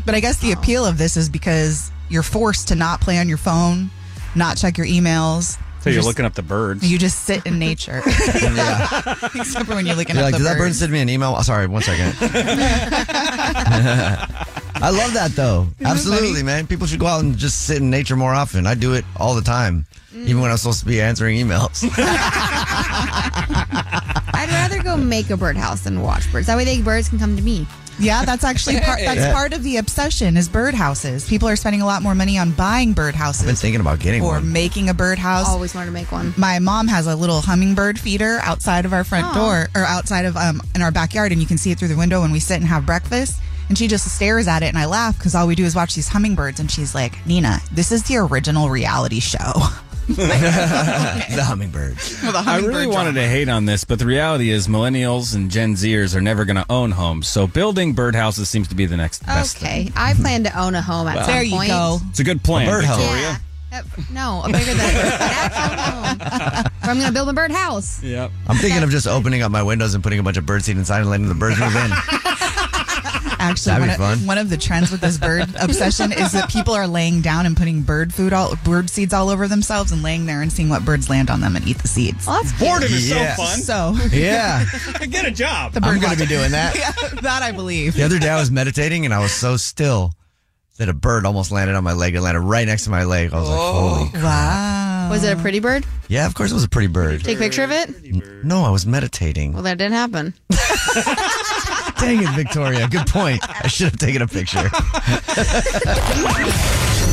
But 0.04 0.14
I 0.14 0.20
guess 0.20 0.38
the 0.38 0.52
appeal 0.52 0.84
of 0.84 0.98
this 0.98 1.16
is 1.16 1.28
because 1.28 1.90
you're 2.08 2.22
forced 2.22 2.68
to 2.68 2.74
not 2.74 3.00
play 3.00 3.18
on 3.18 3.28
your 3.28 3.38
phone, 3.38 3.90
not 4.34 4.56
check 4.56 4.78
your 4.78 4.86
emails. 4.86 5.58
So 5.80 5.90
you're 5.90 5.98
just- 5.98 6.08
looking 6.08 6.24
up 6.24 6.34
the 6.34 6.42
birds. 6.42 6.88
You 6.90 6.98
just 6.98 7.24
sit 7.24 7.46
in 7.46 7.58
nature. 7.58 8.02
Yeah. 8.38 9.14
Except 9.34 9.66
for 9.66 9.74
when 9.74 9.86
you're 9.86 9.94
looking 9.96 10.16
You're 10.16 10.24
at 10.24 10.32
like, 10.32 10.34
the 10.34 10.38
did 10.38 10.46
that 10.46 10.58
bird 10.58 10.66
birds. 10.68 10.78
send 10.78 10.92
me 10.92 11.00
an 11.00 11.08
email? 11.08 11.34
Oh, 11.36 11.42
sorry, 11.42 11.66
one 11.66 11.82
second. 11.82 12.14
I 14.80 14.90
love 14.90 15.12
that 15.14 15.32
though. 15.34 15.66
that 15.80 15.88
Absolutely, 15.90 16.28
funny? 16.30 16.42
man. 16.44 16.66
People 16.66 16.86
should 16.86 17.00
go 17.00 17.06
out 17.06 17.22
and 17.22 17.36
just 17.36 17.64
sit 17.66 17.78
in 17.78 17.90
nature 17.90 18.16
more 18.16 18.32
often. 18.34 18.66
I 18.66 18.74
do 18.74 18.94
it 18.94 19.04
all 19.16 19.34
the 19.34 19.42
time, 19.42 19.86
mm. 20.14 20.24
even 20.26 20.40
when 20.42 20.50
I'm 20.50 20.56
supposed 20.56 20.80
to 20.80 20.86
be 20.86 21.00
answering 21.00 21.36
emails. 21.36 21.84
I'd 24.34 24.48
rather 24.50 24.82
go 24.82 24.96
make 24.96 25.30
a 25.30 25.36
birdhouse 25.36 25.82
than 25.82 26.00
watch 26.02 26.30
birds. 26.32 26.46
That 26.46 26.56
way, 26.56 26.64
the 26.64 26.80
birds 26.82 27.08
can 27.08 27.18
come 27.18 27.36
to 27.36 27.42
me. 27.42 27.66
Yeah, 27.98 28.24
that's 28.24 28.44
actually 28.44 28.80
part. 28.80 29.00
That's 29.00 29.18
Yeah. 29.20 29.32
part 29.32 29.52
of 29.52 29.62
the 29.62 29.76
obsession 29.78 30.36
is 30.36 30.48
birdhouses. 30.48 31.28
People 31.28 31.48
are 31.48 31.56
spending 31.56 31.82
a 31.82 31.86
lot 31.86 32.02
more 32.02 32.14
money 32.14 32.38
on 32.38 32.52
buying 32.52 32.94
birdhouses 32.94 33.40
I've 33.40 33.46
been 33.46 33.56
thinking 33.56 33.80
about 33.80 33.98
getting 33.98 34.22
or 34.22 34.34
one. 34.34 34.52
making 34.52 34.88
a 34.88 34.94
birdhouse. 34.94 35.48
Always 35.48 35.74
wanted 35.74 35.86
to 35.86 35.92
make 35.92 36.10
one. 36.12 36.32
My 36.36 36.58
mom 36.58 36.88
has 36.88 37.06
a 37.06 37.16
little 37.16 37.40
hummingbird 37.40 37.98
feeder 37.98 38.38
outside 38.42 38.84
of 38.84 38.92
our 38.92 39.04
front 39.04 39.26
Aw. 39.26 39.34
door 39.34 39.68
or 39.74 39.84
outside 39.84 40.24
of 40.24 40.36
um 40.36 40.60
in 40.74 40.82
our 40.82 40.90
backyard, 40.90 41.32
and 41.32 41.40
you 41.40 41.46
can 41.46 41.58
see 41.58 41.70
it 41.70 41.78
through 41.78 41.88
the 41.88 41.96
window 41.96 42.20
when 42.20 42.30
we 42.32 42.40
sit 42.40 42.56
and 42.58 42.66
have 42.66 42.86
breakfast. 42.86 43.40
And 43.68 43.76
she 43.76 43.86
just 43.86 44.08
stares 44.14 44.48
at 44.48 44.62
it, 44.62 44.66
and 44.68 44.78
I 44.78 44.86
laugh 44.86 45.18
because 45.18 45.34
all 45.34 45.46
we 45.46 45.54
do 45.54 45.64
is 45.66 45.74
watch 45.74 45.94
these 45.94 46.08
hummingbirds. 46.08 46.58
And 46.58 46.70
she's 46.70 46.94
like, 46.94 47.26
"Nina, 47.26 47.60
this 47.70 47.92
is 47.92 48.02
the 48.04 48.16
original 48.16 48.70
reality 48.70 49.20
show." 49.20 49.52
the 50.16 51.42
hummingbirds. 51.46 52.22
With 52.22 52.34
a 52.34 52.38
I 52.38 52.42
hummingbird 52.42 52.74
I 52.74 52.78
really 52.78 52.86
wanted 52.86 53.12
to 53.14 53.26
hate 53.28 53.48
on 53.48 53.66
this, 53.66 53.84
but 53.84 53.98
the 53.98 54.06
reality 54.06 54.50
is 54.50 54.66
millennials 54.66 55.34
and 55.34 55.50
Gen 55.50 55.74
Zers 55.74 56.14
are 56.16 56.20
never 56.20 56.44
going 56.44 56.56
to 56.56 56.64
own 56.70 56.92
homes. 56.92 57.28
So 57.28 57.46
building 57.46 57.94
birdhouses 57.94 58.46
seems 58.46 58.68
to 58.68 58.74
be 58.74 58.86
the 58.86 58.96
next 58.96 59.24
best 59.26 59.58
thing. 59.58 59.88
Okay, 59.88 59.92
I 59.96 60.14
plan 60.14 60.44
to 60.44 60.58
own 60.58 60.74
a 60.74 60.80
home 60.82 61.06
at 61.08 61.16
Well, 61.16 61.24
some 61.26 61.34
There 61.34 61.42
you 61.42 61.54
point. 61.56 61.68
go. 61.68 61.98
It's 62.10 62.20
a 62.20 62.24
good 62.24 62.42
plan, 62.42 62.68
A 62.68 62.70
bird 62.70 62.84
home. 62.84 62.98
Victoria. 63.00 63.22
Yeah. 63.70 63.82
No, 64.10 64.40
a 64.44 64.46
bigger 64.50 64.64
than 64.72 64.80
an 64.80 64.96
actual 65.20 65.76
home. 65.76 66.72
I'm 66.82 66.96
going 66.96 67.06
to 67.08 67.12
build 67.12 67.28
a 67.28 67.34
bird 67.34 67.50
house. 67.50 68.02
Yep. 68.02 68.30
I'm 68.46 68.56
thinking 68.56 68.82
of 68.82 68.88
just 68.88 69.06
opening 69.06 69.42
up 69.42 69.52
my 69.52 69.62
windows 69.62 69.92
and 69.94 70.02
putting 70.02 70.18
a 70.18 70.22
bunch 70.22 70.38
of 70.38 70.46
bird 70.46 70.64
seed 70.64 70.78
inside 70.78 71.00
and 71.00 71.10
letting 71.10 71.28
the 71.28 71.34
birds 71.34 71.60
move 71.60 71.76
in. 71.76 71.90
Actually, 73.50 73.80
one 73.80 74.12
of, 74.12 74.26
one 74.26 74.38
of 74.38 74.50
the 74.50 74.56
trends 74.56 74.90
with 74.90 75.00
this 75.00 75.18
bird 75.18 75.48
obsession 75.60 76.12
is 76.12 76.32
that 76.32 76.48
people 76.50 76.74
are 76.74 76.86
laying 76.86 77.20
down 77.20 77.46
and 77.46 77.56
putting 77.56 77.82
bird 77.82 78.12
food, 78.14 78.32
all 78.32 78.54
bird 78.64 78.90
seeds 78.90 79.12
all 79.12 79.28
over 79.30 79.48
themselves, 79.48 79.92
and 79.92 80.02
laying 80.02 80.26
there 80.26 80.42
and 80.42 80.52
seeing 80.52 80.68
what 80.68 80.84
birds 80.84 81.08
land 81.10 81.30
on 81.30 81.40
them 81.40 81.56
and 81.56 81.66
eat 81.66 81.78
the 81.78 81.88
seeds. 81.88 82.26
Well, 82.26 82.42
that's 82.42 82.58
Boredom 82.58 82.92
is 82.92 83.08
Yeah. 83.10 83.34
so 83.36 83.42
fun. 83.42 83.58
So 83.60 83.94
Yeah. 84.16 84.64
Get 85.10 85.24
a 85.26 85.30
job. 85.30 85.72
the 85.72 85.80
bird 85.80 85.94
I'm 85.94 86.00
going 86.00 86.12
to 86.14 86.18
be 86.18 86.26
doing 86.26 86.50
that. 86.52 86.74
Yeah, 86.78 86.92
that 87.22 87.42
I 87.42 87.52
believe. 87.52 87.94
The 87.94 88.04
other 88.04 88.18
day 88.18 88.28
I 88.28 88.38
was 88.38 88.50
meditating 88.50 89.04
and 89.04 89.12
I 89.12 89.18
was 89.20 89.32
so 89.32 89.56
still 89.56 90.12
that 90.76 90.88
a 90.88 90.92
bird 90.94 91.26
almost 91.26 91.50
landed 91.50 91.74
on 91.74 91.82
my 91.82 91.92
leg. 91.92 92.14
It 92.14 92.20
landed 92.20 92.40
right 92.40 92.66
next 92.66 92.84
to 92.84 92.90
my 92.90 93.02
leg. 93.04 93.32
I 93.32 93.40
was 93.40 93.48
like, 93.48 93.58
oh. 93.58 93.72
holy. 94.12 94.22
Wow. 94.22 95.08
Was 95.10 95.24
it 95.24 95.36
a 95.36 95.40
pretty 95.40 95.58
bird? 95.58 95.84
Yeah, 96.08 96.26
of 96.26 96.34
course 96.34 96.50
it 96.50 96.54
was 96.54 96.62
a 96.64 96.68
pretty 96.68 96.86
bird. 96.88 97.24
Take 97.24 97.38
a 97.38 97.40
picture 97.40 97.64
of 97.64 97.70
it? 97.72 98.44
No, 98.44 98.62
I 98.62 98.70
was 98.70 98.86
meditating. 98.86 99.54
Well, 99.54 99.62
that 99.64 99.78
didn't 99.78 99.94
happen. 99.94 100.34
Dang 101.98 102.22
it, 102.22 102.28
Victoria. 102.30 102.88
Good 102.88 103.06
point. 103.06 103.40
I 103.48 103.66
should 103.66 103.90
have 103.90 103.98
taken 103.98 104.22
a 104.22 104.26
picture. 104.26 104.70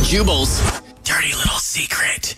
Jubal's 0.04 0.62
dirty 1.04 1.34
little 1.34 1.58
secret. 1.58 2.36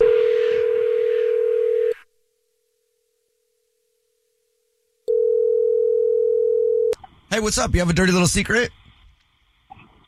Hey, 7.30 7.40
what's 7.40 7.58
up? 7.58 7.74
You 7.74 7.80
have 7.80 7.90
a 7.90 7.92
dirty 7.92 8.12
little 8.12 8.26
secret? 8.26 8.70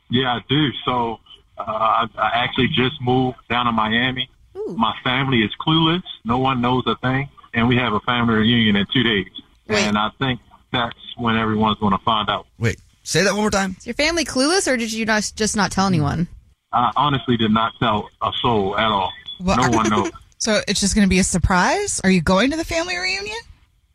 Yeah, 0.09 0.37
I 0.37 0.45
do. 0.49 0.71
So 0.87 1.21
uh, 1.59 1.63
I, 1.63 2.09
I 2.17 2.31
actually 2.35 2.69
just 2.69 3.01
moved 3.03 3.37
down 3.51 3.67
to 3.67 3.73
Miami. 3.73 4.31
My 4.69 4.95
family 5.05 5.43
is 5.43 5.51
clueless. 5.61 6.03
No 6.25 6.39
one 6.39 6.63
knows 6.63 6.85
a 6.87 6.97
thing. 6.97 7.29
And 7.53 7.69
we 7.69 7.77
have 7.77 7.93
a 7.93 8.01
family 8.01 8.35
reunion 8.35 8.77
in 8.77 8.87
two 8.93 9.03
days. 9.03 9.29
And 9.69 9.99
I 9.99 10.11
think 10.19 10.41
that's 10.73 10.97
when 11.17 11.37
everyone's 11.37 11.79
going 11.79 11.93
to 11.93 12.05
find 12.05 12.29
out. 12.29 12.47
Wait, 12.59 12.81
say 13.03 13.23
that 13.23 13.33
one 13.33 13.43
more 13.43 13.51
time. 13.51 13.77
Is 13.79 13.87
your 13.87 13.95
family 13.95 14.25
clueless, 14.25 14.71
or 14.71 14.77
did 14.77 14.93
you 14.93 15.05
not, 15.05 15.31
just 15.37 15.57
not 15.57 15.73
tell 15.73 15.87
anyone? 15.87 16.29
I 16.73 16.93
honestly 16.97 17.37
did 17.37 17.51
not 17.51 17.73
tell 17.79 18.09
a 18.23 18.31
soul 18.41 18.77
at 18.77 18.91
all. 18.91 19.13
Well, 19.41 19.57
no 19.57 19.77
one 19.77 19.91
knows. 19.91 20.11
So 20.39 20.63
it's 20.67 20.81
just 20.81 20.95
going 20.95 21.05
to 21.05 21.09
be 21.11 21.19
a 21.19 21.25
surprise? 21.25 22.01
Are 22.03 22.11
you 22.11 22.23
going 22.23 22.51
to 22.51 22.57
the 22.57 22.65
family 22.65 22.97
reunion? 22.97 23.37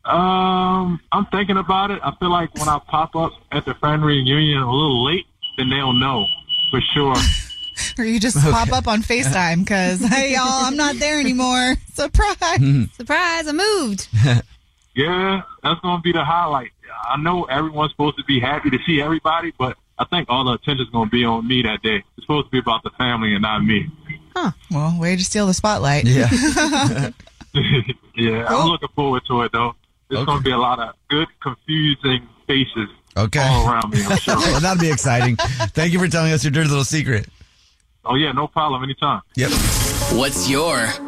Um, 0.04 1.00
I'm 1.10 1.26
thinking 1.32 1.56
about 1.56 1.90
it. 1.90 1.98
I 2.04 2.14
feel 2.20 2.30
like 2.30 2.54
when 2.54 2.68
I 2.68 2.78
pop 2.86 3.16
up 3.16 3.32
at 3.50 3.64
the 3.64 3.74
family 3.74 4.18
reunion 4.18 4.62
a 4.62 4.70
little 4.70 5.04
late, 5.04 5.26
then 5.58 5.68
they'll 5.70 5.92
know 5.92 6.24
for 6.70 6.80
sure. 6.94 7.16
Or 7.98 8.04
you 8.04 8.18
just 8.18 8.38
pop 8.38 8.72
up 8.72 8.88
on 8.88 9.02
FaceTime 9.02 9.58
because, 9.58 10.00
hey, 10.08 10.32
y'all, 10.32 10.44
I'm 10.46 10.76
not 10.76 10.96
there 10.96 11.20
anymore. 11.20 11.76
Surprise. 11.92 12.58
Surprise, 12.94 13.48
I 13.48 13.52
moved. 13.52 14.08
Yeah, 14.96 15.42
that's 15.62 15.78
going 15.80 15.98
to 15.98 16.02
be 16.02 16.12
the 16.12 16.24
highlight. 16.24 16.70
I 17.08 17.16
know 17.18 17.44
everyone's 17.44 17.92
supposed 17.92 18.16
to 18.18 18.24
be 18.24 18.40
happy 18.40 18.70
to 18.70 18.78
see 18.86 19.00
everybody, 19.00 19.52
but 19.58 19.76
I 19.98 20.04
think 20.06 20.28
all 20.30 20.44
the 20.44 20.52
attention's 20.52 20.90
going 20.90 21.06
to 21.08 21.10
be 21.10 21.24
on 21.24 21.46
me 21.46 21.62
that 21.62 21.82
day. 21.82 22.02
It's 22.16 22.26
supposed 22.26 22.46
to 22.46 22.50
be 22.50 22.58
about 22.58 22.82
the 22.82 22.90
family 22.98 23.32
and 23.34 23.42
not 23.42 23.62
me. 23.62 23.86
Huh. 24.34 24.50
Well, 24.70 24.98
way 25.00 25.14
to 25.16 25.24
steal 25.24 25.46
the 25.46 25.54
spotlight. 25.54 26.04
Yeah. 26.06 26.28
yeah, 28.16 28.46
I'm 28.48 28.68
looking 28.68 28.88
forward 28.94 29.22
to 29.28 29.42
it 29.42 29.52
though. 29.52 29.74
There's 30.08 30.24
going 30.24 30.38
to 30.38 30.44
be 30.44 30.50
a 30.52 30.58
lot 30.58 30.78
of 30.78 30.94
good, 31.08 31.26
confusing 31.42 32.28
faces 32.46 32.88
Okay. 33.16 33.40
all 33.40 33.68
around 33.68 33.90
me. 33.92 34.04
I'm 34.04 34.16
sure. 34.18 34.36
well, 34.38 34.60
that'll 34.60 34.80
be 34.80 34.90
exciting. 34.90 35.36
Thank 35.36 35.92
you 35.92 35.98
for 35.98 36.06
telling 36.08 36.32
us 36.32 36.44
your 36.44 36.50
dirty 36.52 36.68
little 36.68 36.84
secret. 36.84 37.26
oh 38.04 38.14
yeah, 38.14 38.32
no 38.32 38.46
problem. 38.46 38.82
Anytime. 38.84 39.22
Yep. 39.36 39.50
What's 40.12 40.48
your 40.48 40.86